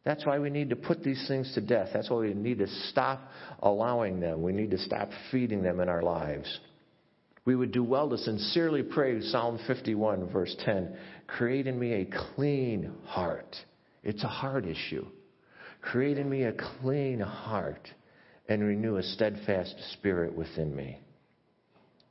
that's 0.05 0.23
why 0.23 0.37
we 0.37 0.51
need 0.51 0.69
to 0.69 0.75
put 0.75 1.03
these 1.03 1.25
things 1.27 1.51
to 1.55 1.61
death. 1.61 1.89
That's 1.91 2.11
why 2.11 2.17
we 2.17 2.33
need 2.35 2.59
to 2.59 2.67
stop 2.89 3.27
allowing 3.59 4.19
them. 4.19 4.43
We 4.43 4.53
need 4.53 4.69
to 4.71 4.77
stop 4.77 5.09
feeding 5.31 5.63
them 5.63 5.79
in 5.79 5.89
our 5.89 6.03
lives. 6.03 6.59
We 7.43 7.55
would 7.55 7.71
do 7.71 7.83
well 7.83 8.09
to 8.09 8.17
sincerely 8.17 8.83
pray 8.83 9.19
Psalm 9.21 9.59
51, 9.67 10.29
verse 10.29 10.55
10 10.63 10.95
Create 11.27 11.65
in 11.65 11.79
me 11.79 11.93
a 11.93 12.05
clean 12.35 12.91
heart. 13.05 13.55
It's 14.03 14.23
a 14.23 14.27
heart 14.27 14.65
issue. 14.65 15.07
Create 15.81 16.19
in 16.19 16.29
me 16.29 16.43
a 16.43 16.53
clean 16.53 17.19
heart 17.19 17.89
and 18.47 18.63
renew 18.63 18.97
a 18.97 19.03
steadfast 19.03 19.75
spirit 19.93 20.35
within 20.35 20.75
me. 20.75 20.99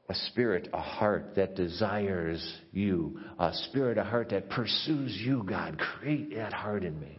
A 0.09 0.14
spirit, 0.14 0.68
a 0.72 0.80
heart 0.80 1.34
that 1.36 1.55
desires 1.55 2.57
you. 2.72 3.20
A 3.38 3.53
spirit, 3.68 3.99
a 3.99 4.05
heart 4.05 4.30
that 4.30 4.51
pursues 4.51 5.16
you, 5.24 5.45
God. 5.45 5.78
Create 5.78 6.34
that 6.34 6.53
heart 6.53 6.84
in 6.84 6.99
me. 7.01 7.18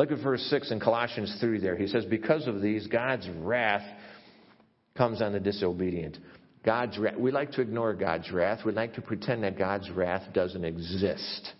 Look 0.00 0.12
at 0.12 0.22
verse 0.22 0.40
6 0.48 0.70
in 0.70 0.80
Colossians 0.80 1.36
3 1.42 1.60
there. 1.60 1.76
He 1.76 1.86
says, 1.86 2.06
Because 2.06 2.46
of 2.46 2.62
these, 2.62 2.86
God's 2.86 3.28
wrath 3.40 3.84
comes 4.96 5.20
on 5.20 5.34
the 5.34 5.40
disobedient. 5.40 6.16
God's 6.64 6.96
wrath, 6.96 7.18
we 7.18 7.30
like 7.30 7.52
to 7.52 7.60
ignore 7.60 7.92
God's 7.92 8.30
wrath. 8.30 8.64
We 8.64 8.72
like 8.72 8.94
to 8.94 9.02
pretend 9.02 9.44
that 9.44 9.58
God's 9.58 9.90
wrath 9.90 10.32
doesn't 10.32 10.64
exist. 10.64 11.52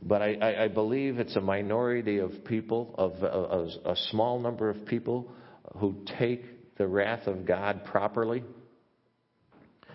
But 0.00 0.22
I, 0.22 0.34
I, 0.34 0.64
I 0.64 0.68
believe 0.68 1.18
it's 1.18 1.34
a 1.34 1.40
minority 1.40 2.18
of 2.18 2.44
people, 2.44 2.94
of, 2.96 3.14
of 3.14 3.68
a 3.84 3.96
small 4.12 4.38
number 4.38 4.70
of 4.70 4.86
people 4.86 5.32
who 5.78 6.04
take 6.20 6.76
the 6.78 6.86
wrath 6.86 7.26
of 7.26 7.44
God 7.44 7.84
properly. 7.84 8.44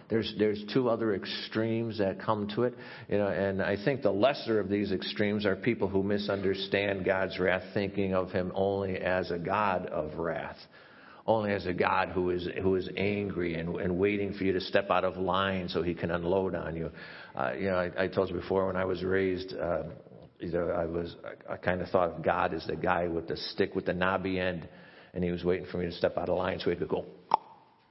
There's, 0.09 0.33
there's 0.39 0.63
two 0.73 0.89
other 0.89 1.13
extremes 1.13 1.97
that 1.97 2.21
come 2.21 2.47
to 2.55 2.63
it. 2.63 2.73
You 3.09 3.17
know, 3.17 3.27
and 3.27 3.61
I 3.61 3.75
think 3.83 4.01
the 4.01 4.11
lesser 4.11 4.59
of 4.59 4.69
these 4.69 4.91
extremes 4.91 5.45
are 5.45 5.55
people 5.55 5.87
who 5.87 6.01
misunderstand 6.01 7.03
God's 7.05 7.37
wrath, 7.39 7.63
thinking 7.73 8.13
of 8.13 8.31
Him 8.31 8.51
only 8.55 8.97
as 8.97 9.31
a 9.31 9.37
God 9.37 9.87
of 9.87 10.17
wrath 10.17 10.57
only 11.27 11.51
as 11.51 11.65
a 11.65 11.73
God 11.73 12.09
who 12.09 12.29
is 12.29 12.47
who 12.61 12.75
is 12.75 12.89
angry 12.95 13.55
and, 13.55 13.75
and 13.75 13.97
waiting 13.97 14.33
for 14.33 14.45
you 14.45 14.53
to 14.53 14.61
step 14.61 14.89
out 14.89 15.03
of 15.03 15.17
line 15.17 15.67
so 15.67 15.83
He 15.83 15.93
can 15.93 16.09
unload 16.09 16.55
on 16.55 16.75
you. 16.75 16.89
Uh, 17.35 17.51
you 17.53 17.65
know, 17.65 17.75
I, 17.75 18.05
I 18.05 18.07
told 18.07 18.29
you 18.29 18.35
before 18.35 18.65
when 18.67 18.77
I 18.77 18.85
was 18.85 19.03
raised, 19.03 19.53
uh, 19.53 19.83
you 20.39 20.51
know, 20.51 20.69
I 20.69 20.85
was 20.85 21.15
I, 21.49 21.53
I 21.53 21.57
kind 21.57 21.81
of 21.81 21.89
thought 21.89 22.11
of 22.11 22.23
God 22.23 22.53
as 22.53 22.65
the 22.65 22.77
guy 22.77 23.07
with 23.07 23.27
the 23.27 23.35
stick 23.35 23.75
with 23.75 23.85
the 23.85 23.93
knobby 23.93 24.39
end, 24.39 24.69
and 25.13 25.21
He 25.21 25.31
was 25.31 25.43
waiting 25.43 25.67
for 25.69 25.79
me 25.79 25.87
to 25.87 25.91
step 25.91 26.17
out 26.17 26.29
of 26.29 26.37
line 26.37 26.59
so 26.59 26.69
He 26.69 26.77
could 26.77 26.87
go, 26.87 27.05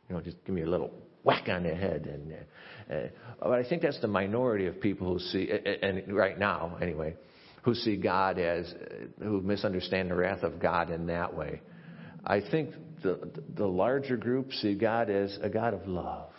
you 0.09 0.15
know, 0.15 0.21
just 0.21 0.37
give 0.45 0.55
me 0.55 0.63
a 0.63 0.67
little 0.67 0.91
whack 1.25 1.49
on 1.49 1.65
the 1.65 1.75
head. 1.75 2.07
And 2.07 2.33
uh, 2.33 2.95
uh, 2.95 3.09
but 3.41 3.59
I 3.59 3.69
think 3.69 3.83
that's 3.83 4.01
the 4.01 4.09
minority 4.09 4.67
of 4.67 4.81
people 4.81 5.13
who 5.13 5.19
see, 5.19 5.51
and 5.83 6.15
right 6.15 6.39
now 6.39 6.79
anyway, 6.81 7.17
who 7.63 7.75
see 7.75 7.97
God 7.97 8.39
as, 8.39 8.67
uh, 8.73 9.25
who 9.25 9.41
misunderstand 9.41 10.11
the 10.11 10.15
wrath 10.15 10.43
of 10.43 10.61
God 10.61 10.91
in 10.91 11.07
that 11.07 11.37
way. 11.37 11.61
I 12.25 12.41
think 12.41 12.71
the 13.03 13.31
the 13.55 13.67
larger 13.67 14.17
group 14.17 14.53
see 14.53 14.75
God 14.75 15.11
as 15.11 15.39
a 15.43 15.49
God 15.49 15.75
of 15.75 15.87
love. 15.87 16.31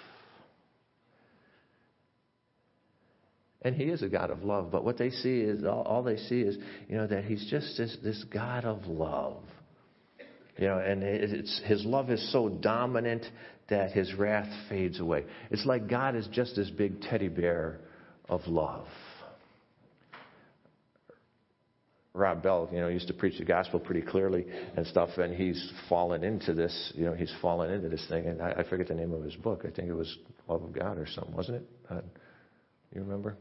And 3.64 3.76
he 3.76 3.86
is 3.86 4.02
a 4.02 4.08
God 4.08 4.30
of 4.30 4.44
love, 4.44 4.72
but 4.72 4.86
what 4.86 4.98
they 4.98 5.10
see 5.10 5.40
is 5.42 5.66
all, 5.66 5.82
all 5.82 6.04
they 6.04 6.16
see 6.16 6.42
is, 6.42 6.58
you 6.88 6.96
know, 6.96 7.08
that 7.08 7.26
he's 7.26 7.46
just 7.50 7.76
this, 7.78 7.98
this 8.04 8.24
God 8.32 8.66
of 8.66 8.86
love. 8.86 9.44
You 10.58 10.68
know, 10.68 10.78
and 10.80 11.04
it's, 11.04 11.62
his 11.66 11.84
love 11.84 12.10
is 12.10 12.32
so 12.32 12.50
dominant 12.50 13.26
that 13.70 13.92
his 13.92 14.14
wrath 14.14 14.50
fades 14.70 15.00
away. 15.00 15.26
It's 15.52 15.66
like 15.66 15.88
God 15.88 16.16
is 16.16 16.28
just 16.32 16.56
this 16.56 16.70
big 16.70 17.02
teddy 17.02 17.28
bear 17.28 17.80
of 18.30 18.42
love. 18.48 18.88
Rob 22.14 22.42
Bell, 22.42 22.68
you 22.72 22.80
know, 22.80 22.88
used 22.88 23.08
to 23.08 23.14
preach 23.14 23.38
the 23.38 23.46
gospel 23.46 23.80
pretty 23.80 24.02
clearly 24.02 24.46
and 24.76 24.88
stuff, 24.88 25.10
and 25.18 25.36
he's 25.36 25.72
fallen 25.88 26.24
into 26.24 26.54
this, 26.54 26.92
you 26.96 27.06
know, 27.06 27.14
he's 27.14 27.34
fallen 27.42 27.72
into 27.72 27.90
this 27.90 28.04
thing, 28.10 28.26
and 28.26 28.42
I, 28.42 28.54
I 28.54 28.64
forget 28.68 28.88
the 28.88 28.96
name 28.96 29.14
of 29.14 29.24
his 29.24 29.36
book. 29.36 29.66
I 29.68 29.70
think 29.70 29.88
it 29.88 29.94
was 29.94 30.18
Love 30.48 30.64
of 30.64 30.74
God 30.74 30.98
or 30.98 31.06
something, 31.06 31.36
wasn't 31.36 31.58
it? 31.58 31.70
Uh, 31.90 32.02
you 32.94 33.02
remember? 33.02 33.38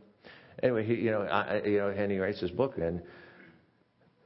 Anyway, 0.63 0.85
he, 0.85 0.95
you 0.95 1.11
know, 1.11 1.23
I, 1.23 1.63
you 1.65 1.79
know, 1.79 1.89
and 1.89 2.13
he 2.13 2.19
writes 2.19 2.41
his 2.41 2.51
book, 2.51 2.77
and 2.77 3.01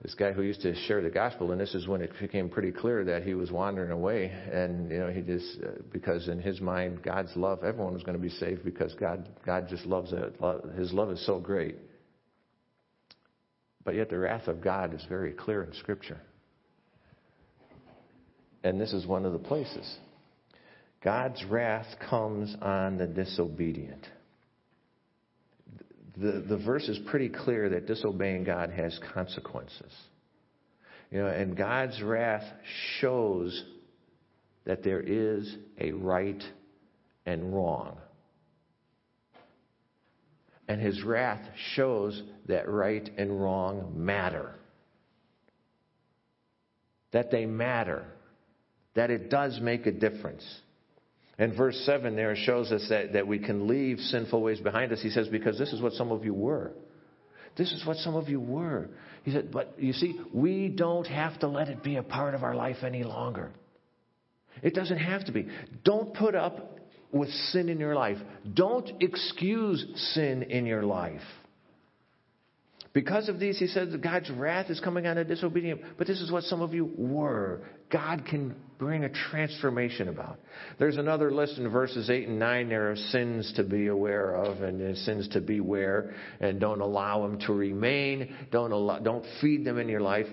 this 0.03 0.15
guy 0.15 0.33
who 0.33 0.43
used 0.43 0.63
to 0.63 0.75
share 0.87 1.03
the 1.03 1.11
gospel, 1.11 1.53
and 1.53 1.61
this 1.61 1.75
is 1.75 1.87
when 1.87 2.01
it 2.01 2.11
became 2.19 2.49
pretty 2.49 2.73
clear 2.73 3.05
that 3.05 3.23
he 3.23 3.35
was 3.35 3.51
wandering 3.51 3.91
away, 3.91 4.33
and 4.51 4.91
you 4.91 4.99
know 4.99 5.11
he 5.11 5.21
just 5.21 5.59
uh, 5.63 5.69
because 5.93 6.29
in 6.29 6.41
his 6.41 6.61
mind 6.61 7.03
God's 7.03 7.37
love, 7.37 7.63
everyone 7.63 7.93
was 7.93 8.03
going 8.03 8.17
to 8.17 8.23
be 8.23 8.31
saved 8.31 8.65
because 8.65 8.95
God 8.95 9.29
God 9.45 9.69
just 9.69 9.85
loves 9.85 10.13
it. 10.13 10.37
His 10.77 10.93
love 10.93 11.11
is 11.11 11.25
so 11.27 11.39
great, 11.39 11.77
but 13.85 13.95
yet 13.95 14.09
the 14.09 14.19
wrath 14.19 14.49
of 14.49 14.63
God 14.63 14.95
is 14.95 15.05
very 15.07 15.33
clear 15.33 15.63
in 15.65 15.75
Scripture, 15.75 16.21
and 18.65 18.81
this 18.81 18.95
is 18.95 19.07
one 19.07 19.27
of 19.27 19.35
the 19.35 19.39
places. 19.39 19.99
God's 21.05 21.45
wrath 21.45 21.87
comes 22.09 22.55
on 22.63 22.97
the 22.97 23.07
disobedient 23.07 24.07
the, 26.21 26.45
the 26.49 26.59
verse 26.59 26.89
is 26.89 26.99
pretty 27.07 27.29
clear 27.29 27.71
that 27.71 27.87
disobeying 27.87 28.45
God 28.45 28.71
has 28.71 28.99
consequences. 29.15 29.93
You 31.11 31.19
know, 31.19 31.27
and 31.27 31.57
God's 31.57 32.01
wrath 32.03 32.45
shows 33.01 33.65
that 34.65 34.83
there 34.85 35.01
is 35.01 35.57
a 35.81 35.93
right 35.93 36.43
and 37.27 37.55
wrong. 37.55 37.99
And 40.69 40.81
his 40.81 41.03
wrath 41.03 41.41
shows 41.75 42.23
that 42.47 42.69
right 42.69 43.11
and 43.17 43.41
wrong 43.41 43.93
matter. 43.97 44.55
That 47.13 47.31
they 47.31 47.47
matter. 47.47 48.05
That 48.95 49.11
it 49.11 49.31
does 49.31 49.59
make 49.61 49.87
a 49.87 49.93
difference. 49.93 50.45
And 51.41 51.57
verse 51.57 51.83
7 51.87 52.15
there 52.17 52.37
shows 52.37 52.71
us 52.71 52.87
that, 52.91 53.15
that 53.15 53.27
we 53.27 53.39
can 53.39 53.67
leave 53.67 53.99
sinful 53.99 54.43
ways 54.43 54.61
behind 54.61 54.93
us. 54.93 55.01
He 55.01 55.09
says, 55.09 55.27
because 55.27 55.59
this 55.59 55.73
is 55.73 55.81
what 55.81 55.95
some 55.95 56.13
of 56.13 56.23
you 56.23 56.35
were. 56.35 56.73
This 57.57 57.73
is 57.73 57.85
what 57.87 57.97
some 57.97 58.15
of 58.15 58.29
you 58.29 58.39
were. 58.39 58.91
He 59.25 59.33
said, 59.33 59.51
but 59.51 59.75
you 59.79 59.95
see, 59.95 60.21
we 60.35 60.69
don't 60.69 61.07
have 61.07 61.41
to 61.41 61.49
let 61.49 61.69
it 61.69 61.83
be 61.83 61.97
a 61.97 62.03
part 62.03 62.35
of 62.35 62.43
our 62.43 62.55
life 62.55 62.77
any 62.85 63.05
longer. 63.05 63.51
It 64.63 64.75
doesn't 64.75 64.99
have 64.99 65.25
to 65.25 65.33
be. 65.33 65.49
Don't 65.83 66.13
put 66.15 66.35
up 66.35 66.79
with 67.11 67.31
sin 67.31 67.71
in 67.71 67.81
your 67.81 67.95
life. 67.95 68.19
Don't 68.53 68.91
excuse 69.01 69.85
sin 70.13 70.43
in 70.43 70.67
your 70.67 70.83
life. 70.83 71.23
Because 72.93 73.29
of 73.29 73.39
these, 73.39 73.57
he 73.57 73.69
says 73.69 73.93
that 73.93 74.03
God's 74.03 74.31
wrath 74.31 74.69
is 74.69 74.81
coming 74.81 75.07
on 75.07 75.17
a 75.17 75.25
disobedient. 75.25 75.81
But 75.97 76.09
this 76.09 76.21
is 76.21 76.33
what 76.33 76.43
some 76.45 76.61
of 76.61 76.75
you 76.75 76.91
were. 76.97 77.61
God 77.89 78.25
can 78.29 78.57
bring 78.79 79.05
a 79.05 79.09
transformation 79.09 80.09
about. 80.09 80.41
There's 80.79 80.97
another 80.97 81.31
list 81.31 81.59
in 81.59 81.69
verses 81.71 82.11
8 82.11 82.27
and 82.27 82.39
9 82.41 82.69
there 82.69 82.91
of 82.91 82.99
sins 82.99 83.53
to 83.57 83.63
be 83.63 83.87
aware 83.87 84.35
of 84.35 84.63
and 84.63 84.97
sins 84.99 85.29
to 85.29 85.41
beware, 85.41 86.15
and 86.41 86.59
don't 86.59 86.81
allow 86.81 87.23
them 87.23 87.39
to 87.47 87.53
remain. 87.53 88.35
Don't, 88.51 88.73
allow, 88.73 88.99
don't 88.99 89.25
feed 89.41 89.65
them 89.65 89.79
in 89.79 89.89
your 89.89 90.01
life. 90.01 90.27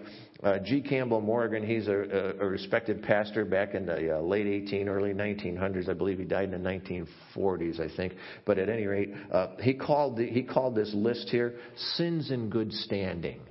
Uh, 0.44 0.60
G. 0.60 0.82
Campbell 0.82 1.20
Morgan, 1.20 1.66
he's 1.66 1.88
a, 1.88 2.36
a, 2.40 2.46
respected 2.46 3.02
pastor 3.02 3.44
back 3.44 3.74
in 3.74 3.88
the 3.88 4.18
uh, 4.18 4.22
late 4.22 4.46
18, 4.46 4.88
early 4.88 5.12
1900s. 5.12 5.90
I 5.90 5.94
believe 5.94 6.20
he 6.20 6.26
died 6.26 6.54
in 6.54 6.64
the 6.64 6.70
1940s, 6.70 7.80
I 7.80 7.96
think. 7.96 8.14
But 8.46 8.60
at 8.60 8.70
any 8.70 8.86
rate, 8.86 9.14
uh, 9.32 9.56
he 9.60 9.74
called 9.74 10.18
the, 10.18 10.28
he 10.28 10.44
called 10.44 10.76
this 10.76 10.94
list 10.94 11.30
here 11.30 11.56
"sins 11.96 12.30
in 12.30 12.52
good 12.52 12.72
standing." 12.72 13.42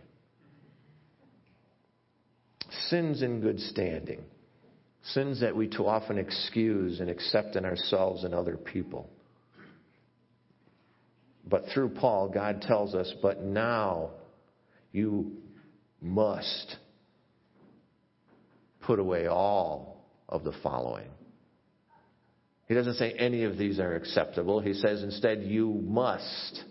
Sins 2.88 3.22
in 3.22 3.40
good 3.40 3.58
standing, 3.58 4.22
sins 5.02 5.40
that 5.40 5.56
we 5.56 5.66
too 5.66 5.88
often 5.88 6.18
excuse 6.18 7.00
and 7.00 7.10
accept 7.10 7.56
in 7.56 7.64
ourselves 7.64 8.22
and 8.22 8.32
other 8.32 8.56
people. 8.56 9.10
But 11.48 11.64
through 11.74 11.90
Paul, 11.90 12.28
God 12.28 12.62
tells 12.62 12.94
us, 12.94 13.12
"But 13.22 13.42
now 13.42 14.10
you 14.92 15.36
must 16.06 16.76
put 18.82 18.98
away 18.98 19.26
all 19.26 20.04
of 20.28 20.44
the 20.44 20.52
following. 20.62 21.08
He 22.68 22.74
doesn't 22.74 22.94
say 22.94 23.12
any 23.12 23.44
of 23.44 23.58
these 23.58 23.78
are 23.78 23.94
acceptable. 23.94 24.60
He 24.60 24.74
says 24.74 25.02
instead, 25.02 25.42
you 25.42 25.82
must. 25.86 26.64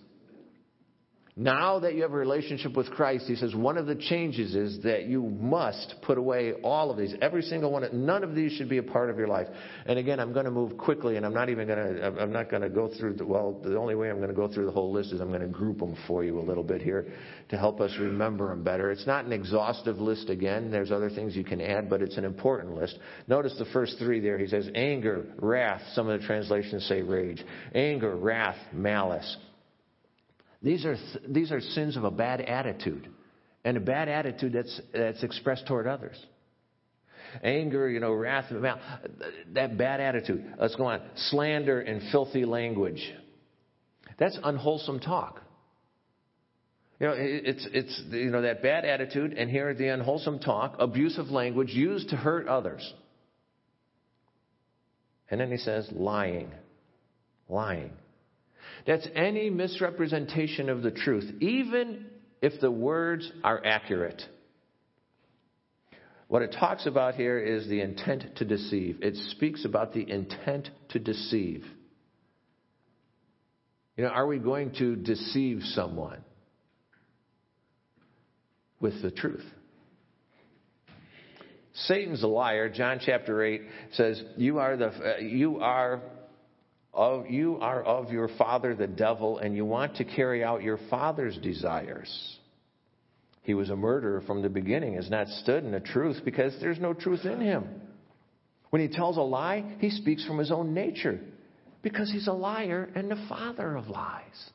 Now 1.38 1.79
that 1.79 1.95
you 1.95 2.03
have 2.03 2.13
a 2.13 2.17
relationship 2.17 2.77
with 2.77 2.89
Christ, 2.91 3.25
he 3.27 3.36
says 3.36 3.53
one 3.53 3.77
of 3.77 3.88
the 3.88 3.95
changes 3.95 4.55
is 4.55 4.81
that 4.83 5.03
you 5.07 5.21
must 5.21 5.95
put 6.01 6.17
away 6.17 6.53
all 6.63 6.89
of 6.89 6.97
these. 6.97 7.13
Every 7.21 7.41
single 7.41 7.73
one. 7.73 7.83
Of, 7.83 7.91
none 7.91 8.23
of 8.23 8.36
these 8.36 8.53
should 8.53 8.69
be 8.69 8.77
a 8.77 8.83
part 8.83 9.09
of 9.09 9.17
your 9.17 9.27
life. 9.27 9.47
And 9.86 9.99
again, 9.99 10.21
I'm 10.21 10.31
going 10.31 10.45
to 10.45 10.51
move 10.51 10.77
quickly, 10.77 11.17
and 11.17 11.25
I'm 11.25 11.33
not 11.33 11.49
even 11.49 11.67
going 11.67 11.95
to. 11.97 12.21
I'm 12.21 12.31
not 12.31 12.49
going 12.49 12.61
to 12.61 12.69
go 12.69 12.88
through. 12.88 13.15
The, 13.15 13.25
well, 13.25 13.59
the 13.61 13.77
only 13.77 13.95
way 13.95 14.09
I'm 14.09 14.15
going 14.15 14.29
to 14.29 14.33
go 14.33 14.47
through 14.47 14.65
the 14.65 14.71
whole 14.71 14.93
list 14.93 15.11
is 15.11 15.19
I'm 15.19 15.27
going 15.27 15.41
to 15.41 15.47
group 15.47 15.79
them 15.79 15.97
for 16.07 16.23
you 16.23 16.39
a 16.39 16.41
little 16.41 16.63
bit 16.63 16.81
here 16.81 17.05
to 17.49 17.57
help 17.57 17.81
us 17.81 17.91
remember 17.99 18.47
them 18.47 18.63
better. 18.63 18.89
It's 18.89 19.05
not 19.05 19.25
an 19.25 19.33
exhaustive 19.33 19.97
list. 19.97 20.29
Again, 20.29 20.71
there's 20.71 20.89
other 20.89 21.09
things 21.09 21.36
you 21.36 21.43
can 21.43 21.59
add, 21.59 21.89
but 21.89 22.01
it's 22.01 22.15
an 22.15 22.23
important 22.23 22.75
list. 22.75 22.97
Notice 23.27 23.55
the 23.59 23.65
first 23.73 23.97
three 23.99 24.21
there. 24.21 24.38
He 24.38 24.47
says 24.47 24.69
anger, 24.73 25.25
wrath. 25.39 25.81
Some 25.95 26.07
of 26.07 26.17
the 26.17 26.25
translations 26.25 26.86
say 26.86 27.01
rage. 27.01 27.43
Anger, 27.73 28.15
wrath, 28.15 28.55
malice. 28.71 29.36
These 30.66 30.84
are, 30.84 30.97
these 31.28 31.51
are 31.51 31.61
sins 31.61 31.95
of 31.95 32.05
a 32.05 32.09
bad 32.09 32.41
attitude, 32.41 33.07
and 33.63 33.78
a 33.78 33.80
bad 33.80 34.09
attitude 34.09 34.51
that's, 34.51 34.82
that's 34.91 35.22
expressed 35.22 35.68
toward 35.68 35.86
others. 35.86 36.18
Anger, 37.43 37.88
you 37.88 37.99
know, 37.99 38.11
wrath, 38.11 38.45
that 39.53 39.78
bad 39.78 39.99
attitude. 39.99 40.43
Let's 40.59 40.76
go 40.76 40.86
on. 40.86 41.01
Slander 41.30 41.82
and 41.82 42.01
filthy 42.11 42.45
language. 42.45 43.13
That's 44.18 44.39
unwholesome 44.43 45.01
talk. 45.01 45.39
You 46.99 47.07
know, 47.07 47.13
it's, 47.16 47.68
it's, 47.72 48.01
you 48.09 48.32
know, 48.32 48.41
that 48.41 48.63
bad 48.63 48.86
attitude, 48.86 49.34
and 49.34 49.51
here 49.51 49.72
the 49.76 49.89
unwholesome 49.89 50.39
talk, 50.39 50.78
abusive 50.80 51.28
language 51.28 51.70
used 51.70 52.09
to 52.09 52.16
hurt 52.16 52.47
others. 52.47 52.91
And 55.30 55.39
then 55.39 55.51
he 55.51 55.57
says, 55.57 55.88
lying. 55.91 56.49
Lying. 57.49 57.91
That's 58.86 59.07
any 59.15 59.49
misrepresentation 59.49 60.69
of 60.69 60.83
the 60.83 60.91
truth, 60.91 61.31
even 61.41 62.05
if 62.41 62.61
the 62.61 62.69
words 62.69 63.31
are 63.43 63.61
accurate. 63.65 64.21
What 66.27 66.41
it 66.41 66.55
talks 66.59 66.86
about 66.86 67.15
here 67.15 67.39
is 67.39 67.67
the 67.67 67.81
intent 67.81 68.38
to 68.38 68.45
deceive. 68.45 68.99
It 69.01 69.15
speaks 69.31 69.65
about 69.65 69.93
the 69.93 70.09
intent 70.09 70.69
to 70.89 70.99
deceive. 70.99 71.65
You 73.95 74.03
know, 74.03 74.09
are 74.09 74.27
we 74.27 74.39
going 74.39 74.73
to 74.75 74.95
deceive 74.95 75.61
someone 75.63 76.23
with 78.79 79.01
the 79.01 79.11
truth? 79.11 79.45
Satan's 81.73 82.23
a 82.23 82.27
liar. 82.27 82.69
John 82.69 82.99
chapter 83.05 83.43
8 83.43 83.61
says, 83.93 84.21
You 84.38 84.59
are, 84.59 84.77
the, 84.77 84.88
uh, 84.88 85.17
you 85.19 85.59
are 85.59 86.01
of, 86.95 87.29
you 87.29 87.57
are 87.59 87.83
of 87.83 88.11
your 88.11 88.29
father 88.37 88.73
the 88.73 88.87
devil, 88.87 89.37
and 89.37 89.55
you 89.55 89.65
want 89.65 89.97
to 89.97 90.05
carry 90.05 90.43
out 90.43 90.63
your 90.63 90.79
father's 90.89 91.37
desires. 91.37 92.37
He 93.43 93.53
was 93.53 93.69
a 93.69 93.75
murderer 93.75 94.21
from 94.21 94.41
the 94.41 94.49
beginning, 94.49 94.95
has 94.95 95.09
not 95.09 95.27
stood 95.27 95.63
in 95.63 95.71
the 95.71 95.79
truth 95.79 96.21
because 96.25 96.55
there's 96.59 96.79
no 96.79 96.93
truth 96.93 97.25
in 97.25 97.41
him. 97.41 97.65
When 98.71 98.81
he 98.81 98.87
tells 98.87 99.17
a 99.17 99.21
lie, 99.21 99.75
he 99.79 99.91
speaks 99.91 100.25
from 100.25 100.39
his 100.39 100.51
own 100.51 100.73
nature 100.73 101.19
because 101.83 102.11
he's 102.11 102.27
a 102.27 102.33
liar 102.33 102.89
and 102.95 103.11
the 103.11 103.23
father 103.29 103.75
of 103.75 103.87
lies. 103.87 104.49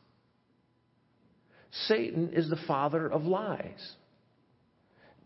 Satan 1.87 2.31
is 2.33 2.51
the 2.51 2.59
father 2.67 3.07
of 3.07 3.23
lies. 3.23 3.93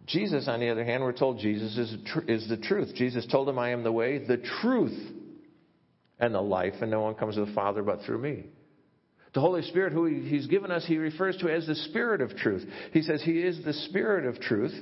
Jesus, 0.06 0.46
on 0.48 0.60
the 0.60 0.68
other 0.68 0.84
hand, 0.84 1.02
we're 1.02 1.12
told 1.12 1.38
Jesus 1.38 1.78
is, 1.78 1.96
is 2.28 2.48
the 2.48 2.58
truth. 2.58 2.94
Jesus 2.94 3.26
told 3.30 3.48
him, 3.48 3.58
I 3.58 3.70
am 3.70 3.82
the 3.82 3.92
way, 3.92 4.18
the 4.18 4.36
truth, 4.60 4.98
and 6.18 6.34
the 6.34 6.40
life, 6.40 6.74
and 6.80 6.90
no 6.90 7.00
one 7.00 7.14
comes 7.14 7.34
to 7.34 7.44
the 7.44 7.52
Father 7.52 7.82
but 7.82 8.02
through 8.02 8.18
me. 8.18 8.44
The 9.34 9.40
Holy 9.40 9.62
Spirit, 9.62 9.92
who 9.92 10.06
He's 10.06 10.46
given 10.46 10.70
us, 10.70 10.84
He 10.86 10.96
refers 10.96 11.36
to 11.38 11.48
as 11.48 11.66
the 11.66 11.74
Spirit 11.74 12.20
of 12.20 12.36
truth. 12.36 12.64
He 12.92 13.02
says 13.02 13.22
He 13.22 13.40
is 13.40 13.64
the 13.64 13.72
Spirit 13.72 14.26
of 14.26 14.40
truth. 14.40 14.74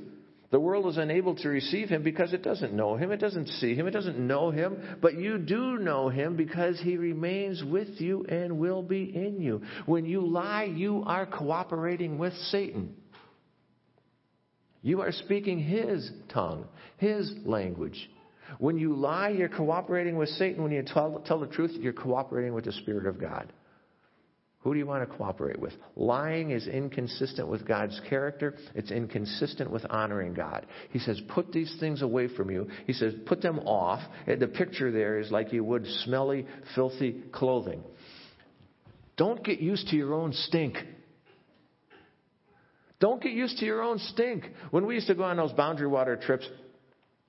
The 0.51 0.61
world 0.61 0.87
is 0.87 0.99
unable 0.99 1.35
to 1.37 1.49
receive 1.49 1.89
Him 1.89 2.03
because 2.03 2.35
it 2.35 2.43
doesn't 2.43 2.75
know 2.75 2.97
Him, 2.97 3.11
it 3.11 3.17
doesn't 3.21 3.49
see 3.49 3.75
Him, 3.75 3.87
it 3.87 3.93
doesn't 3.93 4.19
know 4.19 4.51
Him, 4.51 4.99
but 5.01 5.15
you 5.15 5.39
do 5.39 5.79
know 5.79 6.11
Him 6.11 6.37
because 6.37 6.79
He 6.81 6.99
remains 6.99 7.65
with 7.65 8.01
you 8.01 8.27
and 8.29 8.59
will 8.59 8.83
be 8.83 9.05
in 9.05 9.41
you. 9.41 9.63
When 9.87 10.05
you 10.05 10.27
lie, 10.27 10.65
you 10.65 11.03
are 11.07 11.25
cooperating 11.25 12.19
with 12.19 12.35
Satan. 12.51 12.95
You 14.83 15.01
are 15.01 15.13
speaking 15.13 15.61
his 15.61 16.11
tongue, 16.29 16.67
his 16.97 17.33
language. 17.45 18.11
When 18.59 18.79
you 18.79 18.95
lie, 18.95 19.31
you're 19.31 19.49
cooperating 19.49 20.17
with 20.17 20.29
Satan. 20.31 20.63
When 20.63 20.73
you 20.73 20.83
tell, 20.83 21.23
tell 21.27 21.41
the 21.41 21.47
truth, 21.47 21.73
you're 21.81 21.93
cooperating 21.93 22.55
with 22.55 22.65
the 22.65 22.73
Spirit 22.73 23.07
of 23.07 23.21
God. 23.21 23.53
Who 24.61 24.73
do 24.73 24.79
you 24.79 24.87
want 24.87 25.09
to 25.09 25.17
cooperate 25.17 25.59
with? 25.59 25.73
Lying 25.97 26.53
is 26.53 26.69
inconsistent 26.69 27.49
with 27.49 27.67
God's 27.67 28.01
character. 28.09 28.55
It's 28.77 28.93
inconsistent 28.93 29.71
with 29.73 29.85
honoring 29.91 30.35
God. 30.35 30.67
He 30.91 31.01
says, 31.01 31.21
put 31.35 31.51
these 31.51 31.77
things 31.81 32.01
away 32.01 32.29
from 32.29 32.49
you. 32.49 32.69
He 32.87 32.93
says, 32.93 33.13
put 33.27 33.43
them 33.43 33.59
off. 33.61 34.01
The 34.27 34.47
picture 34.47 34.93
there 34.93 35.19
is 35.19 35.33
like 35.33 35.53
you 35.53 35.65
would 35.65 35.85
smelly, 36.05 36.47
filthy 36.77 37.25
clothing. 37.33 37.83
Don't 39.17 39.45
get 39.45 39.59
used 39.59 39.89
to 39.89 39.97
your 39.97 40.15
own 40.15 40.33
stink. 40.33 40.77
Don't 43.01 43.21
get 43.21 43.33
used 43.33 43.59
to 43.59 43.65
your 43.65 43.83
own 43.83 43.99
stink. 43.99 44.45
When 44.71 44.87
we 44.87 44.95
used 44.95 45.09
to 45.09 45.17
go 45.17 45.25
on 45.25 45.37
those 45.39 45.51
boundary 45.53 45.89
water 45.89 46.17
trips, 46.17 46.49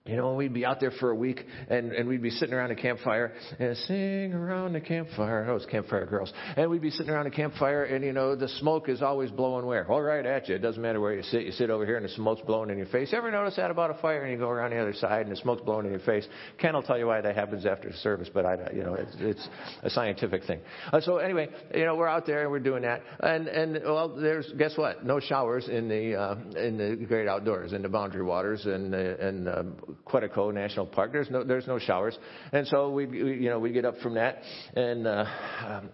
you 0.06 0.18
know, 0.18 0.34
we'd 0.34 0.54
be 0.54 0.66
out 0.66 0.82
there 0.82 0.92
for 0.92 1.12
a 1.12 1.16
week 1.16 1.46
and, 1.70 1.94
and 1.94 2.10
we'd 2.10 2.22
be 2.22 2.30
sitting 2.30 2.54
around 2.54 2.72
a 2.72 2.76
campfire 2.76 3.32
and 3.58 3.78
sing 3.78 4.34
around 4.34 4.74
the 4.74 4.82
campfire. 4.82 5.48
Oh, 5.50 5.56
it's 5.56 5.66
campfire 5.66 6.06
girls. 6.06 6.34
And 6.58 6.70
we'd 6.70 6.82
be 6.82 6.90
sitting 6.90 7.10
around 7.10 7.28
a 7.28 7.32
campfire 7.32 7.86
and, 7.86 8.04
you 8.04 8.12
know, 8.12 8.36
the 8.36 8.50
smoke 8.50 8.90
is 8.90 9.02
always 9.02 9.32
blowing 9.32 9.66
where? 9.66 9.90
All 9.90 10.02
right 10.02 10.26
at 10.26 10.50
you. 10.50 10.56
It 10.56 10.60
doesn't 10.60 10.82
matter 10.82 11.00
where 11.00 11.14
you 11.14 11.24
sit. 11.24 11.44
You 11.44 11.54
sit 11.54 11.70
over 11.70 11.86
here 11.86 11.96
and 11.96 12.04
the 12.04 12.10
smoke's 12.10 12.42
blowing 12.42 12.70
in 12.70 12.78
your 12.78 12.88
face. 12.88 13.14
You 13.14 13.18
ever 13.18 13.32
notice 13.32 13.56
that 13.56 13.72
about 13.72 13.92
a 13.92 13.94
fire 14.02 14.24
and 14.24 14.34
you 14.34 14.38
go 14.38 14.50
around 14.50 14.72
the 14.72 14.82
other 14.82 14.92
side 14.92 15.22
and 15.22 15.32
the 15.32 15.40
smoke's 15.40 15.62
blowing 15.62 15.86
in 15.86 15.92
your 15.94 16.02
face? 16.02 16.28
Ken 16.58 16.74
will 16.74 16.84
tell 16.84 16.98
you 16.98 17.08
why 17.08 17.22
that 17.22 17.36
happens 17.36 17.66
after 17.66 17.94
service, 17.94 18.30
but 18.34 18.46
I, 18.46 18.58
you 18.74 18.84
know, 18.84 18.96
it's, 18.96 19.16
it's 19.20 19.48
a 19.84 19.90
scientific 19.90 20.44
thing. 20.44 20.60
Uh, 20.92 21.00
so 21.00 21.20
anyway, 21.20 21.48
you 21.74 21.86
know, 21.86 21.96
we're 21.96 22.10
out 22.10 22.26
there 22.26 22.42
and 22.42 22.52
we're 22.52 22.60
doing 22.60 22.82
that. 22.82 23.04
And, 23.22 23.48
and 23.48 23.82
well, 23.86 24.10
there's, 24.10 24.52
guess 24.58 24.78
what? 24.78 25.06
No 25.06 25.22
showers 25.22 25.70
in 25.70 25.88
the, 25.88 26.16
uh, 26.16 26.36
in 26.60 26.78
the 26.78 27.06
great 27.06 27.30
outdoors, 27.30 27.72
in 27.72 27.82
the 27.84 27.90
boundary 27.90 28.24
waters 28.24 28.66
and, 28.66 28.94
uh, 28.94 28.98
and, 28.98 29.48
uh, 29.48 29.64
Quetico 30.06 30.54
National 30.54 30.86
Park. 30.86 31.12
There's 31.12 31.30
no 31.30 31.44
there's 31.44 31.68
no 31.68 31.80
showers, 31.80 32.18
and 32.52 32.68
so 32.68 32.92
we, 32.92 33.06
you 33.06 33.50
know 33.50 33.60
we 33.60 33.72
get 33.72 33.86
up 33.86 33.98
from 34.00 34.16
that, 34.16 34.40
and 34.76 35.08
uh, 35.08 35.26
um, 35.66 35.90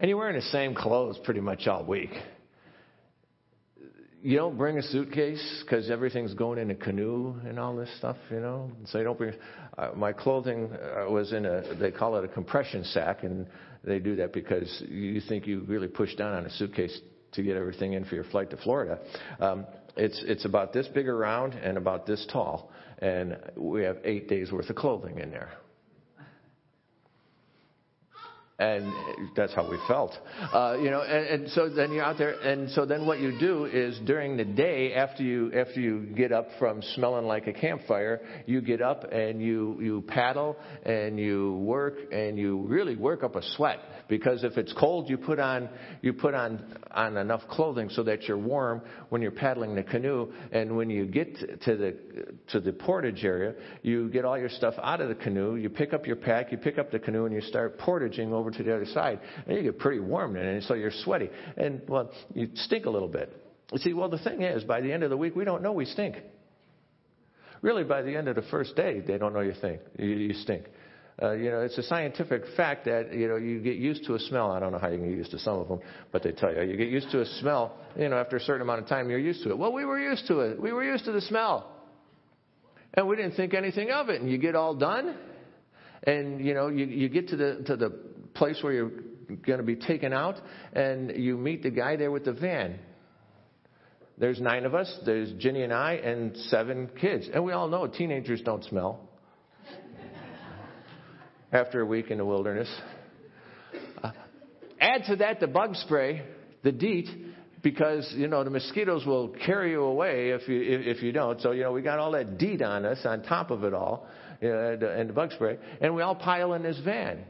and 0.00 0.08
you're 0.08 0.18
wearing 0.18 0.36
the 0.36 0.42
same 0.42 0.74
clothes 0.74 1.18
pretty 1.24 1.40
much 1.40 1.66
all 1.66 1.84
week. 1.84 2.10
You 4.24 4.36
don't 4.36 4.56
bring 4.56 4.78
a 4.78 4.82
suitcase 4.82 5.64
because 5.64 5.90
everything's 5.90 6.34
going 6.34 6.58
in 6.58 6.70
a 6.70 6.76
canoe 6.76 7.34
and 7.44 7.58
all 7.58 7.74
this 7.74 7.88
stuff, 7.98 8.16
you 8.30 8.40
know. 8.40 8.70
So 8.86 8.98
you 8.98 9.04
don't 9.04 9.18
bring. 9.18 9.34
Uh, 9.76 9.90
my 9.96 10.12
clothing 10.12 10.70
uh, 10.72 11.10
was 11.10 11.32
in 11.32 11.44
a 11.44 11.74
they 11.74 11.90
call 11.90 12.16
it 12.16 12.24
a 12.24 12.28
compression 12.28 12.84
sack, 12.84 13.24
and 13.24 13.46
they 13.84 13.98
do 13.98 14.16
that 14.16 14.32
because 14.32 14.82
you 14.88 15.20
think 15.20 15.46
you 15.46 15.64
really 15.66 15.88
push 15.88 16.14
down 16.14 16.34
on 16.34 16.46
a 16.46 16.50
suitcase 16.50 17.00
to 17.32 17.42
get 17.42 17.56
everything 17.56 17.94
in 17.94 18.04
for 18.04 18.14
your 18.14 18.24
flight 18.24 18.50
to 18.50 18.56
Florida. 18.58 18.98
Um, 19.40 19.66
it's 19.96 20.22
it's 20.26 20.44
about 20.44 20.72
this 20.72 20.88
big 20.88 21.08
around 21.08 21.54
and 21.54 21.76
about 21.76 22.06
this 22.06 22.26
tall, 22.32 22.70
and 23.02 23.36
we 23.56 23.82
have 23.82 23.98
eight 24.04 24.28
days 24.28 24.52
worth 24.52 24.70
of 24.70 24.76
clothing 24.76 25.18
in 25.18 25.30
there 25.30 25.50
and 28.58 28.92
that's 29.34 29.54
how 29.54 29.68
we 29.68 29.78
felt. 29.88 30.12
Uh, 30.52 30.76
you 30.80 30.90
know, 30.90 31.02
and, 31.02 31.42
and, 31.42 31.50
so 31.50 31.68
then 31.68 31.92
you're 31.92 32.04
out 32.04 32.18
there, 32.18 32.38
and 32.40 32.70
so 32.70 32.84
then 32.84 33.06
what 33.06 33.18
you 33.18 33.38
do 33.38 33.64
is 33.64 33.98
during 34.04 34.36
the 34.36 34.44
day, 34.44 34.94
after 34.94 35.22
you 35.22 35.52
after 35.52 35.80
you 35.80 36.00
get 36.14 36.32
up 36.32 36.46
from 36.58 36.82
smelling 36.94 37.26
like 37.26 37.46
a 37.46 37.52
campfire, 37.52 38.20
you 38.46 38.60
get 38.60 38.82
up 38.82 39.04
and 39.10 39.40
you 39.40 39.78
you 39.80 40.04
paddle 40.06 40.56
and 40.84 41.18
you 41.18 41.54
work 41.54 41.94
and 42.12 42.38
you 42.38 42.58
really 42.62 42.96
work 42.96 43.22
up 43.22 43.36
a 43.36 43.42
sweat 43.56 43.78
because 44.08 44.44
if 44.44 44.56
it's 44.58 44.72
cold, 44.74 45.08
you 45.08 45.16
put 45.16 45.38
on 45.38 45.68
you 46.02 46.12
put 46.12 46.34
on 46.34 46.76
on 46.90 47.16
enough 47.16 47.42
clothing 47.48 47.88
so 47.88 48.02
that 48.02 48.24
you're 48.24 48.38
warm 48.38 48.82
when 49.08 49.22
you're 49.22 49.30
paddling 49.30 49.74
the 49.74 49.82
canoe, 49.82 50.30
and 50.52 50.76
when 50.76 50.90
you 50.90 51.06
get 51.06 51.36
to 51.62 51.76
the 51.76 51.96
to 52.48 52.60
the 52.60 52.72
portage 52.72 53.24
area, 53.24 53.54
you 53.82 54.08
get 54.10 54.24
all 54.24 54.38
your 54.38 54.50
stuff 54.50 54.74
out 54.82 55.00
of 55.00 55.08
the 55.08 55.14
canoe, 55.14 55.56
you 55.56 55.68
pick 55.68 55.92
up 55.92 56.06
your 56.06 56.16
pack, 56.16 56.52
you 56.52 56.58
pick 56.58 56.78
up 56.78 56.90
the 56.90 56.98
canoe, 56.98 57.24
and 57.24 57.34
you 57.34 57.40
start 57.40 57.78
portaging 57.78 58.32
over 58.32 58.41
to 58.50 58.62
the 58.62 58.74
other 58.74 58.86
side, 58.86 59.20
and 59.46 59.56
you 59.56 59.62
get 59.62 59.78
pretty 59.78 60.00
warm 60.00 60.36
and 60.36 60.62
so 60.64 60.74
you're 60.74 60.90
sweaty, 61.04 61.30
and 61.56 61.82
well, 61.88 62.10
you 62.34 62.48
stink 62.54 62.86
a 62.86 62.90
little 62.90 63.08
bit. 63.08 63.36
You 63.72 63.78
see, 63.78 63.92
well, 63.94 64.08
the 64.08 64.18
thing 64.18 64.42
is, 64.42 64.64
by 64.64 64.80
the 64.80 64.92
end 64.92 65.02
of 65.02 65.10
the 65.10 65.16
week, 65.16 65.34
we 65.34 65.44
don't 65.44 65.62
know 65.62 65.72
we 65.72 65.86
stink. 65.86 66.16
Really, 67.62 67.84
by 67.84 68.02
the 68.02 68.16
end 68.16 68.28
of 68.28 68.36
the 68.36 68.42
first 68.42 68.76
day, 68.76 69.00
they 69.00 69.18
don't 69.18 69.32
know 69.32 69.40
you 69.40 69.54
think 69.60 69.80
you, 69.98 70.08
you 70.08 70.34
stink. 70.34 70.64
Uh, 71.22 71.32
you 71.32 71.50
know, 71.50 71.60
it's 71.60 71.76
a 71.78 71.82
scientific 71.82 72.42
fact 72.56 72.86
that 72.86 73.12
you 73.12 73.28
know 73.28 73.36
you 73.36 73.60
get 73.60 73.76
used 73.76 74.04
to 74.06 74.14
a 74.14 74.18
smell. 74.18 74.50
I 74.50 74.58
don't 74.58 74.72
know 74.72 74.78
how 74.78 74.88
you 74.88 74.98
can 74.98 75.08
get 75.08 75.18
used 75.18 75.30
to 75.32 75.38
some 75.38 75.58
of 75.58 75.68
them, 75.68 75.80
but 76.10 76.22
they 76.22 76.32
tell 76.32 76.52
you 76.52 76.62
you 76.62 76.76
get 76.76 76.88
used 76.88 77.10
to 77.12 77.20
a 77.20 77.26
smell. 77.40 77.76
You 77.96 78.08
know, 78.08 78.18
after 78.18 78.36
a 78.36 78.40
certain 78.40 78.62
amount 78.62 78.80
of 78.80 78.88
time, 78.88 79.08
you're 79.08 79.18
used 79.18 79.42
to 79.44 79.50
it. 79.50 79.58
Well, 79.58 79.72
we 79.72 79.84
were 79.84 80.00
used 80.00 80.26
to 80.28 80.40
it. 80.40 80.60
We 80.60 80.72
were 80.72 80.82
used 80.82 81.04
to 81.04 81.12
the 81.12 81.20
smell, 81.20 81.70
and 82.94 83.06
we 83.06 83.16
didn't 83.16 83.36
think 83.36 83.54
anything 83.54 83.90
of 83.90 84.08
it. 84.08 84.20
And 84.20 84.30
you 84.30 84.38
get 84.38 84.56
all 84.56 84.74
done, 84.74 85.16
and 86.04 86.44
you 86.44 86.54
know, 86.54 86.68
you 86.68 86.86
you 86.86 87.08
get 87.08 87.28
to 87.28 87.36
the 87.36 87.62
to 87.66 87.76
the 87.76 87.92
place 88.34 88.58
where 88.62 88.72
you're 88.72 88.90
going 89.46 89.58
to 89.58 89.64
be 89.64 89.76
taken 89.76 90.12
out, 90.12 90.40
and 90.72 91.12
you 91.16 91.36
meet 91.36 91.62
the 91.62 91.70
guy 91.70 91.96
there 91.96 92.10
with 92.10 92.24
the 92.24 92.32
van. 92.32 92.78
There's 94.18 94.40
nine 94.40 94.66
of 94.66 94.74
us. 94.74 95.00
There's 95.04 95.32
Ginny 95.32 95.62
and 95.62 95.72
I, 95.72 95.94
and 95.94 96.36
seven 96.48 96.90
kids, 97.00 97.28
and 97.32 97.44
we 97.44 97.52
all 97.52 97.68
know 97.68 97.86
teenagers 97.86 98.42
don't 98.42 98.64
smell 98.64 99.00
after 101.52 101.80
a 101.80 101.86
week 101.86 102.10
in 102.10 102.18
the 102.18 102.24
wilderness. 102.24 102.68
Uh, 104.02 104.12
add 104.80 105.04
to 105.06 105.16
that 105.16 105.40
the 105.40 105.46
bug 105.46 105.74
spray, 105.76 106.22
the 106.62 106.72
DEET, 106.72 107.08
because 107.62 108.12
you 108.16 108.28
know 108.28 108.44
the 108.44 108.50
mosquitoes 108.50 109.06
will 109.06 109.28
carry 109.28 109.70
you 109.70 109.82
away 109.82 110.30
if 110.30 110.46
you 110.48 110.60
if, 110.60 110.98
if 110.98 111.02
you 111.02 111.12
don't. 111.12 111.40
So 111.40 111.52
you 111.52 111.62
know 111.62 111.72
we 111.72 111.82
got 111.82 111.98
all 111.98 112.12
that 112.12 112.38
DEET 112.38 112.62
on 112.62 112.84
us 112.84 112.98
on 113.04 113.22
top 113.22 113.50
of 113.50 113.64
it 113.64 113.72
all, 113.72 114.06
and, 114.40 114.82
and 114.82 115.08
the 115.08 115.14
bug 115.14 115.32
spray, 115.32 115.58
and 115.80 115.94
we 115.94 116.02
all 116.02 116.14
pile 116.14 116.52
in 116.52 116.62
this 116.62 116.78
van, 116.84 117.24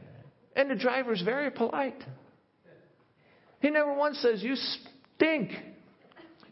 and 0.55 0.69
the 0.69 0.75
driver's 0.75 1.21
very 1.21 1.51
polite. 1.51 2.03
He 3.59 3.69
never 3.69 3.93
once 3.93 4.19
says 4.19 4.43
you 4.43 4.55
stink. 4.55 5.51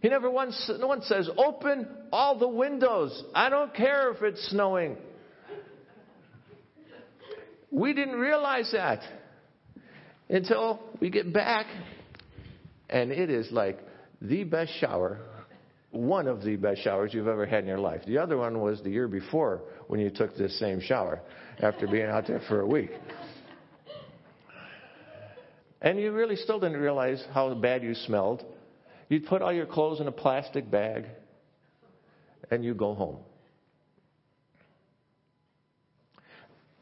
He 0.02 0.10
never 0.10 0.32
once 0.32 0.72
no 0.80 0.88
one 0.88 1.02
says 1.04 1.30
open 1.38 1.88
all 2.12 2.38
the 2.40 2.48
windows. 2.48 3.24
I 3.36 3.50
don't 3.50 3.74
care 3.74 4.12
if 4.12 4.22
it's 4.22 4.42
snowing. 4.50 4.98
We 7.70 7.94
didn't 7.94 8.16
realize 8.16 8.72
that 8.74 9.02
until 10.30 10.80
we 11.00 11.10
get 11.10 11.32
back, 11.32 11.68
and 12.90 13.12
it 13.12 13.30
is 13.30 13.50
like 13.52 13.80
the 14.22 14.44
best 14.44 14.72
shower, 14.80 15.20
one 15.92 16.28
of 16.28 16.44
the 16.44 16.56
best 16.56 16.82
showers 16.82 17.14
you've 17.14 17.28
ever 17.28 17.46
had 17.46 17.60
in 17.60 17.68
your 17.68 17.80
life. 17.80 18.02
The 18.06 18.18
other 18.18 18.38
one 18.38 18.62
was 18.62 18.82
the 18.82 18.90
year 18.90 19.08
before 19.08 19.62
when 19.88 20.00
you 20.00 20.10
took 20.10 20.36
this 20.36 20.58
same 20.60 20.80
shower 20.80 21.22
after 21.60 21.88
being 21.88 22.08
out 22.08 22.28
there 22.28 22.42
for 22.48 22.62
a 22.62 22.68
week. 22.68 22.92
And 25.82 26.00
you 26.00 26.12
really 26.12 26.36
still 26.36 26.60
didn't 26.60 26.80
realize 26.80 27.24
how 27.34 27.54
bad 27.56 27.84
you 27.84 27.96
smelled. 27.96 28.44
You'd 29.10 29.26
put 29.26 29.42
all 29.42 29.52
your 29.52 29.66
clothes 29.66 30.00
in 30.00 30.08
a 30.08 30.12
plastic 30.12 30.70
bag 30.70 31.06
and 32.50 32.64
you 32.64 32.74
go 32.74 32.94
home. 32.94 33.18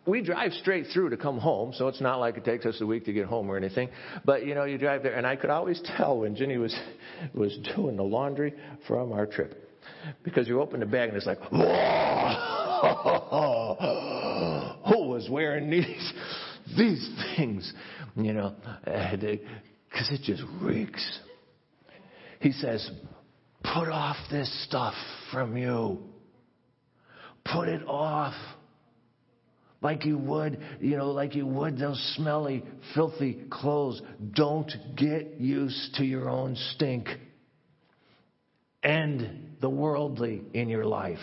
we 0.10 0.22
drive 0.22 0.54
straight 0.54 0.88
through 0.94 1.12
to 1.12 1.18
come 1.18 1.38
home, 1.38 1.72
so 1.74 1.88
it's 1.88 2.02
not 2.02 2.20
like 2.20 2.36
it 2.38 2.44
takes 2.44 2.66
us 2.66 2.82
a 2.82 2.86
week 2.86 3.06
to 3.06 3.14
get 3.14 3.26
home 3.28 3.50
or 3.50 3.56
anything. 3.58 3.90
But 4.26 4.46
you 4.46 4.56
know, 4.56 4.66
you 4.66 4.78
drive 4.78 5.04
there, 5.04 5.14
and 5.16 5.26
I 5.26 5.36
could 5.36 5.50
always 5.50 5.82
tell 5.98 6.20
when 6.20 6.36
Ginny 6.36 6.58
was 6.58 6.78
was 7.34 7.58
doing 7.76 7.96
the 7.96 8.04
laundry 8.04 8.54
from 8.88 9.14
our 9.14 9.26
trip, 9.26 9.70
because 10.24 10.48
you 10.48 10.62
open 10.62 10.80
the 10.80 10.86
bag 10.86 11.10
and 11.10 11.18
it's 11.18 11.26
like, 11.26 11.40
who 11.50 11.58
was 15.08 15.28
wearing 15.30 15.70
these 15.70 16.14
these 16.78 17.10
things, 17.36 17.74
you 18.26 18.34
know, 18.34 18.56
because 18.84 20.10
it 20.12 20.22
just 20.24 20.44
reeks. 20.62 21.20
He 22.40 22.52
says, 22.52 22.90
put 23.64 23.90
off 23.90 24.18
this 24.32 24.66
stuff 24.66 24.94
from 25.32 25.58
you. 25.58 26.00
Put 27.46 27.68
it 27.68 27.84
off 27.88 28.34
like 29.82 30.06
you 30.06 30.18
would, 30.18 30.60
you 30.82 30.98
know, 30.98 31.12
like 31.12 31.36
you 31.36 31.46
would 31.48 31.78
those 31.78 32.00
smelly, 32.16 32.64
filthy 32.94 33.46
clothes. 33.50 34.02
Don't 34.34 34.72
get 34.96 35.40
used 35.40 35.96
to 35.96 36.06
your 36.06 36.30
own 36.30 36.56
stink. 36.76 37.08
and 38.84 39.58
the 39.62 39.70
worldly 39.70 40.42
in 40.54 40.70
your 40.70 40.86
life. 40.86 41.18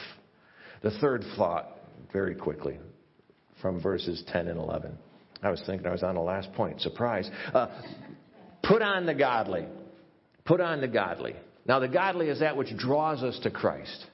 The 0.82 0.90
third 1.00 1.24
thought, 1.36 1.78
very 2.12 2.34
quickly, 2.34 2.78
from 3.60 3.80
verses 3.80 4.22
10 4.28 4.48
and 4.48 4.58
11. 4.58 4.98
I 5.42 5.50
was 5.50 5.62
thinking 5.66 5.86
I 5.86 5.92
was 5.92 6.02
on 6.02 6.14
the 6.14 6.20
last 6.20 6.52
point. 6.54 6.80
Surprise. 6.80 7.30
Uh, 7.52 7.68
put 8.62 8.82
on 8.82 9.06
the 9.06 9.14
godly. 9.14 9.66
Put 10.44 10.60
on 10.60 10.80
the 10.80 10.88
godly. 10.88 11.34
Now, 11.66 11.80
the 11.80 11.88
godly 11.88 12.28
is 12.28 12.40
that 12.40 12.56
which 12.56 12.76
draws 12.76 13.22
us 13.22 13.38
to 13.42 13.50
Christ. 13.50 14.06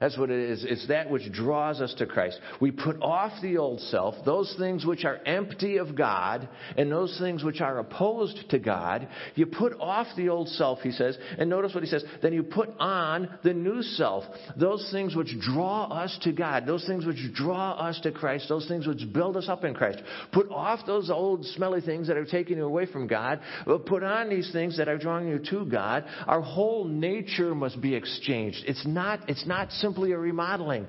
That's 0.00 0.16
what 0.16 0.30
it 0.30 0.50
is. 0.50 0.64
It's 0.64 0.86
that 0.88 1.10
which 1.10 1.32
draws 1.32 1.80
us 1.80 1.92
to 1.98 2.06
Christ. 2.06 2.38
We 2.60 2.70
put 2.70 3.02
off 3.02 3.32
the 3.42 3.58
old 3.58 3.80
self, 3.80 4.14
those 4.24 4.54
things 4.58 4.86
which 4.86 5.04
are 5.04 5.18
empty 5.26 5.78
of 5.78 5.96
God, 5.96 6.48
and 6.76 6.90
those 6.90 7.18
things 7.18 7.42
which 7.42 7.60
are 7.60 7.78
opposed 7.78 8.50
to 8.50 8.58
God. 8.58 9.08
You 9.34 9.46
put 9.46 9.74
off 9.80 10.06
the 10.16 10.28
old 10.28 10.48
self, 10.50 10.80
he 10.80 10.92
says, 10.92 11.18
and 11.36 11.50
notice 11.50 11.74
what 11.74 11.82
he 11.82 11.90
says. 11.90 12.04
Then 12.22 12.32
you 12.32 12.44
put 12.44 12.70
on 12.78 13.38
the 13.42 13.52
new 13.52 13.82
self, 13.82 14.24
those 14.56 14.88
things 14.92 15.16
which 15.16 15.34
draw 15.40 15.84
us 15.86 16.16
to 16.22 16.32
God, 16.32 16.64
those 16.64 16.86
things 16.86 17.04
which 17.04 17.32
draw 17.34 17.72
us 17.72 17.98
to 18.02 18.12
Christ, 18.12 18.48
those 18.48 18.68
things 18.68 18.86
which 18.86 19.12
build 19.12 19.36
us 19.36 19.48
up 19.48 19.64
in 19.64 19.74
Christ. 19.74 20.00
Put 20.32 20.48
off 20.50 20.86
those 20.86 21.10
old 21.10 21.44
smelly 21.44 21.80
things 21.80 22.06
that 22.06 22.16
are 22.16 22.24
taking 22.24 22.58
you 22.58 22.66
away 22.66 22.86
from 22.86 23.08
God. 23.08 23.40
Put 23.86 24.04
on 24.04 24.28
these 24.28 24.50
things 24.52 24.76
that 24.78 24.88
are 24.88 24.98
drawing 24.98 25.28
you 25.28 25.40
to 25.50 25.64
God. 25.64 26.04
Our 26.26 26.40
whole 26.40 26.84
nature 26.84 27.54
must 27.54 27.80
be 27.80 27.94
exchanged. 27.94 28.64
It's 28.66 28.86
not, 28.86 29.28
it's 29.28 29.46
not 29.46 29.72
simple 29.72 29.87
simply 29.88 30.12
a 30.12 30.18
remodeling. 30.18 30.86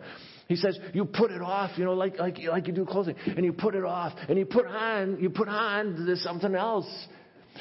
He 0.47 0.56
says 0.56 0.78
you 0.93 1.06
put 1.06 1.32
it 1.32 1.41
off, 1.41 1.78
you 1.78 1.86
know, 1.86 1.93
like 1.93 2.18
like 2.18 2.39
like 2.50 2.68
you 2.68 2.74
do 2.74 2.86
clothing, 2.86 3.16
and 3.26 3.45
you 3.45 3.54
put 3.54 3.76
it 3.76 3.86
off, 3.86 4.14
and 4.28 4.38
you 4.38 4.45
put 4.45 4.66
on 4.66 5.18
you 5.20 5.30
put 5.30 5.47
on 5.47 6.06
this 6.06 6.24
something 6.24 6.56
else. 6.56 6.88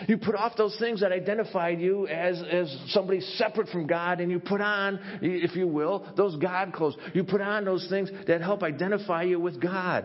You 0.06 0.16
put 0.16 0.36
off 0.36 0.52
those 0.56 0.78
things 0.78 1.00
that 1.00 1.10
identified 1.10 1.80
you 1.80 2.06
as, 2.06 2.40
as 2.52 2.76
somebody 2.90 3.20
separate 3.20 3.68
from 3.68 3.88
God, 3.88 4.20
and 4.20 4.30
you 4.30 4.38
put 4.38 4.60
on, 4.60 5.00
if 5.20 5.56
you 5.56 5.66
will, 5.66 6.06
those 6.16 6.36
God 6.36 6.72
clothes. 6.72 6.96
You 7.14 7.24
put 7.24 7.40
on 7.40 7.64
those 7.64 7.88
things 7.88 8.08
that 8.28 8.40
help 8.40 8.62
identify 8.62 9.24
you 9.24 9.40
with 9.40 9.60
God. 9.60 10.04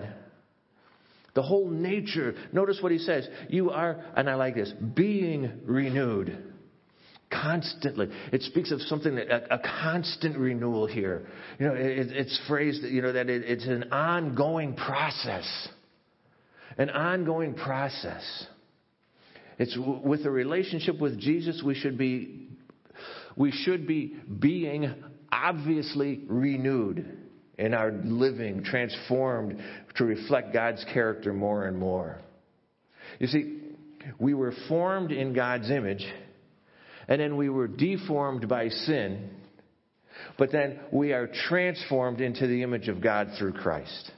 The 1.35 1.43
whole 1.43 1.69
nature. 1.69 2.33
Notice 2.53 2.79
what 2.81 2.91
he 2.91 2.97
says. 2.97 3.27
You 3.49 3.69
are, 3.69 4.03
and 4.15 4.27
I 4.27 4.33
like 4.35 4.55
this, 4.55 4.73
being 4.95 5.61
renewed 5.65 6.52
constantly. 7.41 8.09
It 8.31 8.41
speaks 8.43 8.71
of 8.71 8.81
something, 8.81 9.17
a, 9.17 9.55
a 9.55 9.59
constant 9.81 10.37
renewal 10.37 10.85
here. 10.85 11.27
You 11.59 11.67
know, 11.67 11.73
it, 11.73 12.11
it's 12.11 12.39
phrased, 12.47 12.83
you 12.83 13.01
know, 13.01 13.13
that 13.13 13.29
it, 13.29 13.43
it's 13.45 13.65
an 13.65 13.91
ongoing 13.91 14.75
process. 14.75 15.69
An 16.77 16.89
ongoing 16.89 17.53
process. 17.53 18.45
It's 19.59 19.77
with 20.03 20.25
a 20.25 20.31
relationship 20.31 20.99
with 20.99 21.19
Jesus, 21.19 21.61
we 21.63 21.75
should 21.75 21.97
be, 21.97 22.49
we 23.35 23.51
should 23.51 23.85
be 23.87 24.15
being 24.39 24.93
obviously 25.31 26.21
renewed 26.27 27.17
in 27.57 27.73
our 27.73 27.91
living, 27.91 28.63
transformed 28.63 29.61
to 29.95 30.05
reflect 30.05 30.53
God's 30.53 30.83
character 30.93 31.33
more 31.33 31.65
and 31.65 31.77
more. 31.77 32.19
You 33.19 33.27
see, 33.27 33.59
we 34.17 34.33
were 34.33 34.53
formed 34.67 35.11
in 35.11 35.33
God's 35.33 35.69
image 35.69 36.03
and 37.07 37.19
then 37.19 37.37
we 37.37 37.49
were 37.49 37.67
deformed 37.67 38.47
by 38.47 38.69
sin, 38.69 39.29
but 40.37 40.51
then 40.51 40.79
we 40.91 41.13
are 41.13 41.27
transformed 41.27 42.21
into 42.21 42.47
the 42.47 42.63
image 42.63 42.87
of 42.87 43.01
God 43.01 43.31
through 43.37 43.53
Christ. 43.53 44.11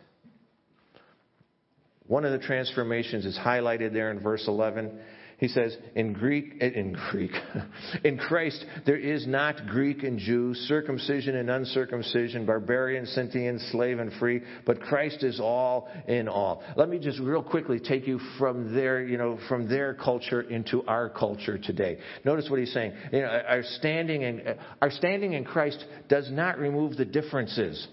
One 2.08 2.26
of 2.26 2.32
the 2.32 2.46
transformations 2.46 3.26
is 3.26 3.38
highlighted 3.38 3.94
there 3.94 4.12
in 4.12 4.20
verse 4.20 4.48
11. 4.48 5.00
He 5.38 5.50
says, 5.50 5.76
in 5.96 6.14
Greek, 6.14 6.62
in 6.62 6.96
Greek, 7.12 7.32
in 8.06 8.18
Christ, 8.18 8.66
there 8.86 8.98
is 8.98 9.28
not 9.28 9.68
Greek 9.68 10.04
and 10.04 10.18
Jew, 10.18 10.54
circumcision 10.54 11.36
and 11.36 11.50
uncircumcision, 11.50 12.46
barbarian, 12.46 13.06
Scythian, 13.06 13.60
slave 13.72 14.00
and 14.00 14.14
free, 14.14 14.42
but 14.66 14.80
Christ 14.80 15.24
is 15.24 15.42
all 15.42 15.90
in 16.08 16.30
all. 16.30 16.64
Let 16.78 16.88
me 16.88 17.00
just 17.00 17.20
real 17.20 17.44
quickly 17.44 17.82
take 17.82 18.08
you 18.08 18.20
from 18.40 18.74
their, 18.74 19.04
you 19.04 19.18
know, 19.18 19.38
from 19.50 19.68
their 19.68 19.94
culture 19.94 20.42
into 20.42 20.86
our 20.86 21.10
culture 21.10 21.58
today. 21.58 21.98
Notice 22.24 22.50
what 22.50 22.60
he's 22.60 22.74
saying. 22.74 22.94
You 23.12 23.22
know, 23.22 23.28
our 23.28 23.64
standing 23.64 24.22
in, 24.22 24.56
our 24.82 24.92
standing 24.92 25.34
in 25.34 25.44
Christ 25.44 25.84
does 26.08 26.32
not 26.32 26.60
remove 26.60 26.96
the 26.96 27.06
differences. 27.06 27.86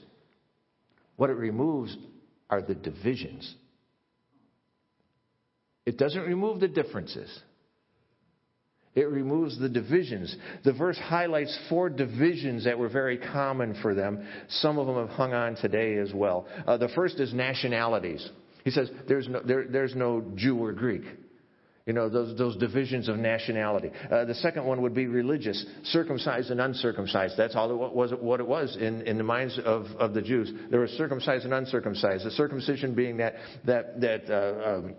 What 1.17 1.29
it 1.29 1.37
removes 1.37 1.97
are 2.49 2.63
the 2.63 2.75
divisions. 2.75 3.53
It 5.85 5.99
doesn't 5.99 6.23
remove 6.23 6.61
the 6.61 6.69
differences. 6.69 7.29
It 8.95 9.09
removes 9.09 9.59
the 9.59 9.71
divisions. 9.71 10.37
The 10.65 10.75
verse 10.75 10.99
highlights 10.99 11.59
four 11.69 11.89
divisions 11.89 12.65
that 12.65 12.79
were 12.79 12.91
very 12.91 13.17
common 13.17 13.75
for 13.81 13.95
them. 13.95 14.27
Some 14.49 14.79
of 14.79 14.87
them 14.87 14.97
have 14.97 15.09
hung 15.09 15.33
on 15.33 15.57
today 15.57 15.97
as 15.97 16.13
well. 16.13 16.47
Uh, 16.67 16.77
the 16.77 16.89
first 16.89 17.19
is 17.19 17.33
nationalities. 17.33 18.29
He 18.65 18.71
says 18.71 18.91
there's 19.09 19.29
no, 19.29 19.41
there, 19.41 19.67
there's 19.67 19.97
no 19.97 20.23
Jew 20.37 20.63
or 20.63 20.73
Greek. 20.73 21.05
You 21.87 21.95
know, 21.95 22.09
those, 22.09 22.39
those 22.39 22.57
divisions 22.59 23.09
of 23.09 23.17
nationality. 23.17 23.91
Uh, 24.09 24.25
the 24.25 24.37
second 24.37 24.65
one 24.65 24.83
would 24.83 24.95
be 24.95 25.07
religious, 25.07 25.65
circumcised 25.85 26.51
and 26.51 26.61
uncircumcised. 26.61 27.35
That's 27.37 27.57
all 27.57 27.73
it 27.73 27.93
was, 27.93 28.13
what 28.21 28.39
it 28.39 28.47
was 28.47 28.77
in, 28.77 29.03
in 29.03 29.19
the 29.19 29.25
minds 29.25 29.59
of, 29.65 29.87
of 29.99 30.15
the 30.15 30.23
Jews. 30.23 30.53
There 30.71 30.79
was 30.79 30.91
circumcised 30.91 31.45
and 31.45 31.53
uncircumcised. 31.53 32.25
The 32.25 32.31
circumcision 32.31 32.95
being 32.95 33.17
that, 33.17 33.35
that, 33.65 34.01
that, 34.01 34.31
uh, 34.31 34.77
um, 34.77 34.95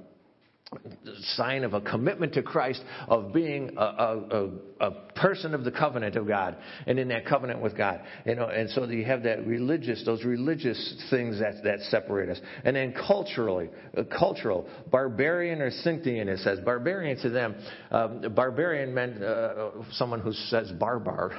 sign 1.35 1.63
of 1.63 1.73
a 1.73 1.81
commitment 1.81 2.33
to 2.33 2.43
Christ, 2.43 2.81
of 3.07 3.33
being 3.33 3.71
a, 3.77 3.81
a, 3.81 4.49
a, 4.79 4.91
person 5.15 5.53
of 5.53 5.63
the 5.63 5.71
covenant 5.71 6.15
of 6.15 6.27
God, 6.27 6.57
and 6.87 6.99
in 6.99 7.07
that 7.09 7.25
covenant 7.25 7.61
with 7.61 7.77
God. 7.77 8.01
You 8.25 8.35
know, 8.35 8.47
and 8.47 8.69
so 8.71 8.85
you 8.85 9.05
have 9.05 9.23
that 9.23 9.45
religious, 9.45 10.03
those 10.05 10.23
religious 10.23 11.05
things 11.09 11.39
that, 11.39 11.63
that 11.63 11.79
separate 11.89 12.29
us. 12.29 12.39
And 12.65 12.75
then 12.75 12.93
culturally, 12.93 13.69
uh, 13.97 14.03
cultural, 14.17 14.67
barbarian 14.91 15.61
or 15.61 15.71
Scythian, 15.71 16.27
it 16.27 16.39
says. 16.39 16.59
Barbarian 16.59 17.17
to 17.21 17.29
them, 17.29 17.55
um, 17.91 18.33
barbarian 18.33 18.93
meant 18.93 19.23
uh, 19.23 19.71
someone 19.91 20.19
who 20.19 20.33
says 20.33 20.71
barbar. 20.71 21.31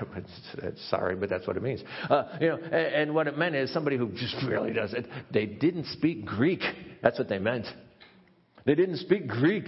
Sorry, 0.89 1.17
but 1.17 1.29
that's 1.29 1.47
what 1.47 1.57
it 1.57 1.63
means. 1.63 1.83
Uh, 2.09 2.25
you 2.41 2.49
know, 2.49 2.57
and, 2.57 2.75
and 2.75 3.15
what 3.15 3.27
it 3.27 3.37
meant 3.37 3.55
is 3.55 3.73
somebody 3.73 3.97
who 3.97 4.11
just 4.13 4.37
really 4.49 4.73
does 4.73 4.95
it. 4.95 5.07
They 5.33 5.47
didn't 5.47 5.87
speak 5.87 6.25
Greek. 6.25 6.63
That's 7.03 7.19
what 7.19 7.29
they 7.29 7.39
meant. 7.39 7.67
They 8.65 8.75
didn't 8.75 8.99
speak 8.99 9.27
Greek. 9.27 9.65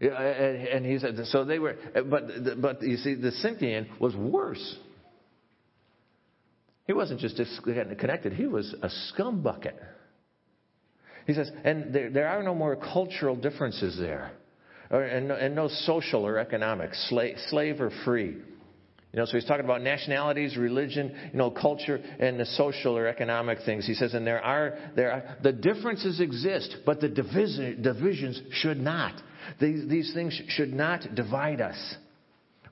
And 0.00 0.86
he 0.86 0.98
said, 0.98 1.18
so 1.26 1.44
they 1.44 1.58
were, 1.58 1.76
but, 2.08 2.60
but 2.60 2.82
you 2.82 2.96
see, 2.96 3.14
the 3.14 3.32
Scythian 3.32 3.88
was 3.98 4.16
worse. 4.16 4.76
He 6.86 6.94
wasn't 6.94 7.20
just 7.20 7.40
connected, 7.64 8.32
he 8.32 8.46
was 8.46 8.74
a 8.82 8.88
scumbucket. 9.12 9.74
He 11.26 11.34
says, 11.34 11.50
and 11.64 11.94
there, 11.94 12.10
there 12.10 12.28
are 12.28 12.42
no 12.42 12.54
more 12.54 12.76
cultural 12.76 13.36
differences 13.36 13.98
there, 13.98 14.32
or, 14.90 15.02
and, 15.02 15.30
and 15.30 15.54
no 15.54 15.68
social 15.68 16.26
or 16.26 16.38
economic, 16.38 16.94
slave, 16.94 17.36
slave 17.48 17.80
or 17.80 17.90
free. 18.04 18.38
You 19.12 19.18
know, 19.18 19.24
so 19.24 19.32
he's 19.32 19.44
talking 19.44 19.64
about 19.64 19.82
nationalities, 19.82 20.56
religion, 20.56 21.12
you 21.32 21.38
know, 21.38 21.50
culture, 21.50 21.96
and 21.96 22.38
the 22.38 22.46
social 22.46 22.96
or 22.96 23.08
economic 23.08 23.58
things. 23.66 23.84
He 23.84 23.94
says, 23.94 24.14
and 24.14 24.24
there 24.24 24.40
are, 24.40 24.78
there 24.94 25.10
are, 25.10 25.36
the 25.42 25.52
differences 25.52 26.20
exist, 26.20 26.76
but 26.86 27.00
the 27.00 27.08
division, 27.08 27.82
divisions 27.82 28.40
should 28.52 28.78
not. 28.78 29.20
These, 29.60 29.88
these 29.88 30.14
things 30.14 30.40
should 30.48 30.72
not 30.72 31.14
divide 31.16 31.60
us. 31.60 31.96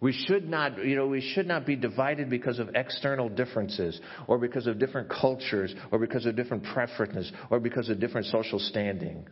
We 0.00 0.12
should 0.12 0.48
not, 0.48 0.84
you 0.84 0.94
know, 0.94 1.08
we 1.08 1.20
should 1.20 1.48
not 1.48 1.66
be 1.66 1.74
divided 1.74 2.30
because 2.30 2.60
of 2.60 2.70
external 2.76 3.28
differences, 3.28 4.00
or 4.28 4.38
because 4.38 4.68
of 4.68 4.78
different 4.78 5.10
cultures, 5.10 5.74
or 5.90 5.98
because 5.98 6.24
of 6.24 6.36
different 6.36 6.62
preferences, 6.62 7.32
or 7.50 7.58
because 7.58 7.88
of 7.88 7.98
different 7.98 8.28
social 8.28 8.60
standing. 8.60 9.26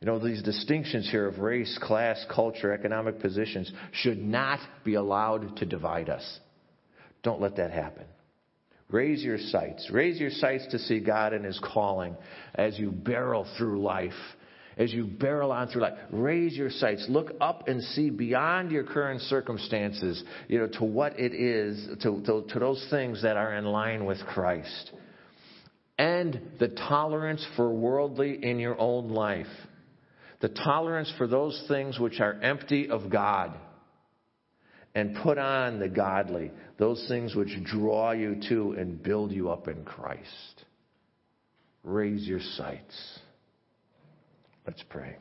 You 0.00 0.06
know, 0.06 0.18
these 0.18 0.42
distinctions 0.42 1.08
here 1.10 1.26
of 1.26 1.38
race, 1.38 1.78
class, 1.82 2.24
culture, 2.30 2.72
economic 2.72 3.20
positions 3.20 3.72
should 3.92 4.18
not 4.18 4.60
be 4.84 4.94
allowed 4.94 5.56
to 5.58 5.66
divide 5.66 6.10
us. 6.10 6.40
Don't 7.22 7.40
let 7.40 7.56
that 7.56 7.70
happen. 7.70 8.04
Raise 8.90 9.22
your 9.22 9.38
sights. 9.38 9.88
Raise 9.90 10.20
your 10.20 10.30
sights 10.30 10.66
to 10.70 10.78
see 10.78 11.00
God 11.00 11.32
and 11.32 11.44
His 11.44 11.58
calling 11.58 12.16
as 12.54 12.78
you 12.78 12.90
barrel 12.90 13.46
through 13.56 13.82
life. 13.82 14.12
As 14.76 14.92
you 14.92 15.04
barrel 15.04 15.52
on 15.52 15.68
through 15.68 15.82
life, 15.82 15.98
raise 16.10 16.56
your 16.56 16.68
sights. 16.68 17.06
Look 17.08 17.32
up 17.40 17.68
and 17.68 17.82
see 17.82 18.10
beyond 18.10 18.72
your 18.72 18.82
current 18.82 19.20
circumstances, 19.22 20.22
you 20.48 20.58
know, 20.58 20.66
to 20.66 20.84
what 20.84 21.18
it 21.18 21.32
is, 21.32 21.86
to, 22.02 22.20
to, 22.26 22.44
to 22.48 22.58
those 22.58 22.84
things 22.90 23.22
that 23.22 23.36
are 23.36 23.54
in 23.54 23.64
line 23.64 24.04
with 24.04 24.18
Christ. 24.26 24.90
And 25.96 26.40
the 26.58 26.68
tolerance 26.68 27.46
for 27.56 27.72
worldly 27.72 28.44
in 28.44 28.58
your 28.58 28.78
own 28.78 29.10
life 29.10 29.46
the 30.40 30.48
tolerance 30.48 31.12
for 31.16 31.26
those 31.26 31.64
things 31.68 31.98
which 31.98 32.20
are 32.20 32.34
empty 32.40 32.88
of 32.88 33.10
God, 33.10 33.54
and 34.94 35.16
put 35.22 35.38
on 35.38 35.80
the 35.80 35.88
godly, 35.88 36.52
those 36.78 37.04
things 37.08 37.34
which 37.34 37.62
draw 37.64 38.12
you 38.12 38.40
to 38.48 38.72
and 38.78 39.02
build 39.02 39.32
you 39.32 39.50
up 39.50 39.66
in 39.66 39.84
Christ. 39.84 40.64
Raise 41.82 42.26
your 42.26 42.40
sights. 42.40 43.18
Let's 44.66 44.82
pray. 44.88 45.16